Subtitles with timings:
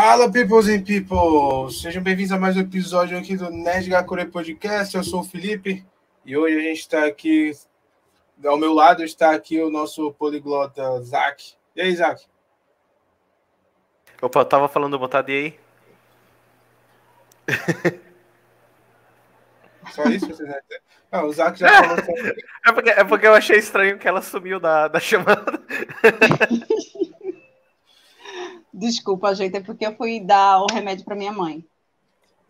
[0.00, 1.72] Fala, peoples and people!
[1.72, 4.96] Sejam bem-vindos a mais um episódio aqui do Nerd Gakure Podcast.
[4.96, 5.84] Eu sou o Felipe
[6.24, 7.50] e hoje a gente está aqui.
[8.44, 11.54] Ao meu lado está aqui o nosso poliglota Zac.
[11.74, 12.24] E aí, Zac?
[14.22, 15.60] Opa, eu tava falando botar e aí?
[19.90, 20.80] Só isso você vai ter?
[21.10, 21.96] Ah, o Zac já falou.
[22.64, 25.60] é, porque, é porque eu achei estranho que ela sumiu da, da chamada.
[28.78, 31.66] Desculpa, gente, é porque eu fui dar o remédio para minha mãe.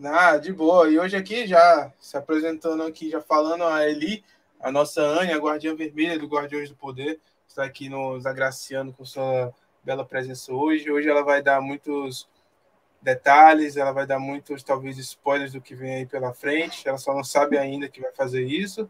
[0.05, 0.87] Ah, de boa.
[0.91, 4.23] E hoje aqui já se apresentando aqui, já falando a Eli,
[4.61, 9.07] a nossa Anya, a guardiã vermelha do Guardiões do Poder, está aqui nos agraciando com
[9.07, 10.91] sua bela presença hoje.
[10.91, 12.29] Hoje ela vai dar muitos
[13.01, 16.87] detalhes, ela vai dar muitos, talvez, spoilers do que vem aí pela frente.
[16.87, 18.87] Ela só não sabe ainda que vai fazer isso.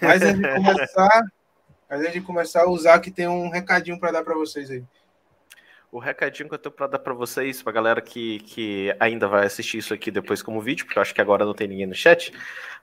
[0.00, 1.22] Mas antes de começar,
[1.90, 4.84] antes de começar, o Zac tem um recadinho para dar para vocês aí
[5.92, 9.44] o recadinho que eu tenho para dar para vocês, para galera que, que ainda vai
[9.44, 11.94] assistir isso aqui depois como vídeo, porque eu acho que agora não tem ninguém no
[11.94, 12.32] chat,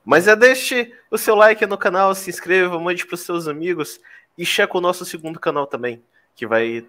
[0.06, 4.00] mas é deixe o seu like no canal, se inscreva, mande para os seus amigos
[4.38, 6.04] e cheque o nosso segundo canal também,
[6.36, 6.86] que vai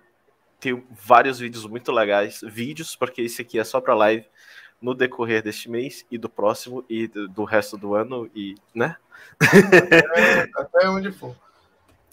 [0.61, 4.27] ter vários vídeos muito legais, vídeos, porque esse aqui é só para live
[4.79, 8.97] no decorrer deste mês e do próximo e do resto do ano e, né?
[9.41, 11.35] Até, até onde for.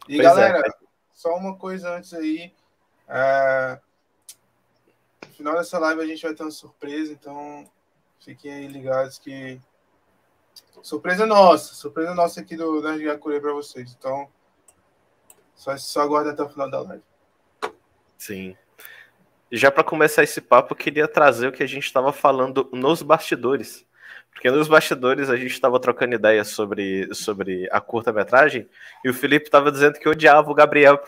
[0.07, 0.71] E pois é, galera, é.
[1.13, 2.53] só uma coisa antes aí,
[3.09, 3.86] uh,
[5.37, 7.69] final dessa live a gente vai ter uma surpresa, então
[8.19, 9.61] fiquem aí ligados que.
[10.81, 13.95] Surpresa nossa, surpresa nossa aqui do Nerd Gakure para vocês.
[13.97, 14.27] Então,
[15.55, 17.03] só, só aguarda até o final da live.
[18.17, 18.57] Sim.
[19.51, 23.01] Já para começar esse papo, eu queria trazer o que a gente estava falando nos
[23.01, 23.86] bastidores.
[24.37, 28.69] Porque nos bastidores a gente estava trocando ideias sobre, sobre a curta-metragem
[29.03, 31.01] e o Felipe estava dizendo que odiava o Gabriel.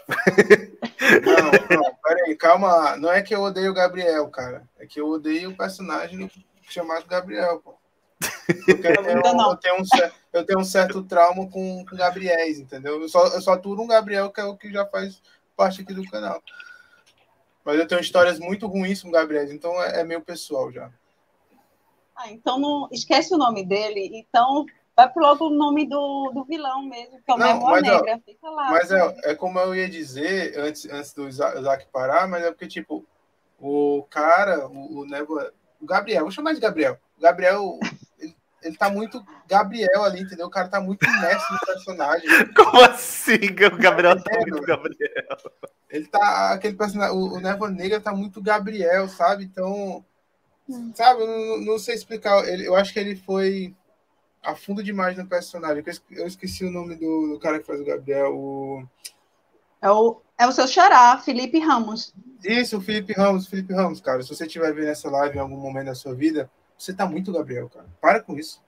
[1.24, 2.98] Não, não, peraí, calma.
[2.98, 4.64] Não é que eu odeio o Gabriel, cara.
[4.80, 6.30] É que eu odeio o personagem
[6.68, 7.78] chamado Gabriel, pô.
[8.48, 13.00] Porque eu tenho, eu, tenho um, eu tenho um certo trauma com, com Gabriéis, entendeu?
[13.00, 15.22] Eu só, eu só aturo um Gabriel, que é o que já faz
[15.56, 16.42] parte aqui do canal.
[17.64, 20.90] Mas eu tenho histórias muito ruins com Gabriéis, então é, é meio pessoal já.
[22.20, 26.44] Ah, então não esquece o nome dele, então vai pro logo o nome do, do
[26.44, 28.20] vilão mesmo, que é o Névoa Negra.
[28.26, 28.72] Fica lá.
[28.72, 32.68] Mas é, é como eu ia dizer antes, antes do Isaac parar, mas é porque,
[32.68, 33.06] tipo,
[33.58, 35.60] o cara, o, o.
[35.82, 37.00] O Gabriel, vou chamar de Gabriel.
[37.18, 37.80] O Gabriel,
[38.20, 40.48] ele, ele tá muito Gabriel ali, entendeu?
[40.48, 42.28] O cara tá muito imerso no personagem.
[42.54, 43.40] Como assim?
[43.74, 45.38] O Gabriel tá, muito Gabriel.
[45.90, 46.52] Ele tá.
[46.52, 47.16] Aquele personagem.
[47.16, 49.46] O, o Névoa Negra tá muito Gabriel, sabe?
[49.46, 50.04] Então
[50.94, 52.48] Sabe, não, não sei explicar.
[52.48, 53.76] Ele, eu acho que ele foi
[54.44, 55.84] a fundo demais no personagem.
[56.12, 58.36] Eu esqueci o nome do, do cara que faz o Gabriel.
[58.36, 58.88] O...
[59.82, 62.14] É, o, é o seu xará, Felipe Ramos.
[62.44, 64.22] Isso, o Felipe Ramos, Felipe Ramos, cara.
[64.22, 67.34] Se você estiver vendo essa live em algum momento da sua vida, você tá muito
[67.34, 67.88] Gabriel, cara.
[68.00, 68.62] Para com isso.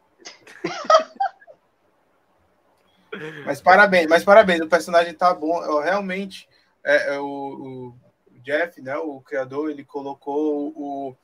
[3.45, 5.63] mas parabéns, mas parabéns, o personagem tá bom.
[5.63, 6.50] Eu, realmente,
[6.83, 7.95] é, é o, o,
[8.41, 11.16] Jeff, né, o criador, ele colocou o,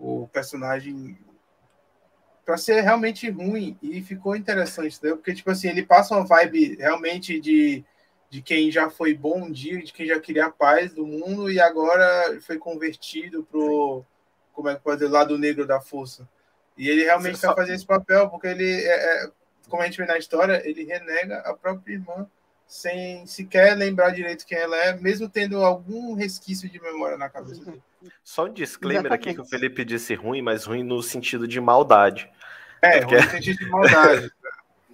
[0.00, 1.18] o personagem
[2.44, 5.10] para ser realmente ruim e ficou interessante, né?
[5.10, 7.84] Porque tipo assim, ele passa uma vibe realmente de,
[8.28, 11.50] de quem já foi bom um dia, de quem já queria a paz do mundo
[11.50, 14.04] e agora foi convertido pro
[14.52, 16.28] como é que pode dizer, lado negro da força.
[16.76, 17.54] E ele realmente está só...
[17.54, 19.30] fazendo esse papel porque ele é, é,
[19.68, 22.28] como a gente vê na história, ele renega a própria irmã
[22.70, 27.64] sem sequer lembrar direito quem ela é, mesmo tendo algum resquício de memória na cabeça
[27.64, 27.82] dele.
[28.22, 29.28] Só um disclaimer Exatamente.
[29.28, 32.30] aqui que o Felipe disse ruim, mas ruim no sentido de maldade.
[32.80, 33.16] É, Porque...
[33.16, 34.32] ruim no sentido de maldade.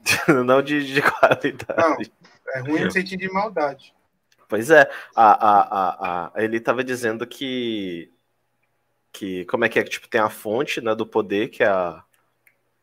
[0.47, 1.77] Não de, de qualidade.
[1.77, 1.99] Não,
[2.55, 3.95] é ruim no sentido de maldade.
[4.49, 8.11] Pois é, a, a, a, a, ele estava dizendo que,
[9.13, 9.45] que.
[9.45, 9.85] Como é que é?
[9.85, 12.03] Tipo, tem a fonte né, do poder, que é a.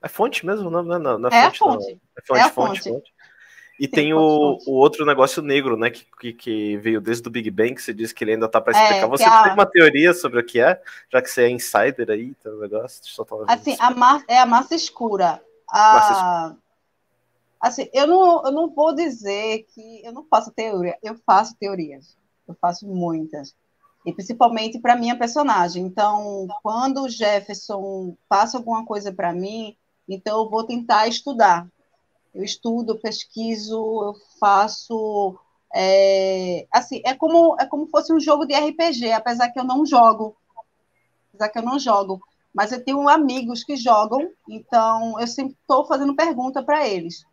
[0.03, 0.69] É fonte mesmo?
[0.69, 1.93] Não, não, não, não é, é fonte, a fonte.
[1.93, 1.99] Não.
[2.15, 2.89] É fonte, é fonte, fonte.
[2.89, 3.12] fonte.
[3.79, 5.89] E tem o, o, outro negócio negro, né?
[5.89, 8.77] Que, que, veio desde o Big Bang, que você disse que ele ainda tá para
[8.77, 9.05] é, explicar.
[9.05, 9.43] É, você a...
[9.43, 10.79] tem uma teoria sobre o que é?
[11.11, 13.01] Já que você é insider aí, então negócio.
[13.03, 15.41] Só assim, a é a massa escura.
[15.67, 15.93] A...
[15.93, 16.63] Massa escura.
[17.59, 22.17] Assim, eu não, eu não vou dizer que eu não faço teoria, eu faço teorias.
[22.47, 23.55] Eu faço muitas.
[24.05, 25.85] E principalmente para minha personagem.
[25.85, 29.77] Então, quando o Jefferson passa alguma coisa para mim,
[30.07, 31.67] então eu vou tentar estudar
[32.33, 35.37] eu estudo, pesquiso, eu faço.
[35.73, 39.85] É, assim, é como, é como fosse um jogo de RPG, apesar que eu não
[39.85, 40.35] jogo.
[41.29, 42.21] Apesar que eu não jogo.
[42.53, 47.25] Mas eu tenho amigos que jogam, então eu sempre estou fazendo pergunta para eles.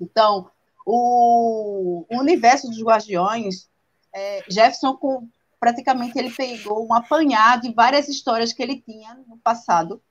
[0.00, 0.50] Então,
[0.86, 3.68] o, o, universo dos Guardiões,
[4.12, 5.28] é, Jefferson com,
[5.60, 10.02] praticamente ele pegou um apanhado de várias histórias que ele tinha no passado,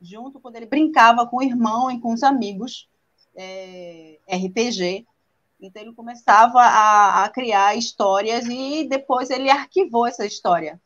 [0.00, 2.88] junto quando ele brincava com o irmão e com os amigos,
[3.36, 5.06] é, RPG.
[5.60, 10.80] Então ele começava a, a criar histórias e depois ele arquivou essa história.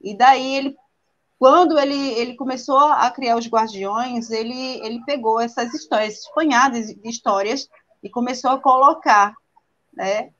[0.00, 0.76] E daí ele
[1.38, 7.08] quando ele, ele começou a criar os Guardiões, ele, ele pegou essas histórias, espanhadas de
[7.08, 7.66] histórias,
[8.02, 9.34] e começou a colocar,
[9.92, 10.32] né?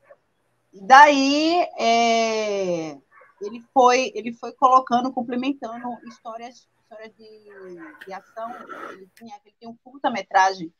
[0.72, 2.98] E daí é,
[3.40, 8.54] ele foi ele foi colocando, complementando histórias, histórias de, de ação.
[8.92, 10.72] Ele tinha, ele tinha um curta-metragem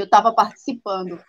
[0.00, 1.22] eu estava participando.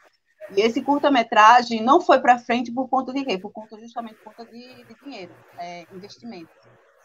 [0.56, 3.38] E esse curta-metragem não foi para frente por conta de quê?
[3.38, 6.50] Por conta justamente por conta de, de dinheiro, é, investimento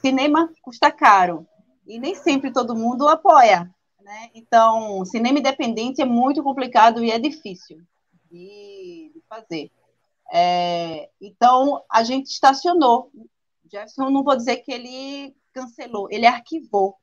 [0.00, 1.46] cinema custa caro
[1.86, 3.70] e nem sempre todo mundo apoia.
[4.00, 4.30] Né?
[4.34, 7.82] Então, cinema independente é muito complicado e é difícil
[8.30, 9.70] de, de fazer.
[10.32, 13.10] É, então, a gente estacionou.
[13.70, 16.96] Jefferson, não vou dizer que ele cancelou, ele arquivou.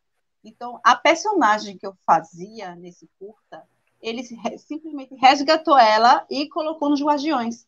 [0.44, 3.68] Então, a personagem que eu fazia nesse curta,
[4.02, 4.24] ele
[4.58, 7.66] simplesmente resgatou ela e colocou nos Guardiões.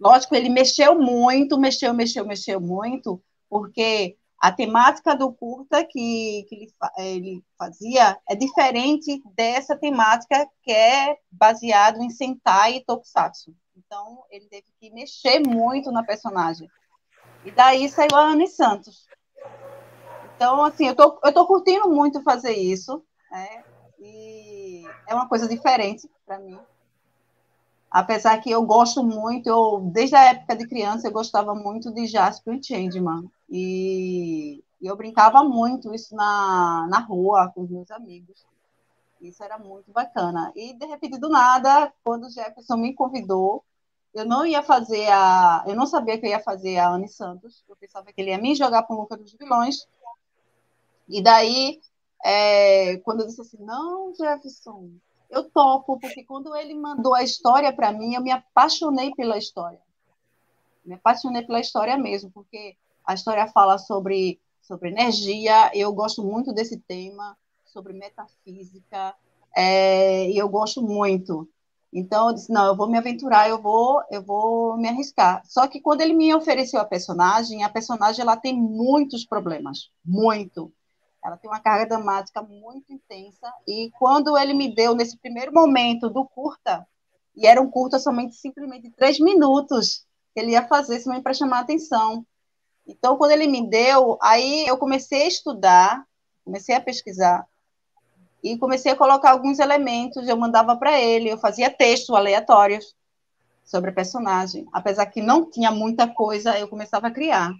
[0.00, 6.54] Lógico, ele mexeu muito, mexeu, mexeu, mexeu muito, porque a temática do curta que, que
[6.54, 13.54] ele, ele, fazia é diferente dessa temática que é baseado em Sentai e Tokusatsu.
[13.76, 16.68] Então, ele teve que mexer muito na personagem.
[17.44, 19.06] E daí saiu a Anne Santos.
[20.34, 23.62] Então, assim, eu tô, eu tô curtindo muito fazer isso, né?
[24.00, 24.51] E
[25.06, 26.58] é uma coisa diferente para mim.
[27.90, 32.06] Apesar que eu gosto muito, eu, desde a época de criança, eu gostava muito de
[32.06, 33.30] Jasper e Changeman.
[33.50, 38.46] E, e eu brincava muito isso na, na rua com os meus amigos.
[39.20, 40.50] Isso era muito bacana.
[40.56, 43.62] E, de repente, do nada, quando o Jefferson me convidou,
[44.14, 45.62] eu não ia fazer a.
[45.66, 47.62] Eu não sabia que eu ia fazer a Anne Santos.
[47.68, 49.86] Eu pensava que ele ia me jogar para o Luca dos Vilões.
[51.08, 51.80] E daí,
[52.24, 54.90] é, quando eu disse assim: não, Jefferson,
[55.30, 59.80] eu topo, porque quando ele mandou a história para mim, eu me apaixonei pela história.
[60.84, 66.52] Me apaixonei pela história mesmo, porque a história fala sobre, sobre energia, eu gosto muito
[66.52, 69.14] desse tema, sobre metafísica,
[69.56, 71.48] é, e eu gosto muito.
[71.92, 75.42] Então eu disse, não, eu vou me aventurar, eu vou, eu vou me arriscar.
[75.44, 80.72] Só que quando ele me ofereceu a personagem, a personagem ela tem muitos problemas, muito.
[81.24, 83.52] Ela tem uma carga dramática muito intensa.
[83.66, 86.86] E quando ele me deu, nesse primeiro momento do curta,
[87.36, 90.04] e era um curta somente simplesmente três minutos,
[90.34, 92.26] que ele ia fazer somente para chamar a atenção.
[92.86, 96.04] Então, quando ele me deu, aí eu comecei a estudar,
[96.44, 97.46] comecei a pesquisar,
[98.42, 102.94] e comecei a colocar alguns elementos, eu mandava para ele, eu fazia textos aleatórios
[103.64, 104.66] sobre a personagem.
[104.72, 107.52] Apesar que não tinha muita coisa, eu começava a criar.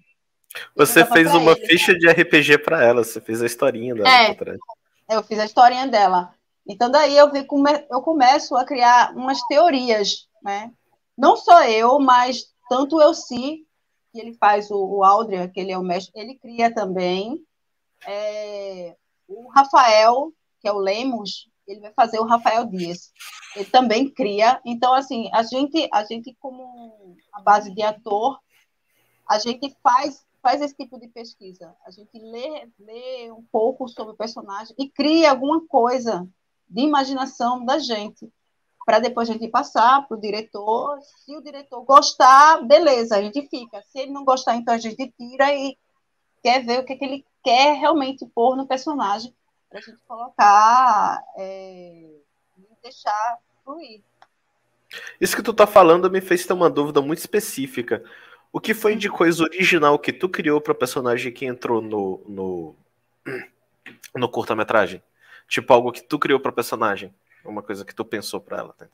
[0.75, 1.67] Você fez uma ele.
[1.67, 4.09] ficha de RPG para ela, você fez a historinha dela.
[4.09, 6.35] É, eu fiz a historinha dela.
[6.67, 7.47] Então daí eu, vi,
[7.91, 10.73] eu começo a criar umas teorias, né?
[11.17, 13.65] Não só eu, mas tanto eu sim,
[14.13, 17.43] que ele faz o, o Aldria, que ele é o mestre, ele cria também.
[18.07, 18.97] É,
[19.29, 23.13] o Rafael, que é o Lemos, ele vai fazer o Rafael Dias.
[23.57, 24.61] Ele também cria.
[24.65, 28.39] Então, assim, a gente, a gente como a base de ator,
[29.29, 31.75] a gente faz faz esse tipo de pesquisa.
[31.87, 36.29] A gente lê, lê um pouco sobre o personagem e cria alguma coisa
[36.69, 38.31] de imaginação da gente,
[38.85, 40.99] para depois a gente passar para o diretor.
[41.01, 43.81] Se o diretor gostar, beleza, a gente fica.
[43.83, 45.79] Se ele não gostar, então a gente tira e
[46.43, 49.33] quer ver o que, é que ele quer realmente pôr no personagem,
[49.71, 52.11] para a gente colocar é,
[52.59, 54.03] e deixar fluir.
[55.21, 58.05] Isso que tu tá falando me fez ter uma dúvida muito específica.
[58.53, 62.77] O que foi de coisa original que tu criou para personagem que entrou no no,
[64.15, 65.03] no curta-metragem?
[65.49, 68.75] Tipo algo que tu criou para personagem, uma coisa que tu pensou para ela.
[68.75, 68.87] Tá?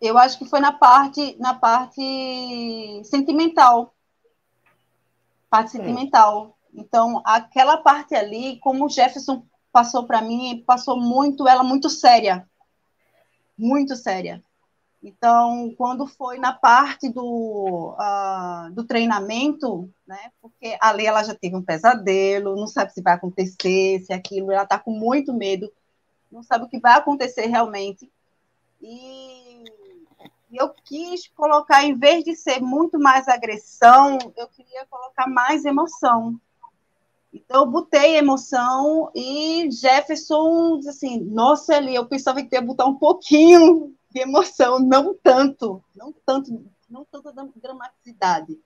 [0.00, 3.94] Eu acho que foi na parte na parte sentimental.
[5.50, 5.80] Parte hum.
[5.80, 6.58] sentimental.
[6.74, 12.48] Então, aquela parte ali, como o Jefferson passou para mim, passou muito, ela muito séria.
[13.56, 14.42] Muito séria.
[15.02, 21.56] Então, quando foi na parte do, uh, do treinamento, né, porque ali ela já teve
[21.56, 25.72] um pesadelo, não sabe se vai acontecer, se aquilo, ela está com muito medo,
[26.30, 28.08] não sabe o que vai acontecer realmente.
[28.80, 29.64] E
[30.52, 36.38] eu quis colocar, em vez de ser muito mais agressão, eu queria colocar mais emoção.
[37.32, 42.84] Então, eu botei emoção e Jefferson disse assim: Nossa, ali, eu pensava que ia botar
[42.84, 48.60] um pouquinho de emoção, não tanto, não tanto não tanta dramaticidade.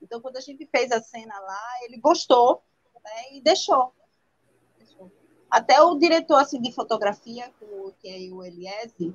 [0.00, 2.62] Então, quando a gente fez a cena lá, ele gostou
[3.02, 3.94] né, e deixou.
[5.50, 7.50] Até o diretor assim, de fotografia,
[8.00, 9.14] que é o Eliese,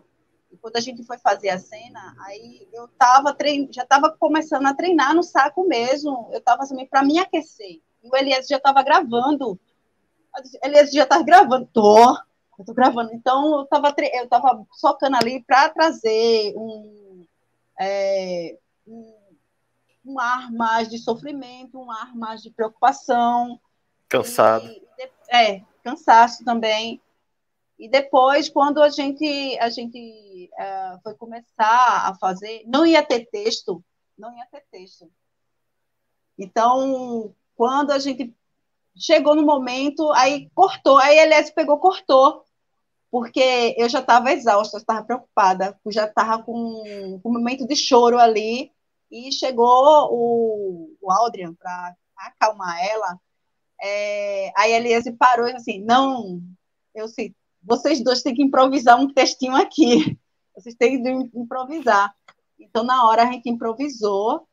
[0.61, 3.67] quando a gente foi fazer a cena, aí eu tava trein...
[3.71, 6.29] já estava começando a treinar no saco mesmo.
[6.31, 7.81] Eu estava assim, para me aquecer.
[8.03, 9.59] E o Elias já estava gravando.
[10.63, 11.67] Elias já estava gravando.
[11.73, 12.17] Tô,
[12.57, 13.13] eu tô gravando.
[13.13, 14.09] Então eu estava tre...
[14.13, 17.25] eu tava socando ali para trazer um,
[17.79, 19.13] é, um,
[20.05, 23.59] um ar mais de sofrimento, um ar mais de preocupação.
[24.09, 24.67] Cansado.
[24.67, 24.81] E,
[25.29, 27.01] é, cansaço também.
[27.77, 33.25] E depois, quando a gente, a gente uh, foi começar a fazer, não ia ter
[33.25, 33.83] texto,
[34.17, 35.11] não ia ter texto.
[36.37, 38.35] Então, quando a gente
[38.95, 42.43] chegou no momento, aí cortou, aí a pegou, cortou,
[43.09, 48.17] porque eu já estava exausta, estava preocupada, já estava com, com um momento de choro
[48.17, 48.71] ali,
[49.09, 53.19] e chegou o, o Aldrian para acalmar ela,
[53.81, 56.41] é, aí a Eliase parou e disse assim, não,
[56.93, 60.17] eu sei, vocês dois têm que improvisar um textinho aqui.
[60.55, 62.15] Vocês têm que improvisar.
[62.59, 64.47] Então, na hora, a gente improvisou,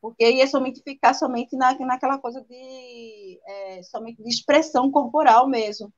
[0.00, 5.92] porque ia somente ficar somente na, naquela coisa de, é, somente de expressão corporal mesmo.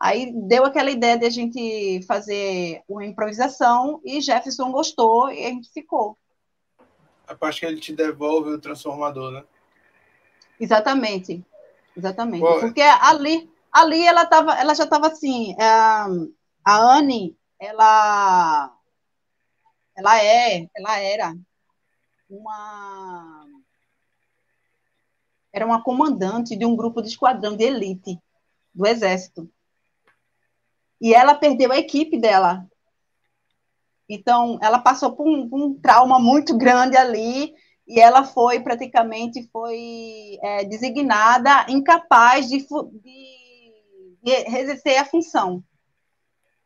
[0.00, 5.50] Aí deu aquela ideia de a gente fazer uma improvisação e Jefferson gostou e a
[5.50, 6.16] gente ficou.
[7.28, 9.44] A parte que ele te devolve o transformador, né?
[10.58, 11.44] Exatamente.
[11.94, 12.42] Exatamente.
[12.60, 15.64] Porque ali, ali ela, tava, ela já estava assim, é,
[16.64, 18.74] a Anne, ela,
[19.94, 21.36] ela é, ela era
[22.28, 23.46] uma
[25.52, 28.18] era uma comandante de um grupo de esquadrão de elite
[28.72, 29.50] do exército.
[31.00, 32.66] E ela perdeu a equipe dela.
[34.08, 37.54] Então, ela passou por um, um trauma muito grande ali
[37.86, 42.58] e ela foi praticamente foi é, designada incapaz de,
[44.22, 45.62] de exercer a função.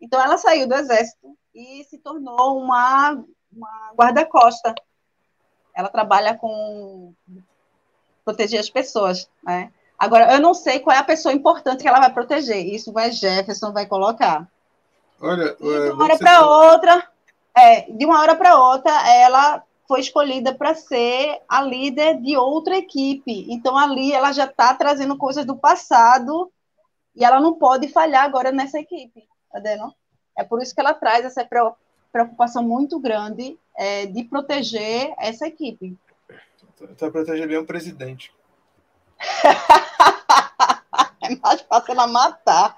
[0.01, 3.23] Então, ela saiu do exército e se tornou uma,
[3.53, 4.75] uma guarda-costa.
[5.75, 7.15] Ela trabalha com
[8.25, 9.73] proteger as pessoas, né?
[10.05, 12.67] Agora, eu não sei qual é a pessoa importante que ela vai proteger.
[12.67, 14.47] Isso vai Jefferson vai colocar.
[15.19, 17.09] Olha, de uma hora para outra,
[17.57, 22.77] é, de uma hora para outra, ela foi escolhida para ser a líder de outra
[22.77, 23.47] equipe.
[23.49, 26.53] Então, ali ela já está trazendo coisas do passado
[27.17, 29.91] e ela não pode falhar agora nessa equipe, tá vendo?
[30.37, 31.49] É por isso que ela traz essa
[32.13, 35.97] preocupação muito grande é, de proteger essa equipe.
[36.91, 38.31] Está proteger bem o presidente.
[41.23, 42.77] é mais fácil ela matar.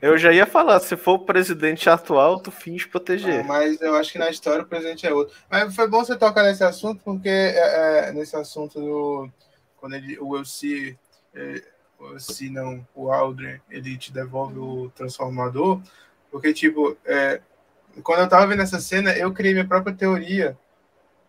[0.00, 3.44] Eu já ia falar, se for o presidente atual, tu finge proteger.
[3.44, 5.34] mas eu acho que na história o presidente é outro.
[5.50, 9.30] Mas foi bom você tocar nesse assunto, porque é, é, nesse assunto do.
[9.78, 10.98] Quando ele, o UC
[11.34, 11.62] é,
[12.18, 15.80] se não o Aldrin ele te devolve o transformador,
[16.30, 17.40] porque tipo, é,
[18.02, 20.56] quando eu tava vendo essa cena, eu criei minha própria teoria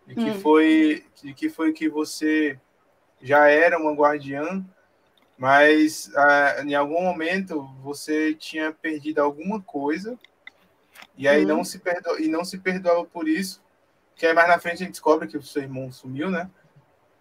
[0.06, 0.40] de que hum.
[0.40, 2.58] foi de que foi que você
[3.20, 4.64] já era uma guardiã,
[5.36, 10.18] mas ah, em algum momento você tinha perdido alguma coisa
[11.16, 11.48] e aí hum.
[11.48, 13.62] não se perdo e não se perdoava por isso,
[14.14, 16.50] que aí mais na frente a gente descobre que o seu irmão sumiu, né?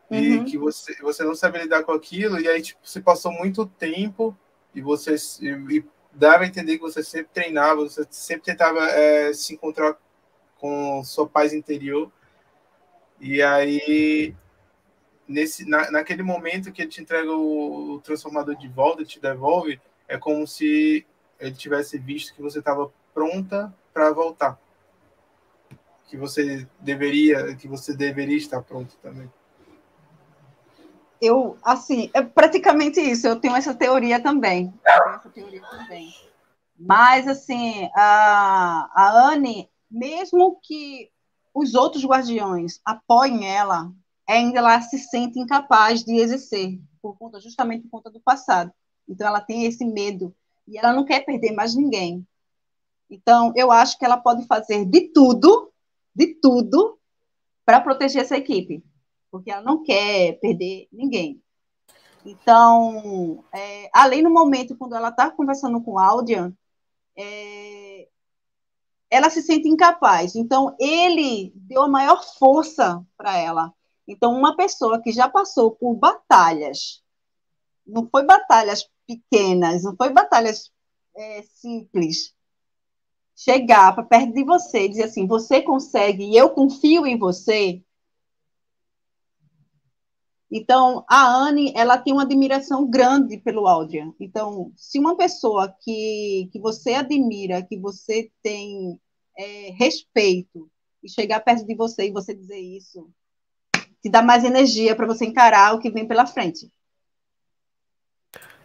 [0.10, 0.46] e uhum.
[0.46, 4.36] que você, você não sabe lidar com aquilo, e aí tipo, você passou muito tempo
[4.74, 9.34] e você e, e dava a entender que você sempre treinava, você sempre tentava é,
[9.34, 9.98] se encontrar
[10.58, 12.12] com sua paz interior.
[13.20, 14.36] E aí,
[15.28, 19.80] nesse, na, naquele momento que ele te entrega o, o transformador de volta, te devolve,
[20.08, 21.06] é como se
[21.40, 24.60] ele tivesse visto que você estava pronta para voltar.
[26.08, 29.30] Que você deveria, que você deveria estar pronto também
[31.22, 33.28] eu, assim, é praticamente isso.
[33.28, 34.74] Eu tenho essa teoria também.
[34.86, 36.14] essa teoria também.
[36.78, 41.10] Mas, assim, a, a Anne, mesmo que
[41.54, 43.92] os outros guardiões apoiem ela,
[44.28, 48.72] ainda ela se sente incapaz de exercer, por conta, justamente por conta do passado.
[49.08, 50.36] Então, ela tem esse medo
[50.68, 52.28] e ela não quer perder mais ninguém.
[53.10, 55.72] Então, eu acho que ela pode fazer de tudo,
[56.14, 57.00] de tudo,
[57.66, 58.84] para proteger essa equipe
[59.32, 61.42] porque ela não quer perder ninguém.
[62.26, 66.54] Então, é, além no momento quando ela está conversando com o Aldian,
[67.16, 68.08] é,
[69.10, 70.36] ela se sente incapaz.
[70.36, 73.74] Então, ele deu a maior força para ela.
[74.08, 77.04] Então, uma pessoa que já passou por batalhas,
[77.86, 80.72] não foi batalhas pequenas, não foi batalhas
[81.16, 82.34] é, simples,
[83.36, 87.84] chegar para perto de você e dizer assim, você consegue e eu confio em você.
[90.50, 94.14] Então, a Anne, ela tem uma admiração grande pelo Aldrian.
[94.18, 98.98] Então, se uma pessoa que, que você admira, que você tem
[99.38, 100.72] é, respeito,
[101.04, 103.10] e chegar perto de você e você dizer isso,
[104.08, 106.72] te dá mais energia para você encarar o que vem pela frente.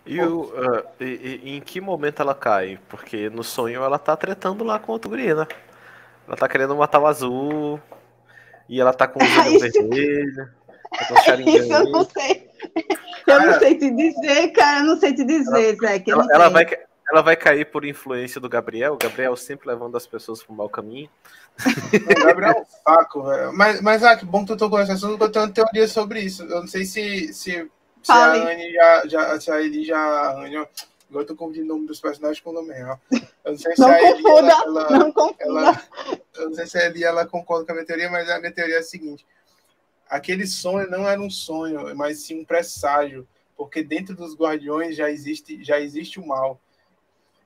[0.07, 2.79] E, o, uh, e, e, em que momento ela cai?
[2.89, 5.47] Porque no sonho ela tá tretando lá com o guri, né?
[6.27, 7.81] Ela tá querendo matar o azul.
[8.69, 10.51] E ela tá com o olho vermelho.
[10.91, 12.51] Tá Isso eu não sei.
[13.27, 14.81] Eu cara, não sei te dizer, cara.
[14.81, 15.99] Eu não sei te dizer, ela, Zé.
[16.01, 16.67] Que ela, ela vai,
[17.13, 18.95] ela vai cair por influência do Gabriel.
[18.95, 21.11] O Gabriel sempre levando as pessoas pro mau caminho.
[21.61, 23.53] O Gabriel é um saco, velho.
[23.53, 26.21] Mas, mas ah, que bom que tu tocou nesse assunto, eu tenho uma teoria sobre
[26.21, 26.43] isso.
[26.45, 27.71] Eu não sei se, se
[28.03, 30.31] se a Anne já, já, se a Eli já.
[30.31, 30.67] Agora
[31.13, 33.01] eu tô confundindo o nome dos personagens com o nome real.
[33.45, 34.23] Eu não sei se não a Eli.
[34.23, 35.37] Confunda, ela, não confunda.
[35.41, 35.83] Ela,
[36.37, 38.53] eu não sei se a Eli ela concorda com a minha teoria, mas a minha
[38.53, 39.27] teoria é a seguinte:
[40.09, 45.11] aquele sonho não era um sonho, mas sim um presságio, porque dentro dos guardiões já
[45.11, 46.61] existe, já existe o mal.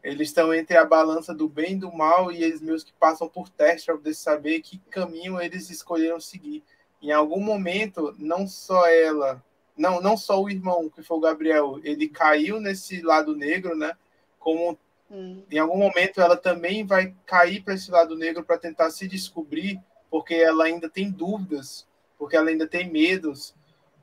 [0.03, 3.29] Eles estão entre a balança do bem e do mal, e eles meus que passam
[3.29, 6.63] por teste para poder saber que caminho eles escolheram seguir.
[7.03, 9.43] Em algum momento, não só ela,
[9.77, 13.93] não, não só o irmão, que foi o Gabriel, ele caiu nesse lado negro, né?
[14.39, 14.79] Como
[15.11, 15.43] hum.
[15.51, 19.81] em algum momento ela também vai cair para esse lado negro para tentar se descobrir,
[20.11, 21.87] porque ela ainda tem dúvidas,
[22.19, 23.55] porque ela ainda tem medos.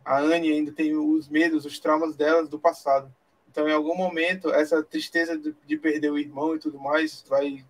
[0.06, 3.14] A Anne ainda tem os medos, os traumas delas do passado.
[3.54, 7.64] Então, em algum momento, essa tristeza de, de perder o irmão e tudo mais vai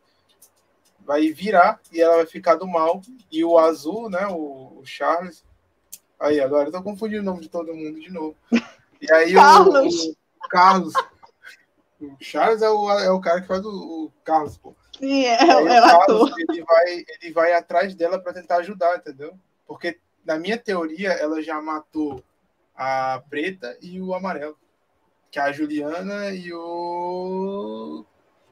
[1.06, 3.02] vai virar e ela vai ficar do mal.
[3.30, 5.44] E o azul, né, o, o Charles,
[6.24, 8.34] Aí, agora eu tô confundindo o nome de todo mundo de novo.
[9.02, 10.06] E aí Carlos.
[10.06, 10.94] O, o Carlos.
[12.00, 14.74] O Charles é o, é o cara que faz o, o Carlos, pô.
[14.98, 16.34] Sim, é, é o Carlos, ator.
[16.50, 19.38] Ele vai, ele vai atrás dela para tentar ajudar, entendeu?
[19.68, 22.24] Porque, na minha teoria, ela já matou
[22.74, 24.58] a preta e o amarelo.
[25.34, 28.06] Que é a Juliana e o.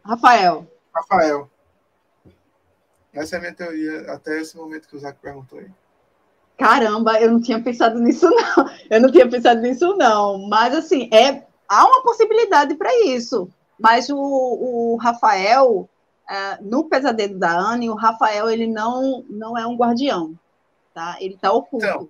[0.04, 0.68] Rafael.
[0.94, 1.50] Rafael.
[3.14, 5.70] Essa é a minha teoria, até esse momento que o Zac perguntou aí
[6.62, 8.70] caramba, eu não tinha pensado nisso, não.
[8.88, 10.48] Eu não tinha pensado nisso, não.
[10.48, 13.50] Mas, assim, é, há uma possibilidade para isso.
[13.80, 15.90] Mas o, o Rafael,
[16.30, 20.38] é, no pesadelo da Anne, o Rafael, ele não, não é um guardião,
[20.94, 21.18] tá?
[21.20, 21.84] Ele está oculto.
[21.84, 22.10] Então,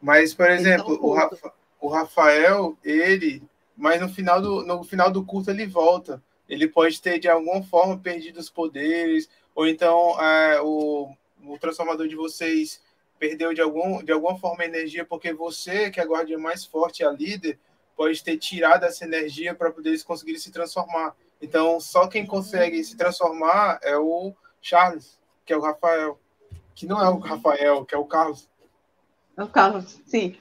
[0.00, 3.42] mas, por tá exemplo, tá o, Rafa, o Rafael, ele...
[3.80, 6.22] Mas no final, do, no final do curso ele volta.
[6.46, 11.10] Ele pode ter, de alguma forma, perdido os poderes, ou então é, o,
[11.44, 12.82] o transformador de vocês
[13.18, 17.02] perdeu de, algum, de alguma forma energia, porque você, que é a guardiã mais forte,
[17.02, 17.58] a líder,
[17.96, 21.16] pode ter tirado essa energia para poder eles conseguirem se transformar.
[21.40, 26.18] Então, só quem consegue se transformar é o Charles, que é o Rafael.
[26.74, 28.46] Que não é o Rafael, que é o Carlos.
[29.36, 30.36] É o Carlos, sim.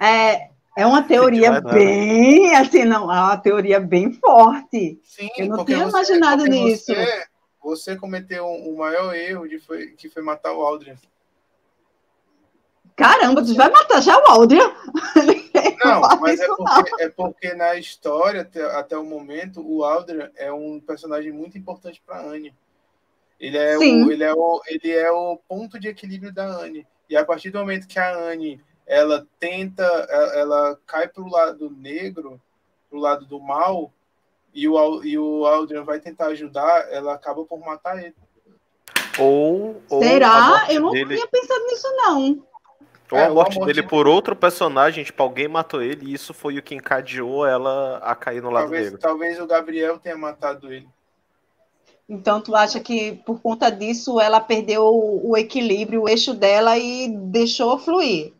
[0.00, 5.00] É, é uma teoria bem, assim, não, é uma teoria bem forte.
[5.02, 6.94] Sim, Eu não tinha você, imaginado nisso.
[6.94, 7.24] Você,
[7.60, 10.94] você cometeu o um, um maior erro de foi, que foi matar o Aldrin.
[12.94, 14.72] Caramba, tu vai matar já o Aldria?
[15.84, 20.52] Não, mas é porque, é porque, na história, até, até, o momento, o Aldria é
[20.52, 22.54] um personagem muito importante para Anne.
[23.40, 26.86] Ele é, o, ele, é o, ele é o ponto de equilíbrio da Anne.
[27.10, 31.30] E a partir do momento que a Anne ela tenta, ela, ela cai para o
[31.30, 32.40] lado negro,
[32.88, 33.92] para o lado do mal,
[34.54, 38.16] e o, e o Aldrin vai tentar ajudar, ela acaba por matar ele.
[39.18, 40.66] Ou, ou Será?
[40.70, 41.16] Eu não dele...
[41.16, 42.42] tinha pensado nisso, não.
[43.10, 46.58] Ou é, a morte dele por outro personagem, tipo, alguém matou ele e isso foi
[46.58, 48.98] o que encadeou ela a cair no lado talvez, negro.
[48.98, 50.88] Talvez o Gabriel tenha matado ele.
[52.08, 57.08] Então tu acha que por conta disso ela perdeu o equilíbrio, o eixo dela e
[57.08, 58.32] deixou fluir,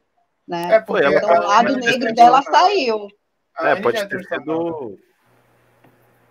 [0.48, 0.76] né?
[0.76, 3.08] É porque então o lado negro dela saiu.
[3.60, 4.98] É, pode ter sido...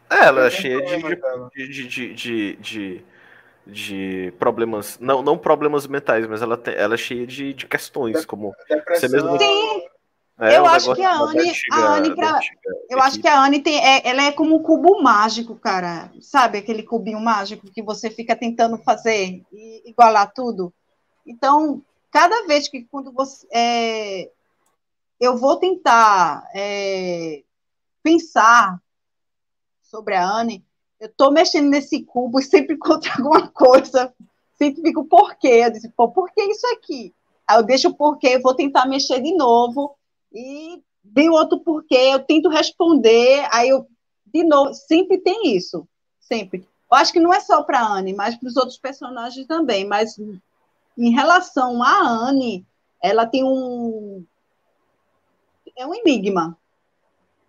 [0.10, 3.06] É, ela é cheia de, de, de, de, de
[3.70, 8.26] de problemas, não, não problemas mentais, mas ela, tem, ela é cheia de, de questões,
[8.26, 8.56] como
[8.90, 9.38] você mesmo.
[9.38, 9.82] Sim.
[10.40, 12.40] É, eu um acho que a Anne, a Anne pra,
[12.90, 16.12] eu acho que a Anne tem, é, ela é como um cubo mágico, cara.
[16.22, 20.72] Sabe aquele cubinho mágico que você fica tentando fazer e igualar tudo?
[21.26, 21.82] Então,
[22.18, 24.32] cada vez que quando você é,
[25.20, 27.44] eu vou tentar é,
[28.02, 28.82] pensar
[29.84, 30.66] sobre a Anne,
[31.00, 34.12] eu estou mexendo nesse cubo e sempre encontro alguma coisa,
[34.58, 35.62] sempre fico porquê.
[35.64, 37.14] Eu disse, pô, por que isso aqui?
[37.48, 39.96] Aí eu deixo o porquê, eu vou tentar mexer de novo
[40.34, 43.86] e vem outro porquê, eu tento responder, aí eu,
[44.26, 45.88] de novo, sempre tem isso,
[46.20, 46.68] sempre.
[46.92, 49.86] Eu acho que não é só para a Anne, mas para os outros personagens também.
[49.86, 50.18] Mas
[50.98, 52.66] em relação à Anne,
[53.02, 54.26] ela tem um.
[55.76, 56.58] É um enigma.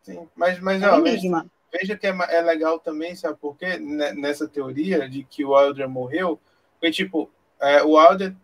[0.02, 1.46] Sim, mas, mas é um enigma.
[1.72, 3.78] Veja, veja que é, é, legal também, sabe por quê?
[3.78, 6.38] Nessa teoria de que o Wilder morreu,
[6.74, 7.30] porque, tipo,
[7.61, 8.34] é, o Wilder,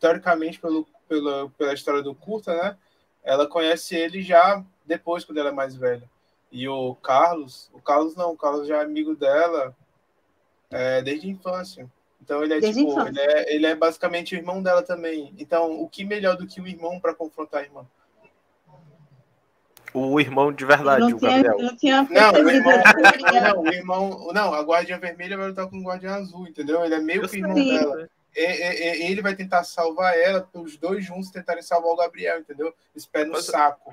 [0.00, 2.76] teoricamente, pelo, pela, pela história do curta, né?
[3.22, 6.08] Ela conhece ele já depois, quando ela é mais velha.
[6.50, 9.76] E o Carlos, o Carlos não, o Carlos já é amigo dela
[10.70, 11.90] é, desde a infância.
[12.22, 15.34] Então ele é desde tipo, ele é, ele é basicamente o irmão dela também.
[15.38, 17.86] Então, o que melhor do que o irmão para confrontar a irmã?
[19.92, 21.58] O irmão de verdade, não o tinha, Gabriel.
[21.58, 22.82] Não, tinha não, o irmão,
[23.32, 26.84] não, o irmão, não, a guardiã vermelha vai lutar com o guardião azul, entendeu?
[26.84, 28.08] Ele é meio que irmão dela.
[28.36, 32.72] ele vai tentar salvar ela, os dois juntos tentarem salvar o Gabriel, entendeu?
[32.94, 33.92] Esse pé no Mas, saco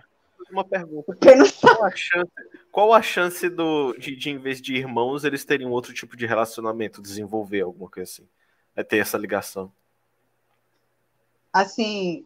[0.51, 1.15] uma pergunta.
[1.62, 2.31] Qual a chance,
[2.71, 6.15] qual a chance do, de, de, em vez de irmãos, eles terem um outro tipo
[6.15, 8.27] de relacionamento, desenvolver alguma coisa assim?
[8.75, 9.71] É ter essa ligação.
[11.51, 12.25] Assim,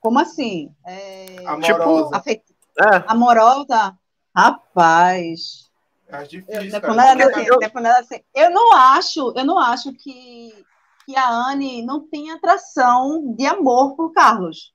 [0.00, 0.74] como assim?
[0.86, 1.38] É...
[1.46, 1.62] Amorosa.
[1.62, 2.42] Tipo, afet...
[2.78, 3.04] é.
[3.06, 3.98] Amorosa?
[4.34, 5.68] Rapaz.
[6.10, 10.64] É difícil, eu, assim, eu não acho, eu não acho que,
[11.04, 14.72] que a Anne não tem atração de amor por Carlos.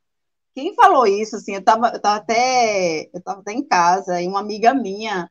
[0.56, 4.28] Quem falou isso, assim, eu estava eu tava até, eu tava até em casa, e
[4.28, 5.30] uma amiga minha,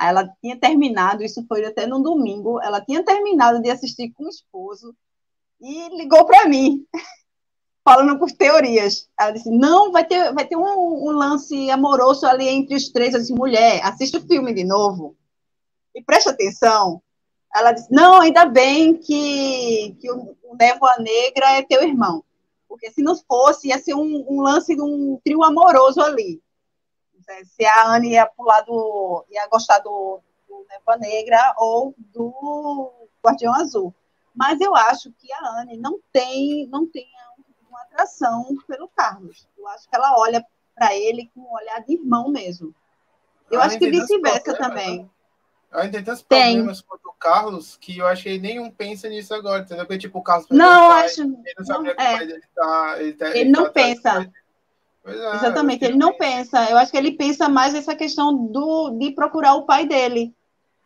[0.00, 4.30] ela tinha terminado, isso foi até no domingo, ela tinha terminado de assistir com o
[4.30, 4.96] esposo
[5.60, 6.86] e ligou para mim,
[7.84, 9.08] falando por teorias.
[9.18, 13.14] Ela disse: Não, vai ter, vai ter um, um, lance amoroso ali entre os três.
[13.14, 15.16] Eu disse: Mulher, assiste o filme de novo
[15.94, 17.02] e preste atenção.
[17.54, 22.24] Ela disse: Não, ainda bem que, que o, o Névoa Negra é teu irmão
[22.72, 26.42] porque se não fosse, ia ser um, um lance de um trio amoroso ali.
[27.44, 29.26] Se a Anne ia pular do.
[29.30, 32.90] ia gostar do, do Neva Negra ou do
[33.22, 33.94] Guardião Azul.
[34.34, 37.06] Mas eu acho que a Anne não tem, não tem
[37.68, 39.46] uma atração pelo Carlos.
[39.58, 40.42] Eu acho que ela olha
[40.74, 42.74] para ele com um olhar de irmão mesmo.
[43.50, 45.10] Eu acho que vice-versa também.
[45.72, 45.80] Né?
[45.80, 49.62] Ainda tem tantos problemas quanto o Carlos que eu acho que nenhum pensa nisso agora,
[49.62, 49.86] entendeu?
[49.86, 50.46] Porque, tipo, o Carlos.
[50.50, 51.22] Não, pai, acho.
[51.22, 52.22] Ele não sabe não, é.
[52.22, 52.96] ele tá.
[53.00, 54.32] Ele, tá, ele, ele não tá pensa.
[55.04, 56.58] É, Exatamente, ele não pensa.
[56.58, 56.70] pensa.
[56.70, 60.34] Eu acho que ele pensa mais essa questão do, de procurar o pai dele.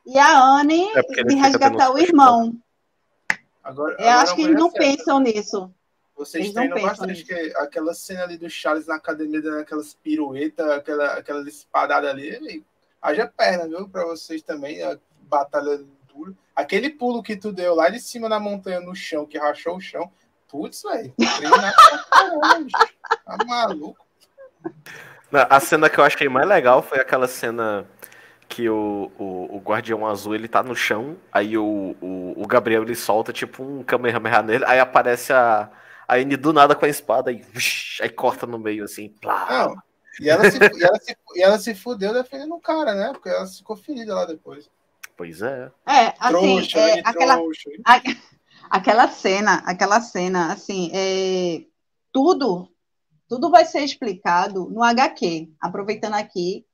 [0.06, 2.54] E a Anne é de resgatar o irmão.
[3.62, 5.70] Agora, eu acho que eles não pensam nisso.
[6.16, 10.70] Vocês eles treinam bastante que, aquela cena ali do Charles na academia, dando aquelas piruetas,
[10.70, 12.64] aquela, aquela espadada ali.
[13.06, 13.88] Haja perna, viu?
[13.88, 15.78] Para vocês também, a batalha
[16.12, 16.32] dura.
[16.56, 19.80] Aquele pulo que tu deu lá de cima na montanha no chão, que rachou o
[19.80, 20.10] chão.
[20.48, 21.14] Putz, velho.
[23.24, 24.04] Tá maluco.
[25.32, 27.86] A cena que eu achei mais legal foi aquela cena
[28.48, 32.82] que o, o, o, Guardião Azul ele tá no chão, aí o, o, o Gabriel
[32.82, 35.70] ele solta tipo um Kamehameha nele, aí aparece a,
[36.08, 37.44] a N do nada com a espada e
[38.00, 39.10] aí corta no meio assim.
[39.20, 39.46] Plá.
[39.48, 39.76] Não,
[40.20, 43.12] e ela se, e ela se, e ela se fudeu defendendo o cara, né?
[43.12, 44.70] Porque ela ficou ferida lá depois.
[45.16, 45.70] Pois é.
[45.86, 47.38] É, assim, trouxa, é, aquela,
[47.84, 48.02] a,
[48.70, 51.64] aquela cena, aquela cena, assim, é,
[52.12, 52.68] tudo,
[53.28, 55.50] tudo vai ser explicado no HQ.
[55.60, 56.66] Aproveitando aqui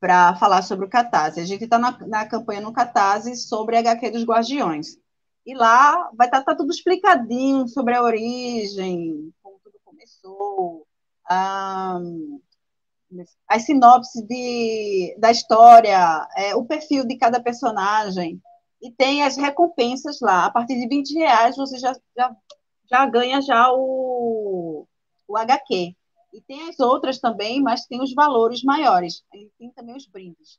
[0.00, 1.40] para falar sobre o Catarse.
[1.40, 4.98] A gente está na, na campanha no Catarse sobre a HQ dos Guardiões.
[5.44, 10.86] E lá vai estar tá, tá tudo explicadinho sobre a origem, como tudo começou,
[11.30, 12.40] um,
[13.48, 18.40] as sinopses de, da história, é, o perfil de cada personagem,
[18.80, 20.46] e tem as recompensas lá.
[20.46, 22.36] A partir de 20 reais você já, já,
[22.90, 24.86] já ganha já o,
[25.28, 25.94] o HQ.
[26.32, 29.22] E tem as outras também, mas tem os valores maiores.
[29.34, 30.58] E tem também os brindes.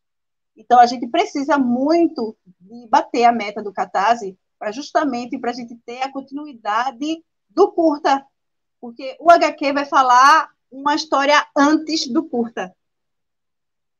[0.55, 5.53] Então, a gente precisa muito de bater a meta do Catarse para justamente para a
[5.53, 8.25] gente ter a continuidade do curta.
[8.79, 12.75] Porque o HQ vai falar uma história antes do curta.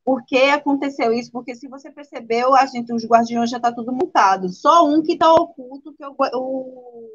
[0.04, 1.30] Por que aconteceu isso?
[1.30, 4.50] Porque se você percebeu, a gente, os guardiões já está tudo montado.
[4.50, 7.10] Só um que está oculto, que é o, o,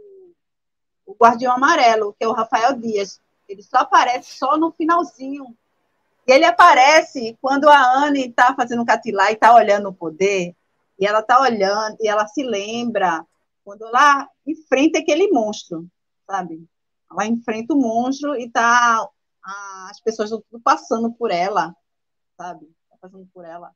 [1.05, 3.21] o, guardião amarelo, que é o Rafael Dias.
[3.47, 5.55] Ele só aparece só no finalzinho.
[6.25, 10.55] E ele aparece quando a Anne está fazendo catilá e está olhando o poder.
[10.97, 13.25] E ela está olhando, e ela se lembra
[13.63, 15.85] quando ela enfrenta aquele monstro,
[16.25, 16.67] sabe?
[17.11, 19.07] Ela enfrenta o monstro e está
[19.43, 21.75] as pessoas estão tudo passando por ela,
[22.37, 22.67] sabe?
[22.89, 23.71] Tá passando por ela.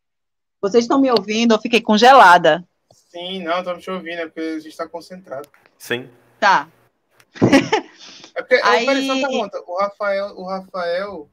[0.62, 1.54] Vocês estão me ouvindo?
[1.54, 2.68] Eu fiquei congelada.
[2.92, 5.50] Sim, não, estamos te ouvindo, é porque a gente está concentrado.
[5.78, 6.10] Sim.
[6.40, 6.68] Tá.
[8.36, 9.06] É porque, Aí...
[9.06, 11.30] só pergunta, o Rafael, o Rafael,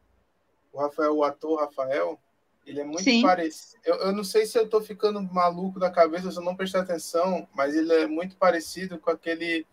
[0.70, 2.20] o Rafael, o ator Rafael,
[2.66, 3.22] Ele é muito Sim.
[3.22, 3.80] parecido.
[3.84, 6.80] Eu, eu não sei se eu tô ficando maluco da cabeça, se eu não prestar
[6.80, 9.66] atenção, mas ele é muito parecido com aquele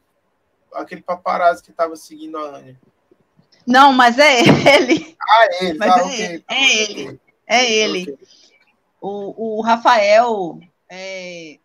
[0.74, 2.78] aquele paparazzo que tava seguindo a Anne.
[3.68, 5.18] Não, mas é ele.
[5.30, 5.78] Ah, é ele.
[5.78, 6.22] Mas ah, é, okay.
[6.24, 6.46] ele.
[6.48, 7.22] é ele.
[7.46, 8.02] É ele.
[8.04, 8.28] Okay.
[9.02, 10.60] O, o Rafael.
[10.90, 11.60] É...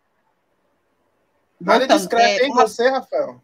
[1.61, 3.41] Mas ele discreto, é, em você, Rafael?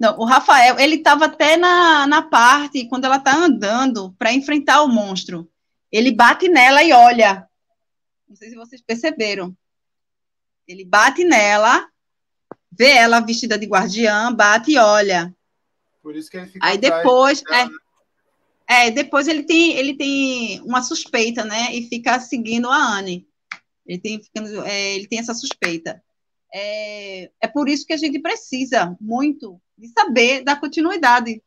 [0.00, 4.82] Não, o Rafael, ele estava até na, na parte, quando ela está andando para enfrentar
[4.82, 5.48] o monstro.
[5.92, 7.46] Ele bate nela e olha.
[8.28, 9.54] Não sei se vocês perceberam.
[10.66, 11.86] Ele bate nela,
[12.72, 15.32] vê ela vestida de guardiã, bate e olha.
[16.02, 20.82] Por isso que ele fica Aí depois, é, é, depois ele tem, ele tem uma
[20.82, 21.74] suspeita, né?
[21.74, 23.26] E fica seguindo a Anne.
[23.86, 26.02] Ele tem, ficando, é, ele tem essa suspeita.
[26.52, 31.42] É, é por isso que a gente precisa muito de saber da continuidade.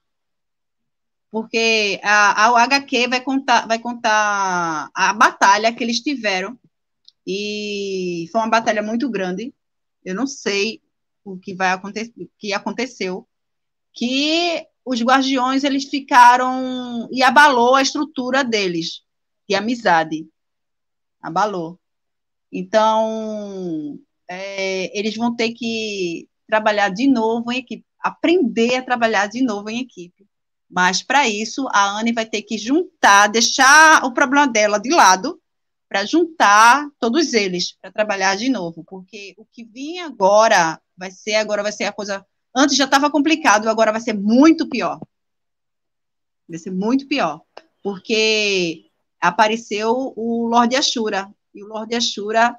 [1.31, 6.59] Porque a, a HQ vai contar, vai contar a batalha que eles tiveram.
[7.25, 9.53] E foi uma batalha muito grande.
[10.03, 10.81] Eu não sei
[11.23, 13.27] o que vai acontecer, que aconteceu,
[13.93, 19.01] que os guardiões eles ficaram e abalou a estrutura deles
[19.47, 20.27] de amizade,
[21.21, 21.79] abalou.
[22.51, 29.41] Então é, eles vão ter que trabalhar de novo em equipe, aprender a trabalhar de
[29.41, 30.27] novo em equipe.
[30.69, 35.39] Mas para isso a Anne vai ter que juntar, deixar o problema dela de lado
[35.87, 41.35] para juntar todos eles para trabalhar de novo, porque o que vinha agora vai ser
[41.35, 42.25] agora vai ser a coisa
[42.55, 44.99] Antes já estava complicado, agora vai ser muito pior.
[46.47, 47.41] Vai ser muito pior.
[47.81, 48.89] Porque
[49.19, 51.33] apareceu o Lorde Ashura.
[51.53, 52.55] E o Lorde Ashura.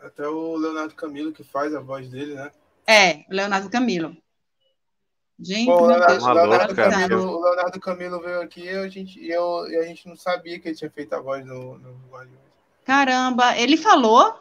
[0.00, 2.50] Até o Leonardo Camilo que faz a voz dele, né?
[2.86, 4.16] É, o Leonardo Camilo.
[5.38, 9.30] Gente, Pô, o, Leonardo, Leonardo Camilo, o Leonardo Camilo veio aqui e a gente, e
[9.30, 11.94] eu, e a gente não sabia que ele tinha feito a voz no, no
[12.84, 14.38] Caramba, ele falou?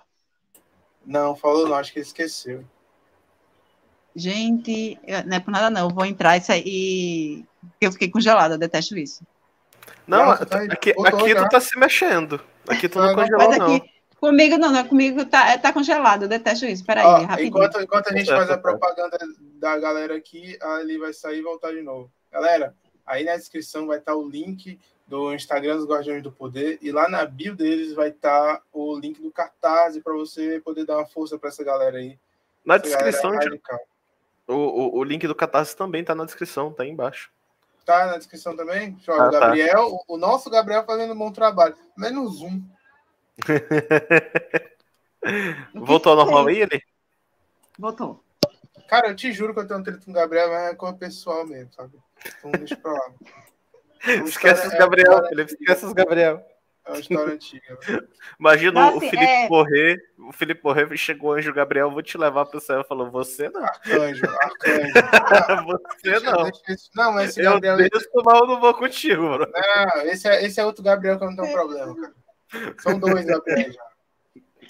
[1.06, 2.64] Não, falou não, acho que ele esqueceu.
[4.16, 7.44] Gente, não é por nada não, eu vou entrar isso aí.
[7.82, 9.24] Eu fiquei congelada, detesto isso.
[10.08, 12.40] Não, Nossa, tá aqui, aqui tu tá se mexendo.
[12.68, 13.82] Aqui tu não, não congelou, aqui, não.
[14.20, 16.86] Comigo não, não, é comigo tá, tá congelado, eu detesto isso.
[16.86, 17.48] Peraí, Ó, rapidinho.
[17.50, 19.18] Enquanto, enquanto a gente faz a propaganda
[19.60, 22.10] da galera aqui, ali vai sair e voltar de novo.
[22.32, 22.74] Galera,
[23.06, 27.10] aí na descrição vai estar o link do Instagram dos Guardiões do Poder e lá
[27.10, 31.38] na bio deles vai estar o link do cartaz para você poder dar uma força
[31.38, 32.18] para essa galera aí.
[32.66, 33.60] Na descrição, galera
[34.48, 37.32] o, o, o, link do Catarse também tá na descrição, tá aí embaixo.
[37.86, 38.98] Tá na descrição também?
[39.08, 39.40] Ah, o tá.
[39.40, 39.98] Gabriel, tá.
[40.08, 41.76] o, nosso Gabriel fazendo um bom trabalho.
[41.98, 42.62] Menos um.
[45.74, 46.82] Voltou ao normal aí, ele?
[47.78, 48.24] Voltou.
[48.88, 50.88] Cara, eu te juro que eu tenho um treta com o Gabriel, mas é com
[50.88, 51.98] o pessoal mesmo, sabe?
[52.38, 53.12] Então deixa pra lá.
[54.26, 56.46] esquece os Gabriel, é, Felipe, esquece os Gabriel.
[56.86, 57.80] É uma história antiga.
[58.40, 59.48] Imagina assim, o Felipe é...
[60.20, 62.84] o Felipe morrer e chegou o anjo Gabriel, vou te levar pro céu.
[62.84, 63.64] Falou, você não.
[63.64, 64.94] Arcanjo, arcanjo.
[65.66, 66.52] você não.
[66.96, 67.80] Não, mas esse Gabriel.
[67.80, 69.52] Eu desço, mas eu não vou contigo, bro.
[69.52, 72.76] Não, esse é, esse é outro Gabriel que eu não tenho problema, cara.
[72.78, 73.82] São dois Gabriel já.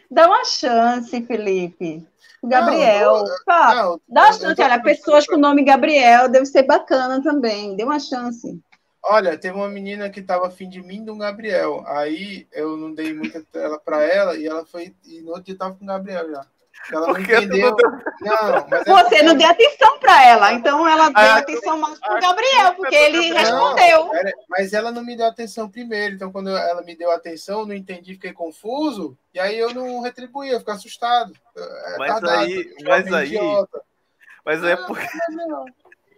[0.09, 2.07] Dá uma chance, Felipe.
[2.41, 3.23] Gabriel.
[3.23, 4.61] Não, Pá, não, dá uma chance.
[4.61, 7.75] Olha, pessoas com o nome Gabriel deve ser bacana também.
[7.75, 8.61] Dê uma chance.
[9.07, 11.83] Olha, teve uma menina que estava afim de mim de um Gabriel.
[11.87, 14.95] Aí eu não dei muita tela para ela e ela foi.
[15.05, 16.45] E no outro dia tava com o Gabriel já.
[16.91, 17.75] Ela não entendeu.
[18.21, 21.99] Não, mas é Você não deu atenção para ela, então ela deu ah, atenção mais
[21.99, 24.13] para o Gabriel, porque ele não, respondeu.
[24.13, 27.65] Era, mas ela não me deu atenção primeiro, então quando ela me deu atenção, eu
[27.65, 31.33] não entendi, fiquei confuso, e aí eu não retribuí, eu fiquei assustado.
[31.55, 33.81] É mas aí, mas aí, idiota.
[34.45, 35.07] mas é ah, porque.
[35.31, 35.65] Não,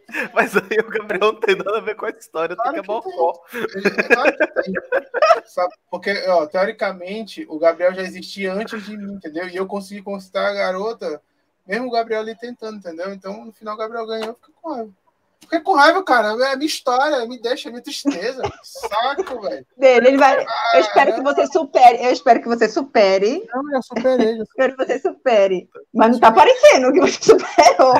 [0.33, 2.91] mas aí o Gabriel não tem nada a ver com a história, claro tem que
[2.91, 3.43] é bocó.
[5.45, 5.73] Sabe?
[5.89, 9.47] Porque, ó, teoricamente, o Gabriel já existia antes de mim, entendeu?
[9.47, 11.21] E eu consegui conquistar a garota,
[11.65, 13.13] mesmo o Gabriel ali tentando, entendeu?
[13.13, 14.93] Então, no final, o Gabriel ganhou, fica com raiva.
[15.41, 16.29] Fiquei com raiva, cara.
[16.51, 18.41] É minha história, me deixa, é minha tristeza.
[18.63, 19.65] Saco, velho.
[19.77, 20.45] Dele, ele vai.
[20.73, 22.03] eu espero que você supere.
[22.03, 23.47] Eu espero que você supere.
[23.53, 24.39] Não, eu superei.
[24.39, 25.69] Eu espero que você supere.
[25.93, 27.93] Mas não tá aparecendo que você superou.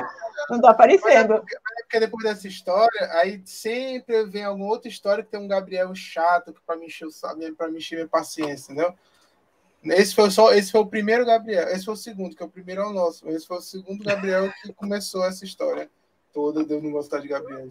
[0.50, 1.34] Não tá aparecendo.
[1.34, 5.48] Mas é porque depois dessa história, aí sempre vem alguma outra história que tem um
[5.48, 7.08] Gabriel chato para me encher,
[7.58, 8.94] para me encher minha paciência, entendeu?
[9.84, 12.50] Esse foi só, esse foi o primeiro Gabriel, esse foi o segundo, que é o
[12.50, 15.90] primeiro é o nosso, esse foi o segundo Gabriel que começou essa história
[16.38, 17.68] toda de eu não gostar de Gabriel.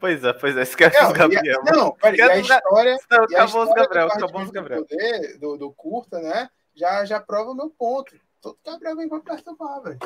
[0.00, 1.62] Pois é, pois é, esquece não, os Gabriel.
[1.64, 4.80] A, não, peraí, a história, não, e a história os Gabriel, acabou os Gabriel.
[4.80, 6.50] Do, poder, do, do curta, né?
[6.74, 8.12] Já, já prova o meu ponto.
[8.42, 9.98] Todo Gabriel vem pra perturbar, velho.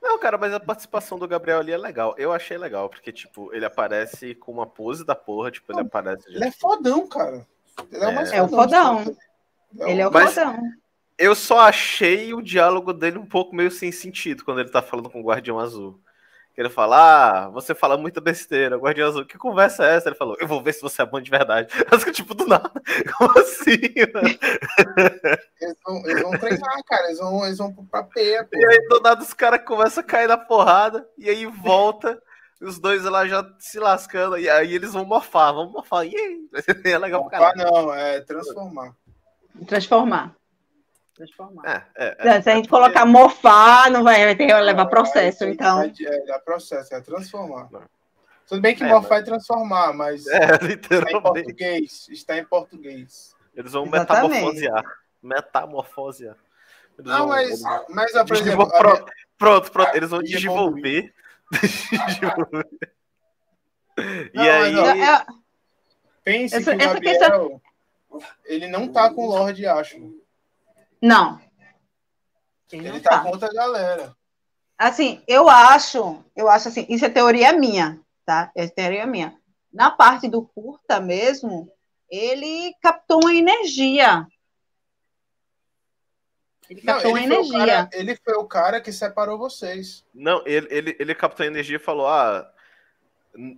[0.00, 2.14] Não, cara, mas a participação do Gabriel ali é legal.
[2.16, 6.28] Eu achei legal, porque, tipo, ele aparece com uma pose da porra, tipo, ele aparece.
[6.28, 7.44] Ele é fodão, cara.
[7.90, 9.16] Ele é, é, é o fodão.
[9.80, 10.56] Ele é o mas fodão.
[11.18, 15.10] Eu só achei o diálogo dele um pouco meio sem sentido quando ele tá falando
[15.10, 16.00] com o Guardião Azul.
[16.56, 20.08] Ele fala, ah, você fala muita besteira, Guardião Azul, que conversa é essa?
[20.08, 21.68] Ele falou, eu vou ver se você é bom de verdade.
[21.90, 22.70] Eu fico tipo, do nada,
[23.16, 23.78] como assim?
[25.60, 28.44] Eles vão, eles vão treinar, cara, eles vão, eles vão pra pé.
[28.52, 32.20] E aí, do nada, os caras começam a cair na porrada, e aí volta,
[32.60, 36.48] os dois lá já se lascando, e aí eles vão morfar, vão morfar, e aí?
[36.92, 37.70] É legal pra caralho.
[37.70, 38.96] não, é transformar.
[39.64, 40.37] Transformar
[41.18, 41.90] transformar.
[41.96, 45.44] É, é, é, se a gente colocar mofar, não vai, vai ter que levar processo,
[45.44, 45.82] então.
[45.82, 45.90] É,
[46.24, 47.68] dá processo, é transformar.
[47.70, 47.82] Não.
[48.46, 49.20] Tudo bem que é, mofar mas...
[49.20, 52.08] é transformar, mas é, está em português.
[52.08, 53.36] Está em português.
[53.54, 54.30] Eles vão Exatamente.
[54.30, 54.84] metamorfosear.
[55.22, 56.36] Metamorfosear.
[56.98, 57.62] Eles não, vão, mas, eles...
[57.90, 61.12] mas por exemplo, pronto, pronto, pronto, eles vão desenvolver.
[64.32, 64.72] e não, aí.
[64.72, 65.26] Não,
[66.24, 67.60] pense essa, que o Gabriel, questão...
[68.44, 70.14] ele não tá com o Lorde Ashman.
[71.02, 71.40] Não.
[72.72, 74.16] Ele, ele tá, tá contra a galera.
[74.76, 78.50] Assim, eu acho, eu acho assim, isso é teoria minha, tá?
[78.54, 79.36] É teoria minha.
[79.72, 81.70] Na parte do curta mesmo,
[82.10, 84.26] ele captou uma energia.
[86.70, 87.66] Ele captou Não, ele uma energia.
[87.66, 90.04] Cara, ele foi o cara que separou vocês.
[90.14, 92.48] Não, ele, ele, ele captou a energia e falou: ah,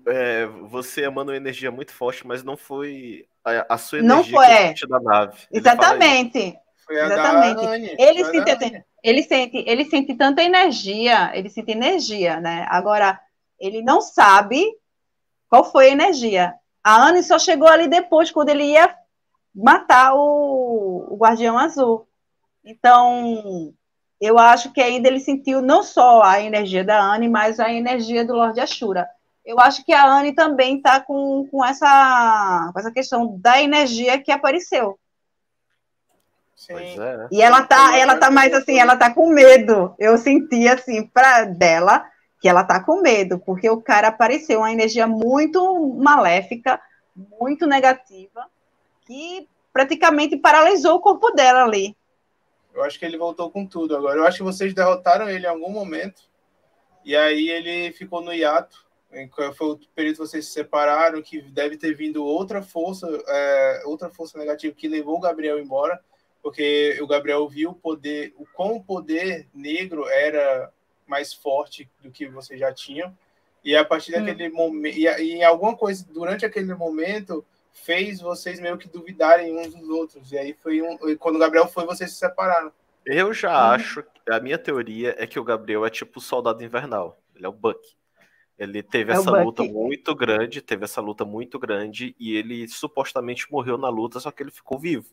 [0.06, 4.24] é, você emana uma energia muito forte, mas não foi a, a sua energia não
[4.24, 4.74] foi.
[4.74, 5.38] que da nave.
[5.52, 6.58] Exatamente.
[6.90, 7.62] Foi a Exatamente.
[7.62, 7.96] Da Anne.
[7.96, 12.66] Ele, sente, ele, sente, ele sente tanta energia, ele sente energia, né?
[12.68, 13.20] Agora,
[13.60, 14.66] ele não sabe
[15.48, 16.52] qual foi a energia.
[16.82, 18.92] A Anne só chegou ali depois, quando ele ia
[19.54, 22.08] matar o, o Guardião Azul.
[22.64, 23.72] Então,
[24.20, 28.24] eu acho que ainda ele sentiu não só a energia da Anne, mas a energia
[28.24, 29.08] do Lorde Ashura.
[29.44, 34.20] Eu acho que a Anne também está com, com, essa, com essa questão da energia
[34.20, 34.98] que apareceu.
[36.68, 37.28] É.
[37.32, 39.94] E ela tá, ela tá mais assim, ela tá com medo.
[39.98, 42.04] Eu senti assim para dela
[42.40, 46.80] que ela tá com medo, porque o cara apareceu uma energia muito maléfica,
[47.14, 48.46] muito negativa,
[49.06, 51.96] que praticamente paralisou o corpo dela ali.
[52.74, 54.18] Eu acho que ele voltou com tudo agora.
[54.18, 56.22] Eu acho que vocês derrotaram ele em algum momento.
[57.04, 58.86] E aí ele ficou no hiato.
[59.56, 64.08] Foi o período que vocês se separaram, que deve ter vindo outra força, é, outra
[64.08, 66.00] força negativa que levou o Gabriel embora
[66.42, 70.72] porque o Gabriel viu o poder, o quão o poder negro era
[71.06, 73.16] mais forte do que vocês já tinham.
[73.62, 74.24] E a partir hum.
[74.24, 79.56] daquele momento, e, e em alguma coisa durante aquele momento fez vocês meio que duvidarem
[79.56, 80.32] uns dos outros.
[80.32, 82.72] E aí foi um, quando o Gabriel foi, vocês se separaram.
[83.04, 83.70] Eu já hum.
[83.72, 87.20] acho, a minha teoria é que o Gabriel é tipo o soldado invernal.
[87.34, 87.80] Ele é o Buck.
[88.60, 93.50] Ele teve é essa luta muito grande, teve essa luta muito grande e ele supostamente
[93.50, 95.06] morreu na luta, só que ele ficou vivo.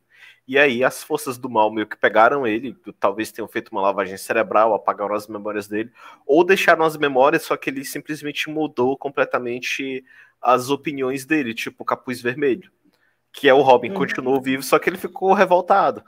[0.45, 4.17] E aí as forças do mal meio que pegaram ele, talvez tenham feito uma lavagem
[4.17, 5.89] cerebral, apagaram as memórias dele,
[6.25, 10.03] ou deixaram as memórias, só que ele simplesmente mudou completamente
[10.41, 12.69] as opiniões dele, tipo o capuz vermelho.
[13.31, 13.95] Que é o Robin, uhum.
[13.95, 16.03] continuou vivo, só que ele ficou revoltado.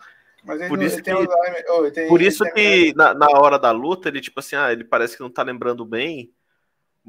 [0.68, 4.42] por isso que, oh, tem, por isso que na, na hora da luta, ele, tipo
[4.42, 6.34] assim, ah, ele parece que não tá lembrando bem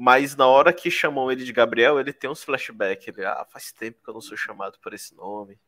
[0.03, 3.07] mas na hora que chamam ele de Gabriel, ele tem uns flashbacks.
[3.07, 5.59] Ele, ah, faz tempo que eu não sou chamado por esse nome.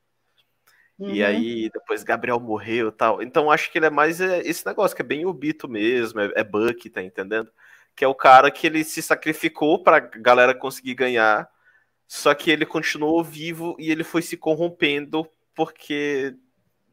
[0.98, 1.12] Uhum.
[1.12, 3.22] E aí, depois Gabriel morreu e tal.
[3.22, 6.32] Então, acho que ele é mais é, esse negócio, que é bem Obito mesmo, é,
[6.36, 7.52] é Buck, tá entendendo?
[7.96, 11.48] Que é o cara que ele se sacrificou pra galera conseguir ganhar,
[12.08, 16.36] só que ele continuou vivo e ele foi se corrompendo porque.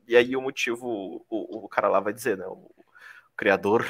[0.07, 2.45] E aí o motivo, o, o cara lá vai dizer, né?
[2.47, 2.85] O, o
[3.35, 3.87] criador.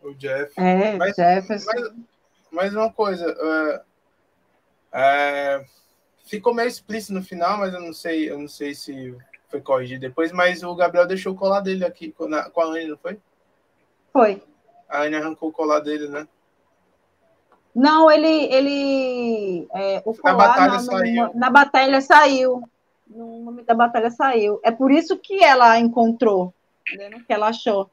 [0.00, 0.58] O Jeff.
[0.58, 1.70] É, mas, Jefferson.
[1.70, 2.13] Mas,
[2.54, 3.80] mas uma coisa, uh,
[4.94, 5.66] uh,
[6.24, 9.14] ficou meio explícito no final, mas eu não sei, eu não sei se
[9.48, 12.66] foi corrigido depois, mas o Gabriel deixou o colar dele aqui com a, com a
[12.66, 13.18] Anne, não foi?
[14.12, 14.42] Foi.
[14.88, 16.26] A Anne arrancou o colar dele, né?
[17.74, 18.26] Não, ele.
[18.52, 21.30] ele é, o colar, na batalha saiu.
[21.34, 22.62] na batalha saiu.
[23.08, 24.60] No momento da batalha saiu.
[24.62, 26.54] É por isso que ela encontrou,
[26.96, 27.90] né, que ela achou.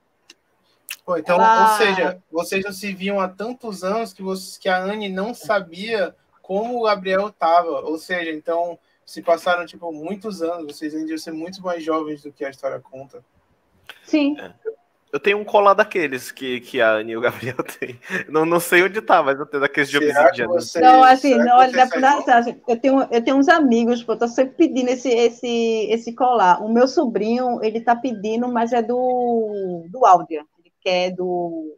[1.05, 1.71] Pô, então, ela...
[1.71, 5.33] ou seja, vocês não se viam há tantos anos que, vocês, que a Anne não
[5.33, 7.81] sabia como o Gabriel estava.
[7.81, 12.31] Ou seja, então se passaram tipo muitos anos, vocês ainda ser muito mais jovens do
[12.31, 13.23] que a história conta.
[14.05, 14.39] Sim.
[14.39, 14.53] É.
[15.11, 17.99] Eu tenho um colar daqueles que, que a Anne e o Gabriel têm.
[18.29, 20.53] Não, não sei onde tá, mas eu tenho daqueles de obsidiana.
[20.75, 21.89] Não, assim, não, olha,
[22.65, 26.63] eu, tenho, eu tenho uns amigos, eu tô sempre pedindo esse, esse, esse colar.
[26.63, 30.47] O meu sobrinho, ele tá pedindo, mas é do, do áudio
[30.81, 31.77] que é do.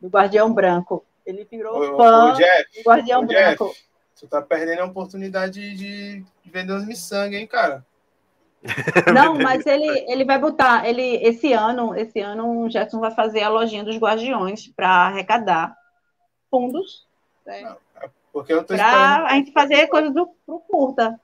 [0.00, 1.04] do Guardião Branco.
[1.26, 3.68] Ele virou fã Jeff, do Guardião Branco.
[3.68, 3.84] Jeff,
[4.18, 7.84] tu tá perdendo a oportunidade de, de vender uns miçangue, hein, cara?
[9.14, 13.42] Não, mas ele, ele vai botar, ele esse ano, esse ano o Jetson vai fazer
[13.42, 15.74] a lojinha dos Guardiões para arrecadar
[16.50, 17.06] fundos.
[17.46, 17.62] Né?
[17.62, 19.26] Não, é porque eu tô pra esperando...
[19.26, 21.18] a gente fazer coisa do pro curta.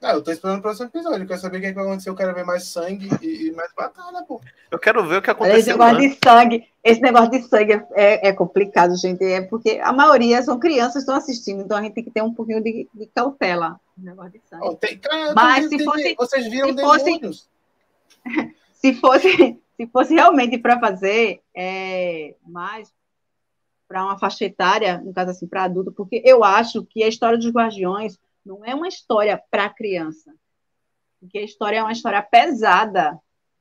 [0.00, 1.24] Ah, eu tô esperando o próximo episódio.
[1.24, 2.08] Eu quero saber o que, é que vai acontecer.
[2.08, 4.40] Eu quero ver mais sangue e, e mais batalha, pô.
[4.70, 5.58] Eu quero ver o que aconteceu.
[5.58, 9.24] Esse negócio de sangue, esse negócio de sangue é, é, complicado, gente.
[9.24, 12.22] É porque a maioria são crianças que estão assistindo, então a gente tem que ter
[12.22, 13.80] um pouquinho de, de cautela.
[13.96, 14.68] Negócio de sangue.
[14.68, 16.14] Oh, tem, cara, Mas se fosse.
[16.14, 17.48] Vocês viram se demônios.
[18.22, 22.92] Fosse, se fosse, se fosse realmente para fazer é, mais
[23.88, 27.38] para uma faixa etária, no caso assim, para adulto, porque eu acho que a história
[27.38, 28.18] dos Guardiões
[28.48, 30.34] não é uma história para criança.
[31.20, 33.18] Porque a história é uma história pesada,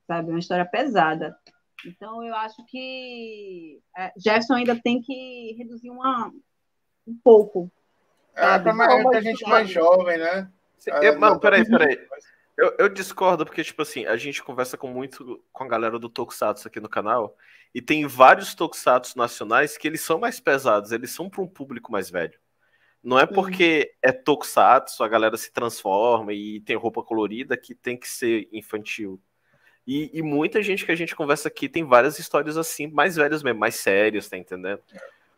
[0.08, 0.30] sabe?
[0.30, 1.38] Uma história pesada.
[1.86, 6.32] Então, eu acho que é, Jefferson ainda tem que reduzir uma,
[7.06, 7.70] um pouco.
[8.34, 10.50] É, para mais, gente mais jovem, né?
[11.02, 12.00] Eu, não, peraí, peraí.
[12.56, 16.10] Eu, eu, discordo, porque, tipo assim, a gente conversa com muito com a galera do
[16.10, 17.36] Tokusatsu aqui no canal,
[17.74, 21.92] e tem vários Tokusatsu nacionais que eles são mais pesados, eles são para um público
[21.92, 22.40] mais velho.
[23.08, 23.30] Não é uhum.
[23.30, 24.10] porque uhum.
[24.10, 29.18] é tokusatsu, a galera se transforma e tem roupa colorida que tem que ser infantil.
[29.88, 33.42] E, e, muita gente que a gente conversa aqui tem várias histórias assim, mais velhas
[33.42, 34.82] mesmo, mais sérias, tá entendendo?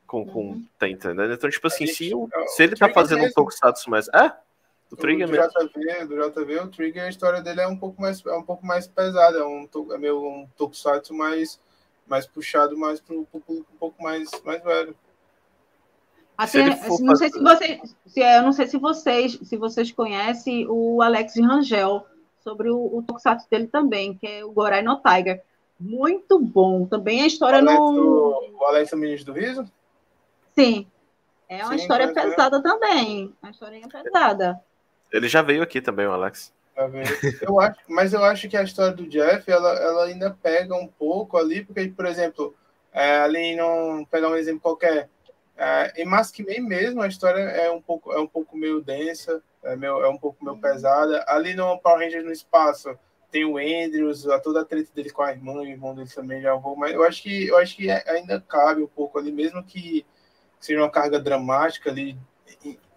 [0.08, 0.66] Com, com, uhum.
[0.80, 1.32] tá entendendo?
[1.32, 3.30] Então, tipo assim, gente, se, o, se ele tá fazendo mesmo.
[3.30, 4.08] um tokusatsu mais.
[4.08, 4.36] É?
[4.92, 5.48] O Trigger do mesmo.
[5.48, 8.66] JV, do JV, o Trigger, a história dele é um pouco mais, é um pouco
[8.66, 11.62] mais pesada, é um, é meio um tokusatsu mais,
[12.08, 14.96] mais puxado mais pro, pro público um pouco mais, mais velho.
[16.40, 20.66] Até, se não sei se vocês, se, eu não sei se vocês, se vocês conhecem
[20.70, 22.06] o Alex Rangel
[22.40, 25.44] sobre o, o tokusatsu dele também, que é o Gorai no Tiger.
[25.78, 26.86] Muito bom.
[26.86, 28.40] Também a história no.
[28.58, 29.70] O Alex Ministro do Riso?
[30.56, 30.88] Sim.
[31.50, 32.14] É uma Sim, história é.
[32.14, 32.62] pesada é.
[32.62, 33.36] também.
[33.44, 34.62] Uma historinha pesada.
[35.12, 36.54] Ele já veio aqui também, o Alex.
[37.42, 40.88] Eu acho, mas eu acho que a história do Jeff, ela, ela ainda pega um
[40.88, 42.56] pouco ali, porque, por exemplo,
[42.94, 45.10] é, ali não pegar um exemplo qualquer,
[45.60, 49.76] é, em Maskman mesmo, a história é um pouco, é um pouco meio densa, é,
[49.76, 51.26] meio, é um pouco meio pesada.
[51.28, 52.98] Ali no Power Rangers no espaço
[53.30, 56.42] tem o Andrews, a toda a treta dele com a irmã, o irmão dele também
[56.42, 59.62] já vou, mas eu acho que eu acho que ainda cabe um pouco ali, mesmo
[59.62, 60.06] que
[60.62, 62.18] seja uma carga dramática ali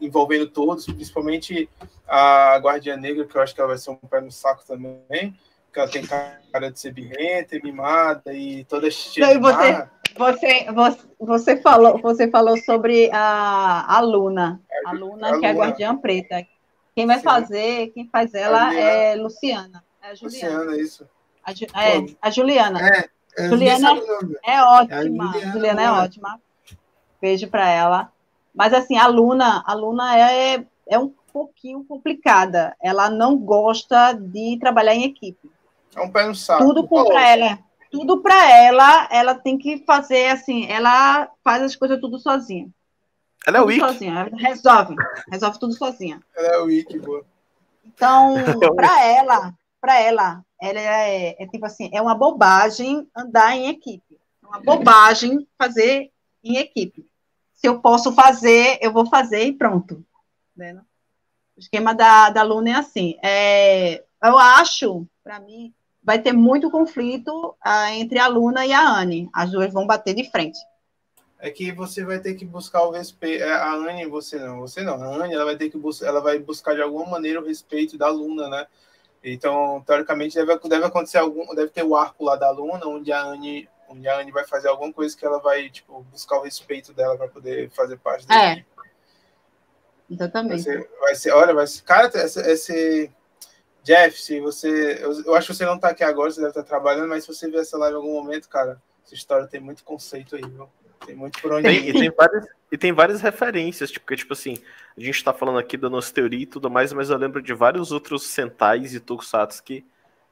[0.00, 1.68] envolvendo todos, principalmente
[2.06, 5.36] a Guardiã Negra, que eu acho que ela vai ser um pé no saco também,
[5.72, 11.56] que ela tem cara de ser birrenta, mimada e toda cheia você, você, você, você,
[11.60, 15.46] falou, você falou sobre a, a Luna, a Luna, a que Luna.
[15.46, 16.46] é a Guardiã Preta.
[16.94, 17.24] Quem vai Sim.
[17.24, 19.82] fazer, quem faz ela é Luciana.
[20.02, 20.58] É a Juliana.
[20.58, 21.08] Luciana, isso.
[21.44, 21.52] A,
[21.82, 22.80] é, a Juliana.
[22.80, 23.08] É,
[23.38, 23.88] é Juliana
[24.44, 25.36] é ótima.
[25.36, 26.40] É Juliana é ótima.
[27.20, 28.12] Beijo para ela.
[28.54, 32.76] Mas assim, a Luna, a Luna é, é um pouquinho complicada.
[32.82, 35.50] Ela não gosta de trabalhar em equipe.
[35.96, 36.64] É um pé no saco.
[36.64, 37.58] Tudo para ela
[37.93, 42.68] tudo para ela, ela tem que fazer assim, ela faz as coisas tudo sozinha.
[43.47, 43.80] Ela é tudo weak.
[43.80, 44.97] sozinha, ela resolve,
[45.30, 46.20] resolve tudo sozinha.
[46.34, 47.24] Ela é weak, boa.
[47.84, 48.34] Então,
[48.74, 54.18] para ela, para ela, ela é, é, tipo assim, é uma bobagem andar em equipe.
[54.43, 56.11] É uma bobagem fazer
[56.43, 57.07] em equipe.
[57.53, 60.03] Se eu posso fazer, eu vou fazer e pronto.
[60.57, 60.80] Né?
[61.55, 63.18] O esquema da, da Luna é assim.
[63.22, 68.88] É, eu acho, para mim, vai ter muito conflito ah, entre a Luna e a
[68.88, 69.30] Anne.
[69.32, 70.59] As duas vão bater de frente.
[71.38, 73.42] É que você vai ter que buscar o respeito.
[73.42, 74.94] É, a Anne, você não, você não.
[75.03, 77.98] A Anne, ela vai ter que buscar, ela vai buscar de alguma maneira o respeito
[77.98, 78.66] da Luna, né?
[79.24, 83.22] Então, teoricamente, deve, deve acontecer algum, deve ter o arco lá da Luna, onde a
[83.22, 86.92] Anne, onde a Anne vai fazer alguma coisa que ela vai, tipo, buscar o respeito
[86.92, 88.53] dela para poder fazer parte da é.
[88.53, 88.66] equipe.
[90.11, 90.64] Exatamente.
[90.64, 93.11] Vai ser, vai ser, olha, vai ser, cara, esse, esse
[93.83, 94.99] Jeff, se você.
[95.01, 97.35] Eu, eu, acho que você não tá aqui agora, você deve estar trabalhando, mas se
[97.35, 100.68] você ver essa live em algum momento, cara, essa história tem muito conceito aí, viu?
[101.05, 101.89] Tem muito por onde tem, ir.
[101.89, 104.57] E tem, várias, e tem várias referências, tipo, porque, tipo assim,
[104.97, 107.53] a gente tá falando aqui da nossa teoria e tudo mais, mas eu lembro de
[107.53, 109.85] vários outros Sentais e Tokusatsu que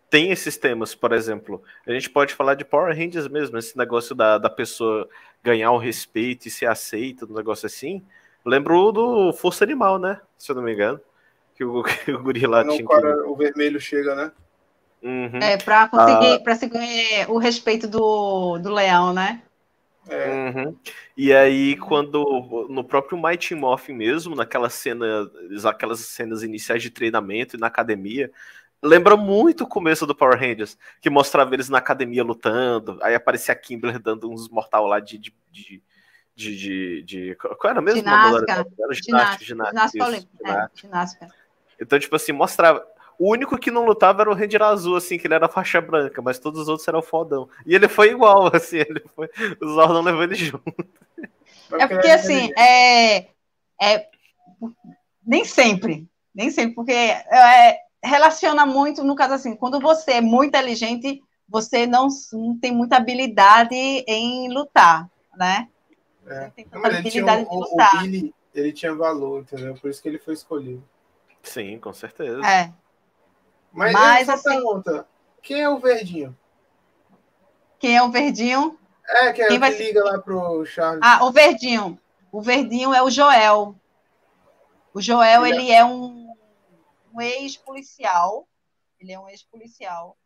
[0.09, 1.61] tem esses temas, por exemplo.
[1.85, 5.09] A gente pode falar de Power Rangers mesmo, esse negócio da, da pessoa
[5.43, 8.05] ganhar o respeito e ser aceita, um negócio assim.
[8.45, 10.21] Lembro do Força Animal, né?
[10.39, 11.01] Se eu não me engano
[11.61, 12.87] que o, que o guri lá tinha.
[12.87, 13.07] Que...
[13.27, 14.33] O vermelho chega, né?
[15.03, 15.39] Uhum.
[15.43, 16.41] É, para conseguir, ah.
[16.41, 19.43] para conseguir o respeito do, do leão, né?
[20.09, 20.31] É.
[20.31, 20.77] Uhum.
[21.17, 25.31] E aí, quando no próprio Mighty Morphin mesmo, naquela cena,
[25.67, 28.31] aquelas cenas iniciais de treinamento e na academia,
[28.83, 33.53] lembra muito o começo do Power Rangers, que mostrava eles na academia lutando, aí aparecia
[33.53, 35.83] a Kimberly dando uns mortal lá de, de, de
[36.35, 37.99] de, de, de, Qual era mesmo?
[37.99, 38.53] Ginástica.
[38.53, 41.40] Era ginástica, ginástica, ginástica, é, ginástica.
[41.81, 42.85] Então, tipo assim, mostrava.
[43.19, 46.23] O único que não lutava era o Ranger Azul, assim, que ele era faixa branca,
[46.23, 47.49] mas todos os outros eram fodão.
[47.67, 49.29] E ele foi igual, assim, ele foi.
[49.61, 50.63] O Zordon levou ele junto.
[51.73, 53.27] É porque, assim, é,
[53.81, 54.07] é.
[55.27, 56.09] Nem sempre.
[56.35, 61.87] Nem sempre, porque é, relaciona muito, no caso assim, quando você é muito inteligente, você
[61.87, 65.69] não, não tem muita habilidade em lutar, né?
[66.27, 66.53] É.
[66.73, 69.75] Não, mas ele tinha, o, o Billy, ele tinha valor, entendeu?
[69.75, 70.83] Por isso que ele foi escolhido.
[71.43, 72.41] Sim, com certeza.
[72.47, 72.73] É.
[73.73, 75.07] Mas, mas essa assim, pergunta,
[75.43, 76.37] quem é o Verdinho?
[77.79, 78.79] Quem é o Verdinho?
[79.07, 79.73] É, que, é, quem vai...
[79.73, 81.01] que liga lá pro Charles.
[81.03, 81.99] Ah, o Verdinho.
[82.33, 83.75] O Verdinho é o Joel.
[84.93, 86.33] O Joel, ele, ele é um,
[87.13, 88.47] um ex-policial.
[88.99, 90.17] Ele é um ex-policial.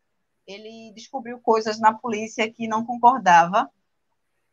[0.45, 3.69] Ele descobriu coisas na polícia que não concordava,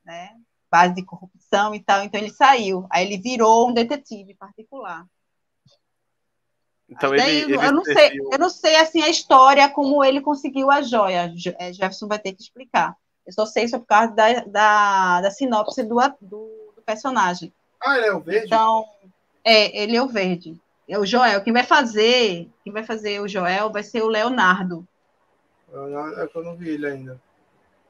[0.04, 0.36] né?
[0.72, 2.86] base de corrupção e tal, então ele saiu.
[2.88, 5.06] Aí ele virou um detetive particular.
[6.92, 10.70] Então ele, ele, eu não sei, eu não sei assim a história como ele conseguiu
[10.70, 11.32] a joia.
[11.58, 12.94] É, Jefferson vai ter que explicar.
[13.26, 17.52] Eu só sei isso por causa da, da, da sinopse do, do, do, personagem.
[17.80, 18.46] Ah, ele é o verde?
[18.46, 18.84] Então,
[19.42, 20.60] é, ele é o verde.
[20.86, 21.42] É o Joel.
[21.42, 24.86] Quem vai fazer, quem vai fazer o Joel vai ser o Leonardo.
[26.18, 27.20] É que eu não vi ele ainda.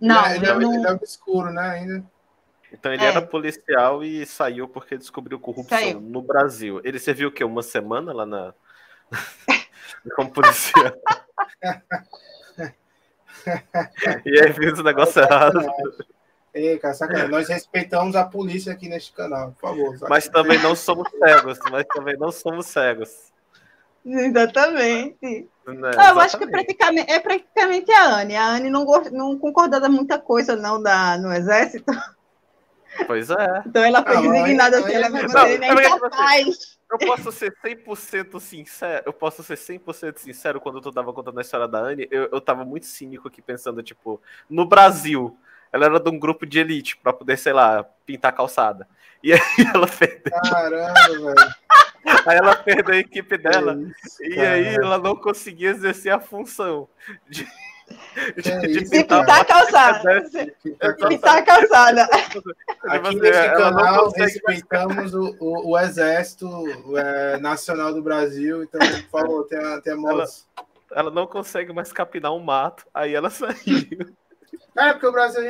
[0.01, 0.75] Não, ele, é, ele, é, não...
[0.75, 2.05] ele é obscuro, né, ainda.
[2.73, 3.09] Então ele é.
[3.09, 6.01] era policial e saiu porque descobriu corrupção saiu.
[6.01, 6.81] no Brasil.
[6.85, 7.45] Ele serviu o quê?
[7.45, 8.55] Uma semana lá na.
[10.17, 10.93] Como policial.
[14.27, 15.61] e aí fez o negócio errado.
[16.55, 17.31] Ei, cara, sacanagem.
[17.31, 19.97] Nós respeitamos a polícia aqui neste canal, por favor.
[19.97, 20.09] Sacanagem.
[20.09, 23.33] Mas também não somos cegos, mas também não somos cegos.
[24.05, 25.49] Exatamente.
[25.67, 28.37] Né, ah, eu acho que é praticamente, é praticamente a Anne.
[28.37, 31.93] A Anne não, não concordava muita coisa não da, no exército.
[33.07, 33.63] Pois é.
[33.65, 36.72] Então ela foi ah, designada assim, ela vai não, nem é capaz.
[36.93, 41.41] Eu posso ser 100% sincero, eu posso ser 100% sincero quando tu tava contando a
[41.41, 45.39] história da Anne, eu, eu tava muito cínico aqui pensando, tipo, no Brasil,
[45.73, 48.87] ela era de um grupo de elite para poder, sei lá, pintar calçada.
[49.23, 49.41] E aí
[49.75, 50.33] ela perdeu.
[50.43, 51.55] Caramba, velho.
[52.27, 53.75] Aí ela perdeu a equipe dela.
[54.05, 56.89] Isso, e aí ela não conseguia exercer a função
[57.27, 57.49] de
[58.37, 60.25] de, de pintar a calçada.
[61.09, 62.09] Pintar a calçada.
[62.85, 66.49] Aqui nesse canal respeitamos o, o, o Exército
[66.97, 70.25] é, Nacional do Brasil, então, por favor, tenha, tenha ela,
[70.93, 74.15] ela não consegue mais capinar um mato, aí ela saiu.
[74.77, 75.43] É, porque o Brasil,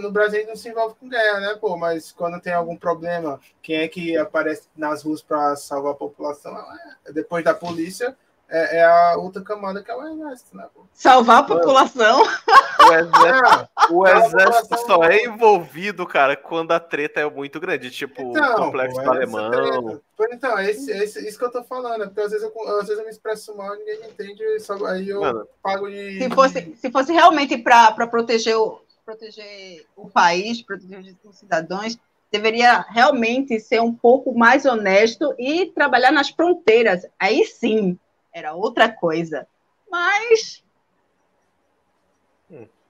[0.00, 1.76] no Brasil a gente não se envolve com guerra, né, pô?
[1.76, 6.56] Mas quando tem algum problema, quem é que aparece nas ruas para salvar a população?
[7.04, 8.16] É, depois da polícia,
[8.50, 10.66] é, é, a outra camada que é o exército, né?
[10.92, 12.22] Salvar a população.
[12.22, 18.20] O exército, o exército só é envolvido, cara, quando a treta é muito grande, tipo
[18.20, 20.00] então, o complexo pô, alemão.
[20.32, 22.98] Então, é esse, esse, isso que eu tô falando, porque às vezes eu, às vezes
[22.98, 26.18] eu me expresso mal, ninguém entende, só, aí eu Mano, pago de.
[26.18, 31.98] Se fosse, se fosse realmente para proteger o, proteger o país, proteger os cidadãos,
[32.30, 37.06] deveria realmente ser um pouco mais honesto e trabalhar nas fronteiras.
[37.18, 37.98] Aí sim,
[38.32, 39.46] era outra coisa.
[39.90, 40.62] Mas.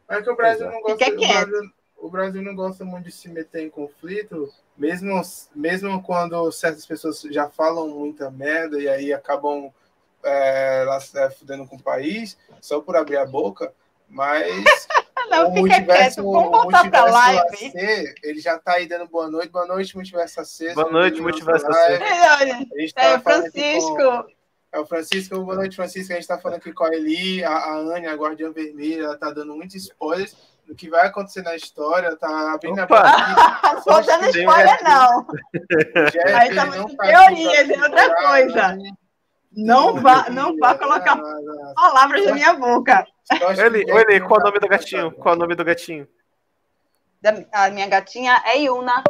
[0.08, 1.10] É que o Brasil não gosta.
[1.10, 5.20] O Brasil, o Brasil não gosta muito de se meter em conflito, mesmo,
[5.54, 9.70] mesmo quando certas pessoas já falam muita merda e aí acabam
[10.24, 13.72] é, é, fudendo com o país, só por abrir a boca,
[14.08, 14.88] mas
[15.28, 17.40] não, o multiverso, Vamos voltar multiverso pra live.
[17.40, 19.50] AC, ele já tá aí dando boa noite.
[19.50, 20.74] Boa noite, multiverso AC.
[20.74, 22.00] Boa noite, multiverso AC.
[22.96, 24.26] É, Francisco.
[24.72, 26.12] É o Francisco, boa noite, Francisco.
[26.12, 29.14] A gente está falando aqui com a Eli, a, a Anne, a Guardiã Vermelha, ela
[29.14, 33.00] está dando muitos spoilers do que vai acontecer na história, tá abrindo Opa.
[33.00, 35.26] a Não tô dando spoiler, não.
[36.12, 38.78] Jeff, Aí tá muito tá teoria, é outra coisa.
[39.52, 43.04] Não vá, não vá colocar não, não, palavras na minha boca.
[43.58, 45.10] Ele, ele, qual é o nome do gatinho?
[45.10, 46.06] Qual é o nome do gatinho?
[47.52, 49.02] a minha gatinha é Yuna.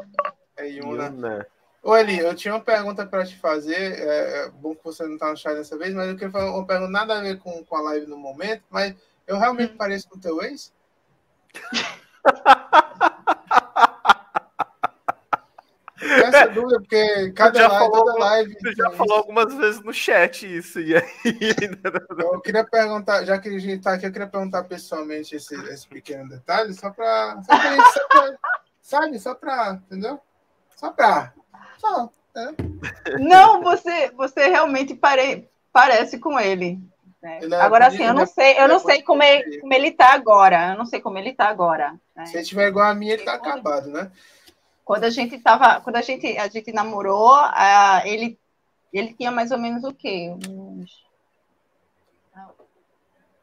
[0.57, 1.05] É Yuna.
[1.05, 1.47] Yuna.
[1.83, 3.75] Ô, Eli, eu tinha uma pergunta para te fazer.
[3.75, 6.51] É, é, bom que você não está no chat dessa vez, mas eu queria fazer
[6.51, 8.63] uma pergunta nada a ver com, com a live no momento.
[8.69, 8.95] Mas
[9.27, 10.73] eu realmente pareço com o teu ex?
[16.03, 18.55] Essa dúvida, porque cada live, falou, toda live.
[18.55, 20.81] Você já falou algumas vezes no chat isso.
[20.81, 21.03] E aí,
[22.19, 25.87] eu queria perguntar, já que a gente está aqui, eu queria perguntar pessoalmente esse, esse
[25.87, 27.41] pequeno detalhe, só para.
[28.83, 29.19] Sabe?
[29.19, 29.75] Só para.
[29.75, 30.21] Entendeu?
[30.75, 31.35] Só para
[32.35, 33.19] é.
[33.19, 36.79] Não, você, você realmente pare, parece com ele.
[37.23, 37.41] Né?
[37.43, 40.73] É agora, assim, eu não sei, eu não sei como, é, como ele tá agora.
[40.73, 41.99] Eu não sei como ele tá agora.
[42.17, 42.27] Né?
[42.27, 44.11] Se ele tiver igual a mim, ele tá acabado, né?
[44.85, 48.39] Quando a gente tava, quando a gente, a gente namorou, uh, ele,
[48.93, 50.35] ele tinha mais ou menos o quê?
[50.35, 50.70] Uns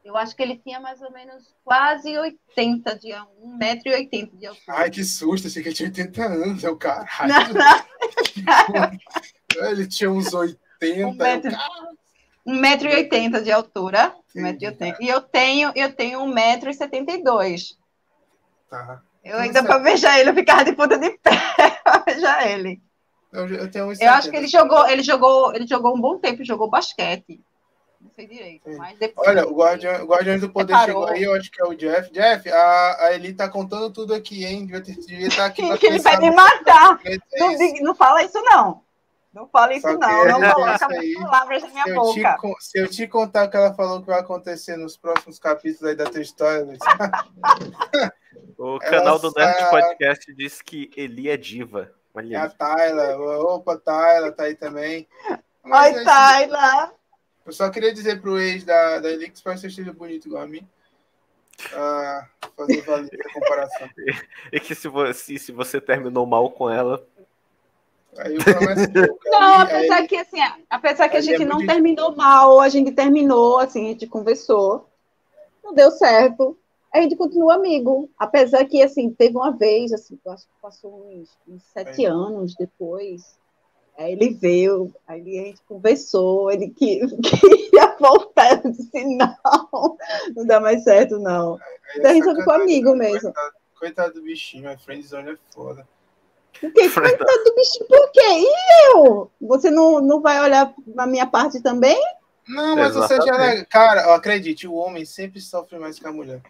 [0.08, 4.78] eu acho que ele tinha mais ou menos quase 80 de 1,80m de altura.
[4.78, 7.34] Ai, que susto, achei que ele tinha 80 anos, é o caralho.
[8.38, 8.90] Não,
[9.60, 9.70] não.
[9.70, 10.64] ele tinha uns 80.
[12.46, 14.14] 1,80m de altura.
[14.34, 14.96] 1,80m.
[15.00, 17.76] E eu tenho, eu tenho 1,72m.
[18.70, 19.02] Tá.
[19.22, 21.30] Eu ainda para beijar ele, eu ficava de ponta de pé
[21.84, 22.80] para beijar ele.
[23.30, 26.70] Eu, eu, eu acho que ele jogou, ele jogou, ele jogou um bom tempo, jogou
[26.70, 27.42] basquete
[28.00, 28.70] não sei direito.
[28.76, 31.64] Mas depois Olha, o Guardião, o Guardiões do Poder chegou aí, eu acho que é
[31.64, 32.10] o Jeff.
[32.12, 34.66] Jeff, a, a Eli tá contando tudo aqui, hein?
[34.66, 35.62] Devia, ter, devia estar tá aqui.
[35.78, 37.00] que ele vai me matar.
[37.36, 38.82] Não, não fala isso, não.
[39.32, 40.24] Não fala isso, não.
[40.26, 40.88] Não coloca
[41.20, 42.36] palavras na minha se boca.
[42.40, 45.84] Te, se eu te contar o que ela falou que vai acontecer nos próximos capítulos
[45.84, 46.66] aí da tua história,
[48.58, 51.92] O canal do Nerd Podcast diz que Eli é diva.
[52.12, 53.16] Olha a Tayla.
[53.16, 55.06] Opa, Tayla tá aí também.
[55.62, 56.97] Mas Oi, é Tayla.
[57.48, 60.42] Eu só queria dizer pro ex da, da Elix para que você esteja bonito igual
[60.42, 60.68] a mim.
[61.72, 63.88] Uh, fazer valer a comparação.
[64.52, 67.02] E que se você, se você terminou mal com ela.
[68.18, 68.92] Aí eu começo
[69.24, 72.92] Não, apesar aí, que assim, apesar que a gente é não terminou mal, a gente
[72.92, 74.86] terminou, assim, a gente conversou.
[75.64, 76.54] Não deu certo.
[76.92, 78.10] A gente continua amigo.
[78.18, 82.08] Apesar que, assim, teve uma vez, assim, acho que passou uns, uns sete é.
[82.10, 83.37] anos depois
[83.98, 89.96] Aí ele veio, aí a gente conversou, ele que, queria voltar, eu disse, não,
[90.36, 91.54] não dá mais certo, não.
[91.56, 93.32] Aí, então a gente ficou amigo mesmo.
[93.32, 95.84] Coitado, coitado do bichinho, a friendzone é foda.
[96.60, 96.88] Por quê?
[96.88, 98.20] Coitado do bichinho, por quê?
[98.20, 99.30] E eu?
[99.40, 102.00] Você não, não vai olhar na minha parte também?
[102.46, 103.24] Não, mas Exatamente.
[103.24, 103.64] você já.
[103.64, 106.40] Cara, acredite, o homem sempre sofre mais que a mulher.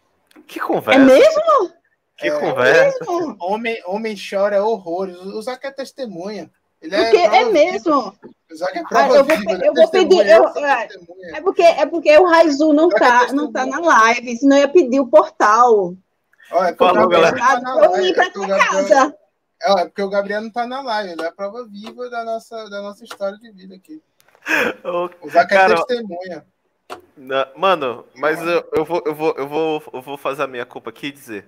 [0.46, 1.00] Que conversa.
[1.00, 1.72] É mesmo?
[2.18, 3.04] Que é, conversa.
[3.04, 3.36] É mesmo?
[3.40, 5.16] Homem, homem chora horrores.
[5.16, 6.50] O Zac é testemunha.
[6.80, 8.14] Ele é porque é, é mesmo.
[8.22, 10.26] É ah, eu vou, eu vou pedir.
[10.26, 10.88] Eu, é,
[11.34, 14.68] é, porque, é porque o Raizu não tá, não tá na live, senão eu ia
[14.68, 15.94] pedir o portal.
[16.50, 17.36] Olha, é Falou, galera.
[17.84, 19.14] Eu ir para tua casa.
[19.60, 22.70] É, porque o Gabriel não tá na live, ele é a prova viva da nossa,
[22.70, 24.00] da nossa história de vida aqui.
[25.20, 26.46] O Zac é testemunha.
[27.56, 30.88] Mano, mas eu, eu, vou, eu, vou, eu, vou, eu vou fazer a minha culpa
[30.88, 31.44] aqui e dizer.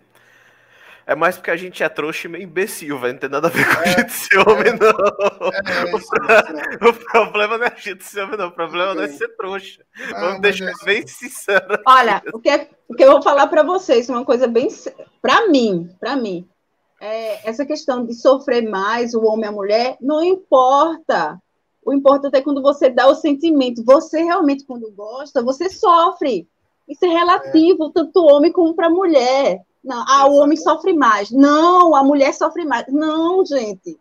[1.10, 3.14] É mais porque a gente é trouxa e meio imbecil, velho.
[3.14, 4.90] Não tem nada a ver com é, a gente ser homem, é, não.
[5.50, 6.08] É, isso,
[6.80, 8.46] o, o, problema não é a gente ser homem, não.
[8.46, 9.84] O problema não é ser trouxa.
[10.14, 11.80] Ah, Vamos deixar é bem sincero.
[11.84, 14.68] Olha, o que, é, o que eu vou falar para vocês, uma coisa bem.
[15.20, 16.48] Para mim, para mim,
[17.00, 21.42] é, essa questão de sofrer mais o homem e a mulher, não importa.
[21.84, 23.82] O importante é quando você dá o sentimento.
[23.84, 26.46] Você realmente, quando gosta, você sofre.
[26.88, 27.92] Isso é relativo, é.
[27.92, 29.60] tanto homem como para mulher.
[29.82, 31.30] Não, ah, o homem sofre mais.
[31.30, 32.86] Não, a mulher sofre mais.
[32.88, 33.98] Não, gente.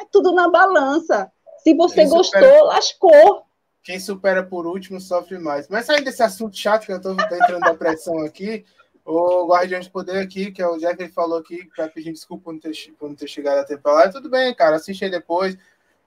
[0.00, 1.30] É tudo na balança.
[1.62, 2.64] Se você Quem gostou, supera...
[2.64, 3.42] lascou.
[3.82, 5.68] Quem supera por último sofre mais.
[5.68, 8.64] Mas saindo desse assunto chato que eu estou entrando na pressão aqui,
[9.04, 12.44] o Guardião de Poder aqui, que é o Jeff, ele falou aqui, para pedir desculpa
[12.44, 14.08] por não, ter, por não ter chegado a tempo lá.
[14.08, 15.56] Tudo bem, cara, assiste aí depois.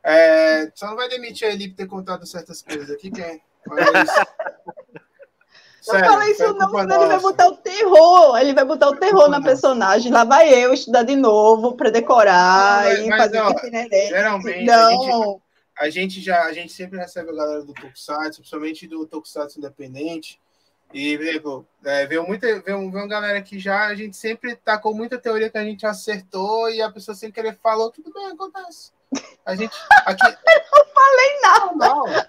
[0.03, 3.41] É, só não vai demitir ele por ter contado certas coisas aqui, quem?
[3.69, 4.05] Olha
[5.85, 8.37] Não Sério, fala isso não, senão ele vai botar o terror.
[8.37, 10.11] Ele vai botar o terror na personagem.
[10.11, 13.53] Lá vai eu estudar de novo para decorar não, mas, e mas, fazer ó,
[14.07, 14.87] Geralmente, não.
[14.87, 15.41] A, gente,
[15.77, 20.39] a gente já, a gente sempre recebe a galera do Tokusatsu, principalmente do Tokusatsu independente.
[20.93, 24.77] E veio, é, veio, muita, veio, veio uma galera que já a gente sempre tá
[24.77, 28.27] com muita teoria que a gente acertou e a pessoa sem querer falou, tudo bem,
[28.27, 28.91] acontece.
[29.45, 29.75] A gente.
[30.05, 30.25] Aqui...
[30.47, 31.75] Eu não falei nada.
[31.75, 32.25] Não,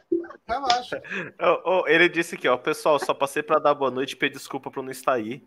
[0.46, 1.02] relaxa.
[1.40, 4.34] Oh, oh, ele disse aqui, ó, pessoal, só passei para dar boa noite e pedir
[4.34, 5.42] desculpa por não estar aí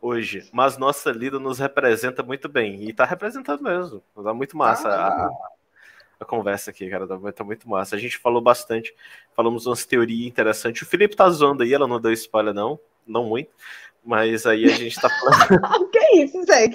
[0.00, 0.48] hoje.
[0.52, 2.88] Mas nossa lida nos representa muito bem.
[2.88, 4.02] E tá representando mesmo.
[4.14, 5.30] Tá muito massa ah, a,
[6.20, 7.06] a, conversa aqui, cara.
[7.06, 7.96] Tá, tá muito massa.
[7.96, 8.94] A gente falou bastante,
[9.34, 10.82] falamos umas teorias interessantes.
[10.82, 12.78] O Felipe tá zoando aí, ela não deu spoiler, não.
[13.06, 13.50] Não muito.
[14.04, 15.88] Mas aí a gente tá falando.
[15.90, 16.70] que isso, Zé?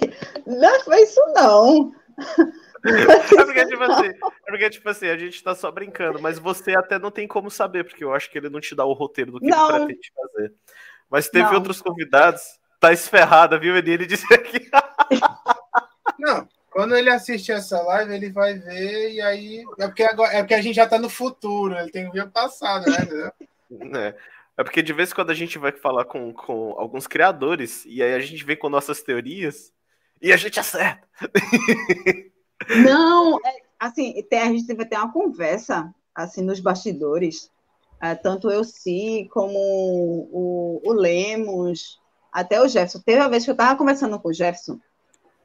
[0.45, 1.91] Não foi isso, não.
[2.85, 6.75] É porque, tipo assim, é porque, tipo assim, a gente tá só brincando, mas você
[6.75, 9.31] até não tem como saber, porque eu acho que ele não te dá o roteiro
[9.31, 9.75] do que não.
[9.75, 10.53] ele pretende fazer.
[11.09, 11.55] Mas teve não.
[11.55, 12.41] outros convidados,
[12.79, 13.75] tá esferrada, viu?
[13.75, 14.69] Ele, ele disse aqui.
[16.19, 19.63] não, quando ele assistir essa live, ele vai ver, e aí.
[19.79, 22.25] É porque, agora, é porque a gente já tá no futuro, ele tem que ver
[22.25, 23.31] o passado, né?
[23.97, 24.15] É.
[24.57, 28.01] É porque de vez em quando a gente vai falar com, com alguns criadores, e
[28.01, 29.73] aí a gente vem com nossas teorias,
[30.21, 31.05] e a gente acerta.
[32.83, 37.51] Não, é, assim, tem, a gente vai ter uma conversa, assim, nos bastidores.
[38.01, 41.99] é, tanto eu si como o, o Lemos,
[42.35, 42.99] até o Jefferson.
[42.99, 44.77] Teve uma vez que eu estava conversando com o Jefferson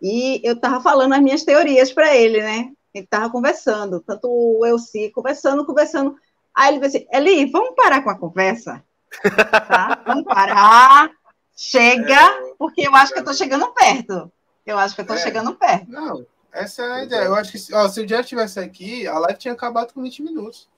[0.02, 2.72] e eu estava falando as minhas teorias para ele, né?
[2.92, 6.16] Ele estava conversando, tanto o Elci, conversando, conversando.
[6.52, 8.82] Aí ele disse assim, Eli, vamos parar com a conversa?
[9.22, 10.02] Tá?
[10.04, 11.10] Vamos parar.
[11.56, 14.32] Chega, porque eu acho que eu estou chegando perto.
[14.66, 15.90] Eu acho que eu estou é, chegando perto.
[15.90, 17.24] Não, essa é a ideia.
[17.24, 20.22] Eu acho que ó, se o Jeff estivesse aqui, a live tinha acabado com 20
[20.22, 20.68] minutos.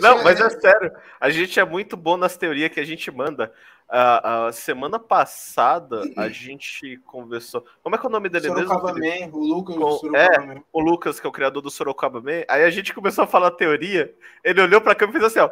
[0.00, 0.92] Não, mas é sério.
[1.20, 3.52] A gente é muito bom nas teorias que a gente manda.
[3.88, 7.64] A, a semana passada a gente conversou.
[7.82, 9.32] Como é que é o nome dele Sorocaba mesmo?
[9.32, 9.76] Man, o Lucas.
[9.76, 12.44] Com, é, o Lucas, que é o criador do Sorocaba Man.
[12.48, 14.14] Aí a gente começou a falar teoria.
[14.44, 15.50] Ele olhou pra câmera e fez assim, ó.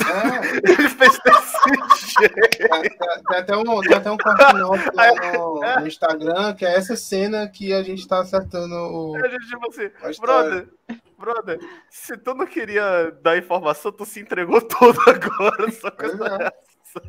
[0.00, 0.70] É.
[0.70, 2.34] Ele fez desse jeito.
[3.28, 4.92] Tem, até um, tem até um corte nosso
[5.32, 9.16] no, no, Instagram, que é essa cena que a gente tá acertando o.
[9.16, 10.68] A gente, tipo assim, brother,
[11.16, 15.70] brother, se tu não queria dar informação, tu se entregou todo agora.
[15.70, 17.00] Só coisa é.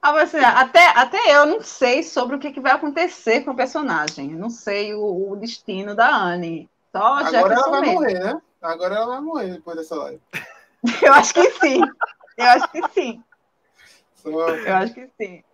[0.00, 3.52] Ah, mas, assim, até, até eu não sei sobre o que, que vai acontecer com
[3.52, 4.30] o personagem.
[4.30, 6.68] Não sei o, o destino da Anne.
[6.90, 7.94] Só Agora ela vai mesmo.
[7.94, 8.42] morrer, né?
[8.60, 10.20] Agora ela vai morrer depois dessa live.
[11.02, 11.80] Eu acho que sim.
[12.36, 13.22] Eu acho que sim.
[14.24, 15.44] Eu acho que sim.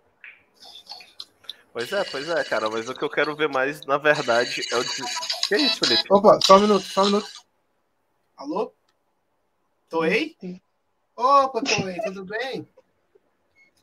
[1.71, 2.69] Pois é, pois é, cara.
[2.69, 5.03] Mas o que eu quero ver mais, na verdade, é o de.
[5.47, 6.03] Que é isso, Felipe?
[6.09, 7.29] Opa, só um minuto, só um minuto.
[8.35, 8.73] Alô?
[9.87, 10.35] Toei?
[11.15, 12.67] Opa, Toei, tudo bem?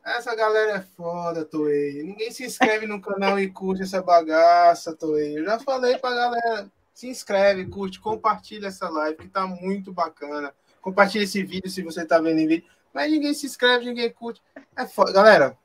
[0.04, 2.02] Essa galera é foda, Toei.
[2.02, 5.38] Ninguém se inscreve no canal e curte essa bagaça, Toei.
[5.38, 6.70] Eu já falei pra galera.
[6.94, 10.54] Se inscreve, curte, compartilha essa live que tá muito bacana.
[10.86, 12.70] Compartilha esse vídeo se você tá vendo em vídeo.
[12.94, 14.40] Mas ninguém se inscreve, ninguém curte.
[14.76, 15.10] É foda.
[15.12, 15.58] Galera,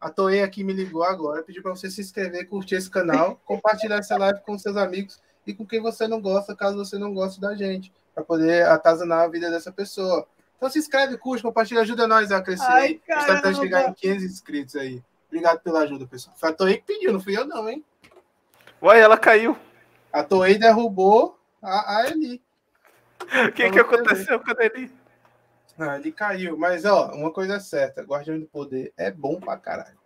[0.00, 3.96] a Toei aqui me ligou agora, pediu para você se inscrever, curtir esse canal, compartilhar
[3.96, 7.40] essa live com seus amigos e com quem você não gosta, caso você não goste
[7.40, 10.24] da gente, para poder atazanar a vida dessa pessoa.
[10.56, 13.00] Então se inscreve, curte, compartilha, ajuda nós a crescer Ai.
[13.10, 15.02] A gente tá chegar em 500 inscritos aí.
[15.26, 16.36] Obrigado pela ajuda, pessoal.
[16.38, 17.84] Foi a Toei que pediu, não fui eu não, hein?
[18.80, 19.58] Uai, ela caiu.
[20.12, 22.45] A Toei derrubou a, a Eli.
[23.48, 24.92] O que, que aconteceu com Eli?
[25.78, 26.56] Ah, ele caiu.
[26.56, 29.98] Mas, ó, uma coisa é certa: Guardião do Poder é bom pra caralho.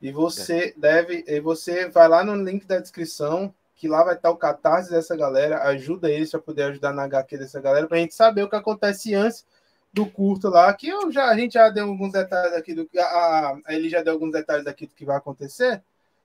[0.00, 0.80] E você é.
[0.80, 1.24] deve.
[1.26, 5.16] E você vai lá no link da descrição, que lá vai estar o catarse dessa
[5.16, 5.62] galera.
[5.62, 9.14] Ajuda eles para poder ajudar na HQ dessa galera, pra gente saber o que acontece
[9.14, 9.46] antes
[9.92, 10.72] do curto lá.
[10.74, 12.98] Que eu já, a gente já deu alguns detalhes aqui do que.
[12.98, 15.82] A, a, ele já deu alguns detalhes aqui do que vai acontecer.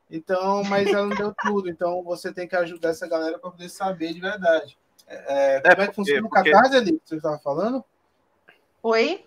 [0.10, 1.70] Então, mas ela não deu tudo.
[1.70, 4.76] Então você tem que ajudar essa galera para poder saber de verdade.
[5.08, 7.84] É, é, como é que funciona o catarse ali que você estava falando?
[8.84, 9.24] Oi?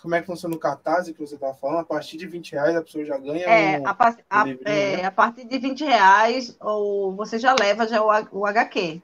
[0.00, 1.80] Como é que funciona o catarse que você estava falando?
[1.80, 3.96] A partir de 20 reais a pessoa já ganha é, um, a,
[4.30, 5.04] a, um é, né?
[5.04, 8.08] a partir de 20 reais ou você já leva já o,
[8.38, 9.02] o HQ.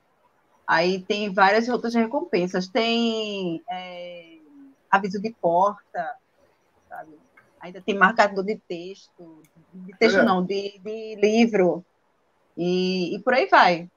[0.66, 2.68] Aí tem várias outras recompensas.
[2.68, 4.38] Tem é,
[4.90, 6.14] aviso de porta,
[6.88, 7.18] sabe?
[7.60, 11.84] Ainda tem marcador de texto, de texto não, de, de livro.
[12.56, 13.90] E, e por aí vai.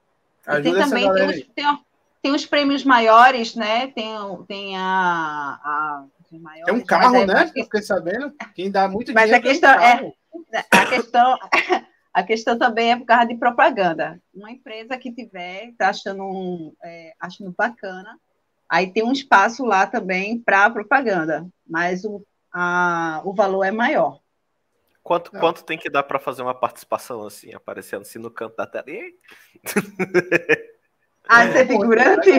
[0.46, 1.78] E tem também tem os, tem,
[2.22, 3.88] tem os prêmios maiores, né?
[3.88, 4.14] Tem,
[4.46, 7.50] tem a, a maiores, tem um carro, é, né?
[7.52, 7.64] Que...
[7.64, 8.32] Fiquei sabendo.
[8.54, 9.46] Quem dá muito mas dinheiro.
[9.46, 10.14] Mas a questão é,
[10.70, 11.38] a questão,
[12.12, 14.20] a questão também é por causa de propaganda.
[14.34, 18.18] Uma empresa que tiver, tá achando, um, é, achando bacana,
[18.68, 24.20] aí tem um espaço lá também para propaganda, mas o, a, o valor é maior.
[25.02, 28.66] Quanto, quanto tem que dar para fazer uma participação assim, aparecendo assim no canto da
[28.66, 28.84] tela?
[31.28, 32.30] Ah, você é figurante?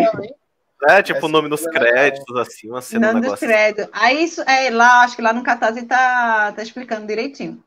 [0.87, 3.13] É, tipo, o nome nos créditos, assim, uma cena.
[3.13, 3.89] Nome dos créditos.
[3.93, 7.63] Aí, isso, é, lá, acho que lá no Catarse tá, tá explicando direitinho.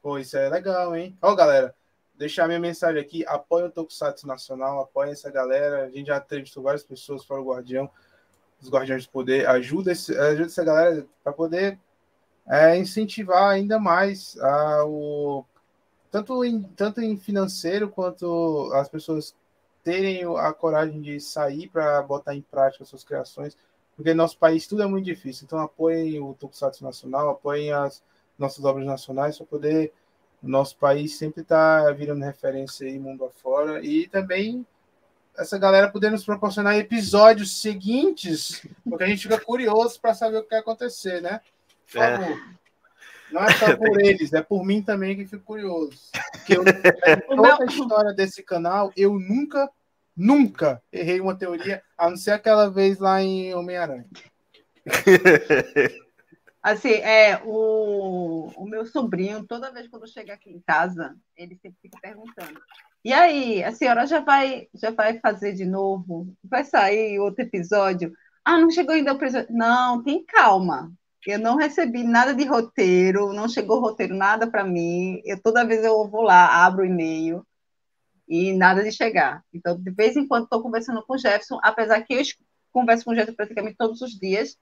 [0.00, 1.16] Pô, isso é legal, hein?
[1.20, 1.74] Ó, galera,
[2.14, 6.62] deixar minha mensagem aqui, apoia o Tokusatsu Nacional, apoia essa galera, a gente já entrevistou
[6.62, 7.90] várias pessoas para o Guardião,
[8.60, 11.78] os Guardiões de Poder, ajuda, esse, ajuda essa galera para poder
[12.48, 15.44] é, incentivar ainda mais a, o,
[16.10, 19.34] tanto, em, tanto em financeiro quanto as pessoas
[19.82, 23.56] terem a coragem de sair para botar em prática suas criações,
[23.96, 25.44] porque no nosso país tudo é muito difícil.
[25.44, 28.02] Então apoiem o Tokusatsu Nacional, apoiem as
[28.38, 29.92] nossas obras nacionais para poder
[30.42, 34.66] nosso país sempre estar tá virando referência aí mundo afora e também
[35.38, 40.42] essa galera poder nos proporcionar episódios seguintes, porque a gente fica curioso para saber o
[40.42, 41.40] que vai acontecer, né?
[41.86, 42.24] Por favor.
[42.24, 42.61] É.
[43.32, 46.10] Não é só por eles, é por mim também que fico curioso.
[46.32, 46.64] Porque eu,
[47.26, 49.70] toda a história desse canal, eu nunca,
[50.16, 54.06] nunca errei uma teoria, a não ser aquela vez lá em Homem-Aranha.
[56.62, 61.76] Assim, é, o, o meu sobrinho, toda vez quando chega aqui em casa, ele sempre
[61.82, 62.60] fica perguntando:
[63.04, 66.32] E aí, a senhora já vai, já vai fazer de novo?
[66.44, 68.12] Vai sair outro episódio?
[68.44, 69.48] Ah, não chegou ainda o episódio.
[69.50, 70.92] Não, tem calma.
[71.26, 75.20] Eu não recebi nada de roteiro, não chegou roteiro nada para mim.
[75.24, 77.46] Eu toda vez eu vou lá, abro o e-mail
[78.28, 79.44] e nada de chegar.
[79.52, 82.22] Então, de vez em quando estou conversando com o Jefferson, apesar que eu
[82.72, 84.58] converso com o Jefferson praticamente todos os dias,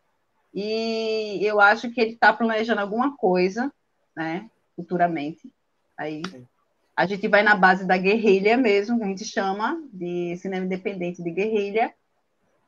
[0.53, 3.73] e eu acho que ele está planejando alguma coisa,
[4.15, 5.51] né, futuramente.
[5.97, 6.23] Aí
[6.97, 11.23] a gente vai na base da guerrilha mesmo, que a gente chama de cinema independente
[11.23, 11.95] de guerrilha.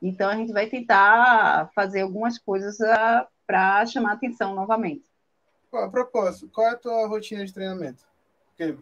[0.00, 2.78] Então a gente vai tentar fazer algumas coisas
[3.52, 5.04] para chamar atenção novamente.
[5.74, 8.02] A propósito, qual é a tua rotina de treinamento?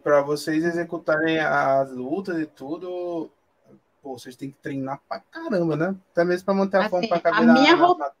[0.01, 3.29] Para vocês executarem as lutas e tudo,
[4.01, 5.95] pô, vocês têm que treinar pra caramba, né?
[6.11, 8.11] Até mesmo para manter a assim, forma para caber a minha na...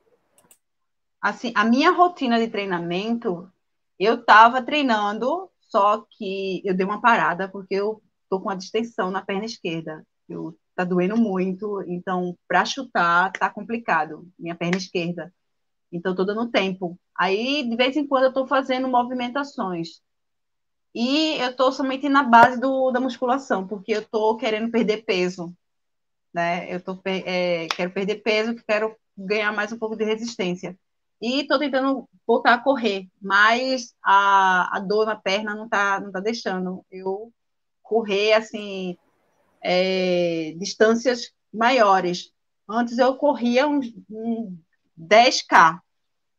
[1.21, 3.49] Assim, a minha rotina de treinamento,
[3.97, 9.09] eu estava treinando só que eu dei uma parada porque eu tô com a distensão
[9.09, 10.05] na perna esquerda.
[10.27, 15.33] Eu tá doendo muito, então para chutar tá complicado, minha perna esquerda.
[15.91, 16.97] Então tô dando tempo.
[17.17, 20.01] Aí de vez em quando eu tô fazendo movimentações.
[20.93, 25.55] E eu tô somente na base do, da musculação, porque eu tô querendo perder peso,
[26.33, 26.73] né?
[26.73, 30.77] Eu tô é, quero perder peso, quero ganhar mais um pouco de resistência.
[31.21, 36.11] E estou tentando voltar a correr, mas a, a dor na perna não está não
[36.11, 37.31] tá deixando eu
[37.83, 38.97] correr assim
[39.61, 42.31] é, distâncias maiores.
[42.67, 43.87] Antes eu corria uns
[44.99, 45.79] 10K,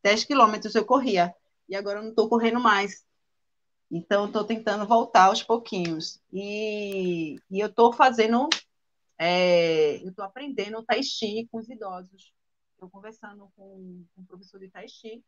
[0.03, 1.35] 10 quilômetros eu corria,
[1.69, 3.05] e agora eu não estou correndo mais.
[3.91, 6.19] Então, estou tentando voltar aos pouquinhos.
[6.33, 8.49] E, e eu estou fazendo,
[9.19, 12.33] é, eu estou aprendendo o Tai Chi com os idosos.
[12.73, 15.23] Estou conversando com, com o professor de Tai Chi.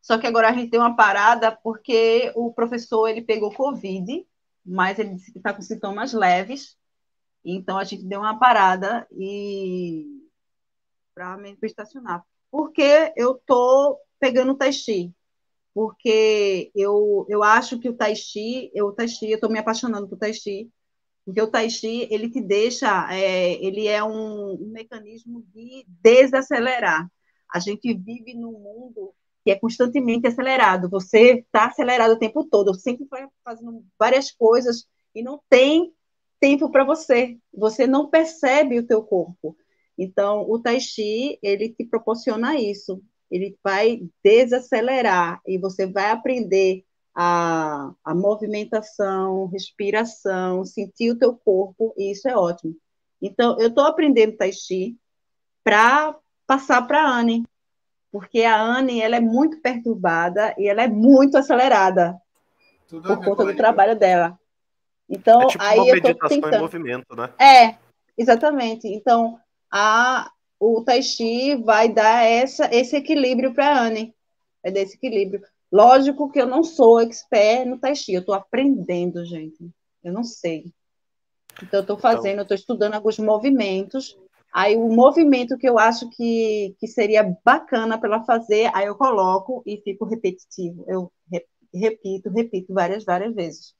[0.00, 4.26] Só que agora a gente deu uma parada porque o professor ele pegou Covid,
[4.64, 6.76] mas ele disse que está com sintomas leves.
[7.44, 10.21] Então a gente deu uma parada e
[11.14, 12.24] para me estacionar.
[12.50, 15.12] Porque eu tô pegando o Tai Chi.
[15.74, 20.06] Porque eu, eu acho que o Tai Chi, eu, tai chi, eu estou me apaixonando
[20.06, 20.70] por Tai Chi,
[21.24, 27.10] porque o Tai Chi, ele te deixa, é, ele é um, um, mecanismo de desacelerar.
[27.52, 30.90] A gente vive num mundo que é constantemente acelerado.
[30.90, 33.06] Você está acelerado o tempo todo, sempre
[33.44, 35.92] fazendo várias coisas e não tem
[36.40, 37.38] tempo para você.
[37.52, 39.56] Você não percebe o teu corpo.
[39.98, 43.02] Então, o Tai Chi, ele te proporciona isso.
[43.30, 46.84] Ele vai desacelerar e você vai aprender
[47.14, 52.74] a, a movimentação, respiração, sentir o teu corpo, e isso é ótimo.
[53.20, 54.96] Então, eu estou aprendendo Tai Chi
[55.62, 56.16] para
[56.46, 57.44] passar para a Anne,
[58.10, 62.20] porque a Anne ela é muito perturbada e ela é muito acelerada
[62.88, 64.38] Tudo por conta do trabalho dela.
[65.08, 66.54] Então, é tipo aí uma eu meditação tentando...
[66.54, 67.32] em movimento, né?
[67.38, 67.76] É,
[68.16, 68.88] exatamente.
[68.88, 69.38] Então,
[69.72, 74.14] a, o Tai Chi vai dar essa, esse equilíbrio para a Anne.
[74.62, 75.42] É desse equilíbrio.
[75.72, 79.70] Lógico que eu não sou expert no Tai Chi, eu estou aprendendo, gente.
[80.04, 80.72] Eu não sei.
[81.62, 84.16] Então, eu estou fazendo, eu estou estudando alguns movimentos.
[84.52, 88.94] Aí, o movimento que eu acho que, que seria bacana para ela fazer, aí eu
[88.94, 90.84] coloco e fico repetitivo.
[90.86, 91.10] Eu
[91.72, 93.74] repito, repito várias, várias vezes,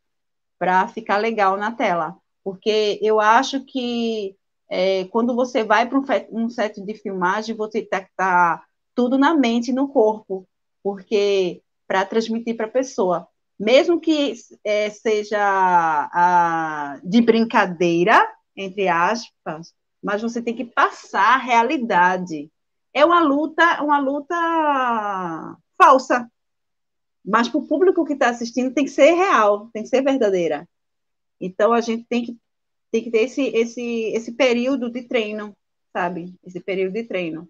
[0.59, 2.17] para ficar legal na tela.
[2.43, 4.35] Porque eu acho que
[4.75, 8.65] é, quando você vai para um, um set de filmagem, você está tá
[8.95, 10.49] tudo na mente e no corpo.
[10.83, 13.29] Porque para transmitir para a pessoa.
[13.61, 14.33] Mesmo que
[14.65, 22.51] é, seja a, de brincadeira, entre aspas, mas você tem que passar a realidade.
[22.95, 24.35] É uma luta, uma luta
[25.77, 26.31] falsa.
[27.23, 30.67] Mas para o público que está assistindo tem que ser real, tem que ser verdadeira.
[31.39, 32.39] Então a gente tem que,
[32.93, 35.57] tem que ter esse, esse, esse período de treino,
[35.93, 36.35] sabe?
[36.45, 37.49] Esse período de treino.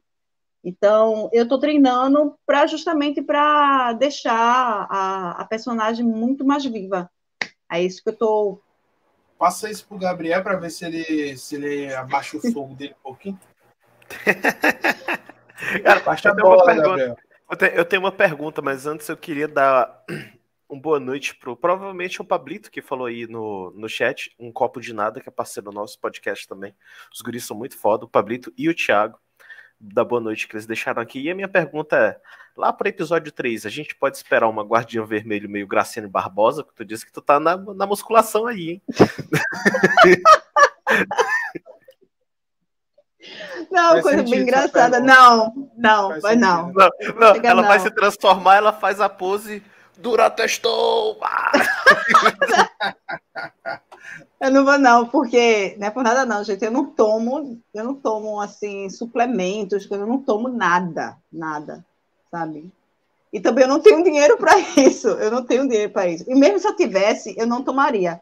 [0.65, 7.11] Então, eu estou treinando para justamente para deixar a, a personagem muito mais viva.
[7.71, 8.63] É isso que eu estou.
[9.37, 13.03] Passa isso pro Gabriel para ver se ele, se ele abaixa o fogo dele um
[13.03, 13.41] pouquinho.
[15.83, 17.17] Cara, Baixa eu, tenho bola, pergunta,
[17.51, 20.05] eu, tenho, eu tenho uma pergunta, mas antes eu queria dar
[20.73, 24.81] um boa noite pro provavelmente o Pablito que falou aí no, no chat, um copo
[24.81, 26.75] de nada, que é parceiro do nosso podcast também.
[27.13, 29.19] Os guris são muito foda, o Pablito e o Thiago
[29.79, 31.21] da boa noite que eles deixaram aqui.
[31.21, 32.19] E a minha pergunta é:
[32.57, 36.65] lá para episódio 3, a gente pode esperar uma guardiã vermelho meio Graciane Barbosa?
[36.65, 38.83] Porque tu disse que tu tá na, na musculação aí, hein?
[43.71, 44.99] Não, vai coisa bem engraçada.
[44.99, 46.73] Não, não, vai, vai não.
[46.73, 47.69] não, não ela não.
[47.69, 49.63] vai se transformar, ela faz a pose
[49.97, 51.19] Dura testou!
[54.41, 56.65] Eu não vou não, porque não é por nada não, gente.
[56.65, 61.87] Eu não tomo, eu não tomo assim suplementos, eu não tomo nada, nada,
[62.29, 62.69] sabe?
[63.33, 65.07] E também eu não tenho dinheiro para isso.
[65.07, 66.25] Eu não tenho dinheiro para isso.
[66.29, 68.21] E mesmo se eu tivesse, eu não tomaria.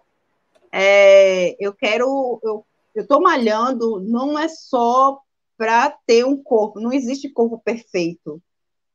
[0.71, 5.21] É, eu quero, eu eu estou malhando não é só
[5.57, 8.43] para ter um corpo, não existe corpo perfeito.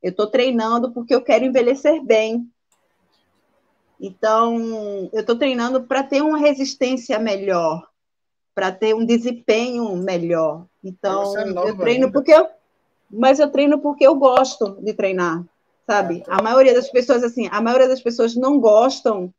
[0.02, 2.50] Eu estou treinando porque eu quero envelhecer bem.
[4.00, 7.88] Então, eu estou treinando para ter uma resistência melhor,
[8.54, 10.66] para ter um desempenho melhor.
[10.84, 12.12] Então, é eu treino ainda.
[12.12, 12.48] porque eu,
[13.10, 15.43] mas eu treino porque eu gosto de treinar,
[15.86, 16.24] sabe?
[16.28, 19.34] A maioria das pessoas assim, a maioria das pessoas não gostam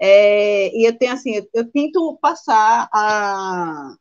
[0.00, 3.94] é, e eu tenho assim, eu, eu tento passar a,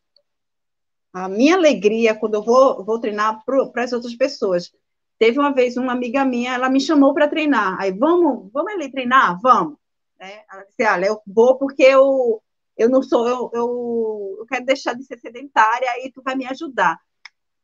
[1.14, 4.72] a minha alegria quando eu vou, vou treinar para as outras pessoas.
[5.20, 7.78] Teve uma vez uma amiga minha, ela me chamou para treinar.
[7.78, 9.38] Aí, vamos, vamos ali treinar?
[9.42, 9.79] Vamos.
[10.20, 12.44] É, ela disse, olha, eu vou porque eu,
[12.78, 16.46] eu não sou, eu, eu, eu quero deixar de ser sedentária e tu vai me
[16.46, 17.00] ajudar.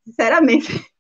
[0.06, 0.68] Sinceramente,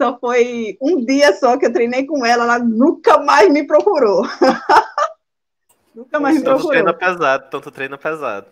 [0.00, 4.24] só foi um dia só que eu treinei com ela, ela nunca mais me procurou.
[5.94, 6.70] nunca mais me procurou.
[6.70, 8.48] Treina pesado, então tu treina pesado.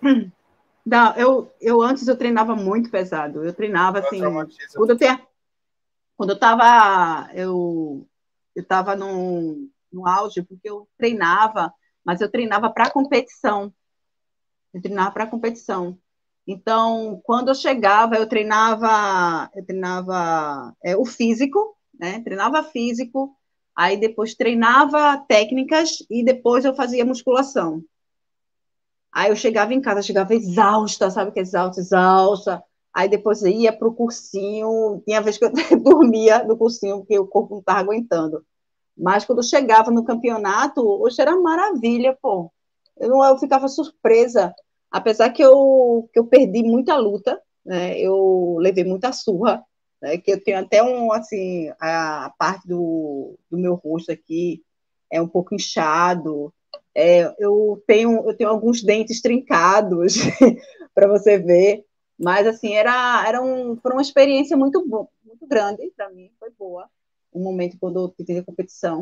[0.87, 3.45] Não, eu, eu antes eu treinava muito pesado.
[3.45, 4.21] Eu treinava assim.
[4.75, 5.07] Quando eu, te,
[6.17, 7.31] quando eu tava.
[7.33, 8.07] Eu,
[8.55, 11.73] eu tava no, no auge, porque eu treinava,
[12.05, 13.73] mas eu treinava para competição.
[14.73, 15.99] Eu treinava para competição.
[16.47, 22.21] Então, quando eu chegava, eu treinava, eu treinava é, o físico, né?
[22.21, 23.35] Treinava físico,
[23.75, 27.83] aí depois treinava técnicas e depois eu fazia musculação.
[29.13, 32.63] Aí eu chegava em casa, chegava exausta, sabe que é exausta, exausta.
[32.93, 37.27] Aí depois ia para o cursinho, tinha vez que eu dormia no cursinho, porque o
[37.27, 38.45] corpo não estava aguentando.
[38.97, 42.53] Mas quando chegava no campeonato, hoje era maravilha, pô.
[42.97, 44.55] Eu, eu ficava surpresa,
[44.91, 47.99] apesar que eu, que eu perdi muita luta, né?
[47.99, 49.65] Eu levei muita surra,
[50.01, 50.19] né?
[50.19, 54.63] Que eu tenho até um, assim, a parte do, do meu rosto aqui
[55.11, 56.53] é um pouco inchado,
[56.95, 60.15] é, eu, tenho, eu tenho alguns dentes trincados
[60.95, 61.85] para você ver,
[62.19, 64.87] mas assim, era, era um, foi uma experiência muito,
[65.25, 66.89] muito grande para mim, foi boa,
[67.35, 69.01] um momento quando eu tive a competição,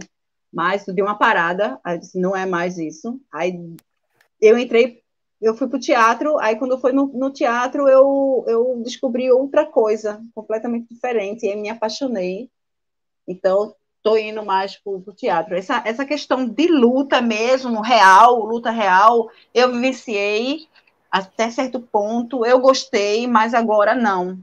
[0.53, 3.59] mas eu dei uma parada, aí disse, não é mais isso, aí
[4.41, 5.03] eu entrei,
[5.41, 9.31] eu fui para o teatro, aí quando eu fui no, no teatro, eu, eu descobri
[9.31, 12.51] outra coisa, completamente diferente, e me apaixonei,
[13.27, 15.55] então estou indo mais para o teatro.
[15.55, 20.67] Essa, essa questão de luta mesmo, real, luta real, eu vivenciei
[21.11, 24.39] até certo ponto, eu gostei, mas agora não.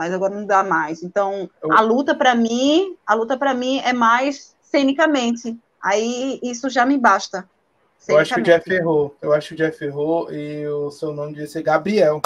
[0.00, 1.02] Mas agora não dá mais.
[1.02, 5.60] Então, a luta para mim, a luta para mim é mais cenicamente.
[5.78, 7.46] Aí isso já me basta.
[8.08, 9.14] Eu acho que o Jeff errou.
[9.20, 12.22] Eu acho que o Jeff errou e o seu nome devia ser Gabriel.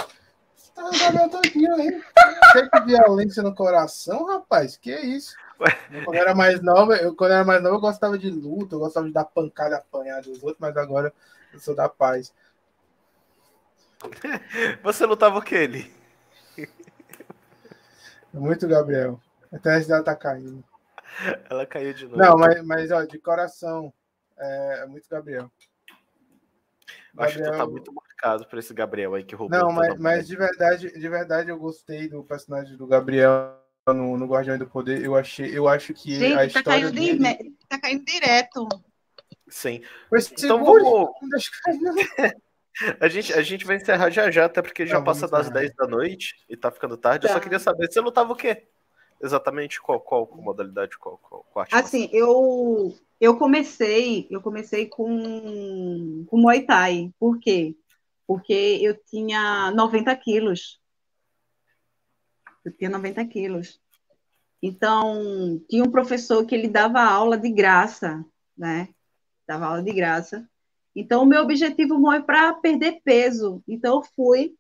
[0.73, 2.01] Tá, Gabriel todinho aí.
[2.53, 4.77] Que violência no coração, rapaz.
[4.77, 5.35] Que é isso?
[6.05, 8.77] Quando eu era mais nova, eu, quando eu era mais nova, eu gostava de luta,
[8.77, 11.13] eu gostava de dar pancada, apanhar dos outros, mas agora
[11.53, 12.33] eu sou da paz.
[14.85, 16.04] Você lutava o que ele?
[18.41, 19.21] Muito, Gabriel.
[19.53, 20.65] Até a dela tá caindo.
[21.49, 22.17] Ela caiu de novo.
[22.17, 23.93] Não, mas, mas ó, de coração,
[24.37, 25.51] é, é muito Gabriel.
[27.15, 27.17] Gabriel...
[27.17, 29.57] Acho que tu tá muito marcado por esse Gabriel aí que roubou.
[29.57, 33.57] Não, mas, mas de verdade, de verdade eu gostei do personagem do Gabriel
[33.87, 36.93] no, no Guardião do Poder, eu achei, eu acho que Gente, a tá história caindo
[36.93, 37.19] dele...
[37.19, 37.51] de...
[37.69, 38.67] tá caindo direto.
[39.49, 39.83] Sim.
[40.33, 41.11] então vamos.
[43.01, 45.87] a gente, a gente vai encerrar já já, até porque já passa das 10 da
[45.87, 47.27] noite e tá ficando tarde.
[47.27, 47.29] Tá.
[47.29, 47.43] Eu só tá.
[47.43, 48.67] queria saber, você lutava o quê?
[49.23, 56.37] Exatamente qual, qual modalidade, qual, qual, qual Assim, eu, eu comecei, eu comecei com, com
[56.37, 57.13] Muay Thai.
[57.19, 57.77] Por quê?
[58.27, 60.81] Porque eu tinha 90 quilos.
[62.65, 63.81] Eu tinha 90 quilos.
[64.63, 68.25] Então, tinha um professor que ele dava aula de graça,
[68.57, 68.89] né?
[69.47, 70.49] Dava aula de graça.
[70.95, 73.63] Então, o meu objetivo foi para perder peso.
[73.67, 74.55] Então, eu fui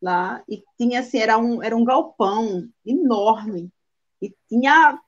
[0.00, 3.70] lá e tinha assim, era um, era um galpão enorme.
[4.20, 4.98] E tinha.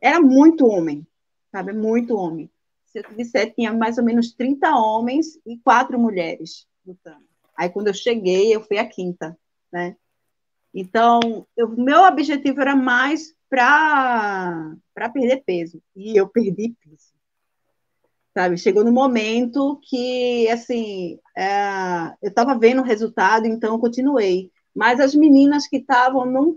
[0.00, 1.06] Era muito homem,
[1.52, 1.72] sabe?
[1.72, 2.50] Muito homem.
[2.86, 7.24] Se eu disser, tinha mais ou menos 30 homens e quatro mulheres lutando.
[7.56, 9.38] Aí, quando eu cheguei, eu fui a quinta,
[9.72, 9.96] né?
[10.74, 14.74] Então, o meu objetivo era mais para
[15.12, 15.82] perder peso.
[15.94, 17.11] E eu perdi peso.
[18.34, 18.56] Sabe?
[18.56, 24.50] Chegou no momento que, assim, é, eu estava vendo o resultado, então eu continuei.
[24.74, 26.56] Mas as meninas que estavam não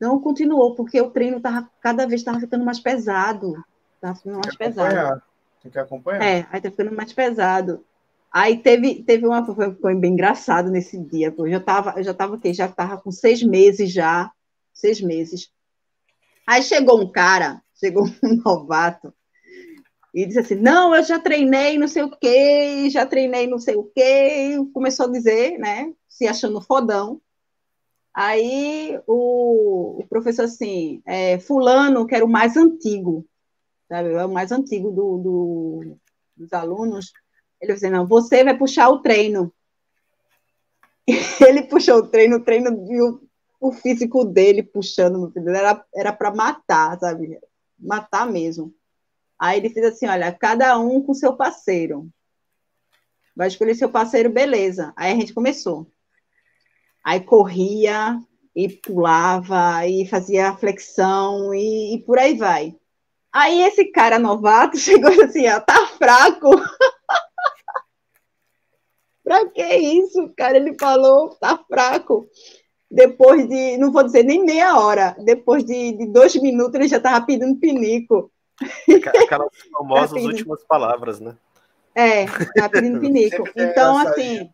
[0.00, 3.54] não continuou, porque o treino tava, cada vez estava ficando mais pesado.
[3.96, 5.22] Estava ficando mais pesado.
[5.62, 6.22] Tem que acompanhar.
[6.22, 7.84] É, aí está ficando mais pesado.
[8.32, 11.46] Aí teve, teve uma foi bem engraçado nesse dia, pô.
[11.46, 12.54] Eu já tava, eu já tava o quê?
[12.54, 14.32] Já tava com seis meses já,
[14.72, 15.52] seis meses.
[16.46, 19.12] Aí chegou um cara, chegou um novato,
[20.12, 23.76] e disse assim: Não, eu já treinei não sei o quê, já treinei não sei
[23.76, 24.56] o quê.
[24.72, 25.92] Começou a dizer, né?
[26.08, 27.20] Se achando fodão.
[28.12, 33.24] Aí o, o professor assim, é, fulano, que era o mais antigo,
[33.88, 34.12] sabe?
[34.12, 35.96] É o mais antigo do, do,
[36.36, 37.12] dos alunos.
[37.60, 39.52] Ele disse, não, você vai puxar o treino.
[41.46, 43.22] Ele puxou o treino, o treino viu
[43.60, 47.38] o físico dele puxando, era era para matar, sabe?
[47.78, 48.74] Matar mesmo.
[49.40, 52.06] Aí ele fez assim, olha, cada um com seu parceiro.
[53.34, 54.92] Vai escolher seu parceiro, beleza.
[54.94, 55.90] Aí a gente começou.
[57.02, 58.20] Aí corria
[58.54, 62.76] e pulava e fazia flexão e, e por aí vai.
[63.32, 66.50] Aí esse cara novato chegou assim, ó, tá fraco.
[69.24, 70.58] pra que isso, cara?
[70.58, 72.28] Ele falou, tá fraco.
[72.90, 77.00] Depois de, não vou dizer nem meia hora, depois de, de dois minutos ele já
[77.00, 78.30] tava pedindo pinico.
[79.24, 81.36] Aquelas famosas tá últimas palavras, né?
[81.94, 83.48] É, tá pedindo pinico.
[83.56, 84.50] então, assim,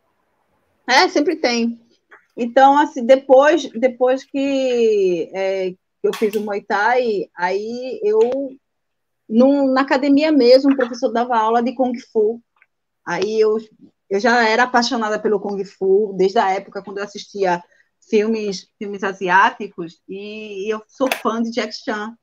[0.89, 1.81] é, sempre tem.
[2.37, 8.21] Então, assim, depois, depois que é, eu fiz o Muay Thai, aí eu,
[9.29, 12.41] num, na academia mesmo, o professor dava aula de Kung Fu.
[13.05, 13.57] Aí eu,
[14.11, 17.63] eu já era apaixonada pelo Kung Fu, desde a época quando eu assistia
[18.09, 22.15] filmes, filmes asiáticos, e eu sou fã de Jack Chan.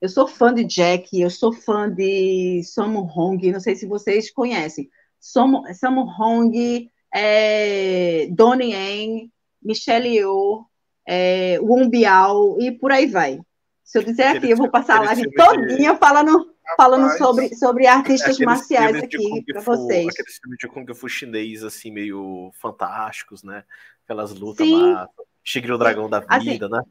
[0.00, 4.30] Eu sou fã de Jack, eu sou fã de Sammo Hong, não sei se vocês
[4.30, 4.88] conhecem.
[5.18, 10.64] Sammo, Sammo Hong, é, Donnie Yen, Michelle Yeoh,
[11.06, 13.40] é, Wong Biao e por aí vai.
[13.82, 15.98] Se eu dizer aqui, eu vou passar a live todinha de...
[15.98, 20.08] falando, falando sobre, sobre artistas marciais aqui para vocês.
[20.08, 23.64] Aqueles filmes de Kung Fu chinês, assim, meio fantásticos, né?
[24.04, 25.08] Aquelas lutas lá,
[25.42, 26.82] Tigre o Dragão da assim, Vida, assim, né?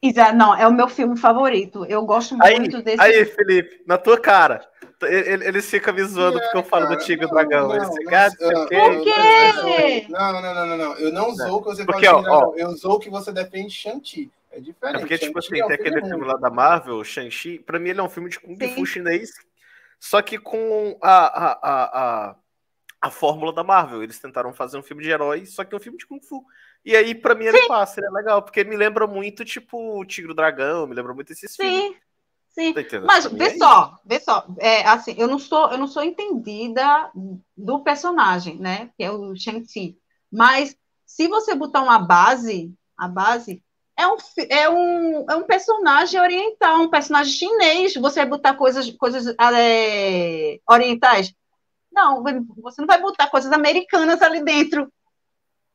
[0.00, 1.84] Isa, não, é o meu filme favorito.
[1.86, 3.00] Eu gosto muito aí, desse.
[3.00, 4.66] Aí, Felipe, na tua cara.
[5.02, 7.68] Ele, eles ficam me zoando porque eu falo do Tigre e Dragão.
[7.68, 10.06] Não, Por quê?
[10.08, 10.96] Não, não, não, não, não.
[10.96, 14.30] Eu não zoo que você porque, fala ó, Eu zoo que você defende Shang-Chi.
[14.50, 14.96] É diferente.
[14.96, 17.60] É porque, tipo assim, é tem aquele filme lá da Marvel, Shang-Chi.
[17.60, 19.30] Pra mim, ele é um filme de Kung Fu chinês,
[20.00, 21.84] só que com a, a, a,
[22.30, 22.36] a,
[23.02, 24.02] a fórmula da Marvel.
[24.02, 26.44] Eles tentaram fazer um filme de herói, só que é um filme de Kung Fu.
[26.84, 27.68] E aí, pra mim, ele Sim.
[27.68, 31.32] passa, ele é legal, porque me lembra muito, tipo, o Tigre Dragão, me lembra muito
[31.32, 31.56] esses Sim.
[31.56, 31.96] filmes.
[32.50, 32.72] Sim.
[32.72, 36.02] Tá Mas vê é só, vê só, é, assim, eu não sou, eu não sou
[36.02, 37.10] entendida
[37.56, 38.90] do personagem, né?
[38.96, 39.96] Que é o Shang-Chi.
[40.30, 40.76] Mas
[41.06, 43.62] se você botar uma base, a base
[43.96, 44.16] é um,
[44.48, 47.94] é um, é um personagem oriental, um personagem chinês.
[47.94, 51.32] Você vai botar coisas, coisas é, orientais?
[51.92, 52.22] Não,
[52.58, 54.92] você não vai botar coisas americanas ali dentro,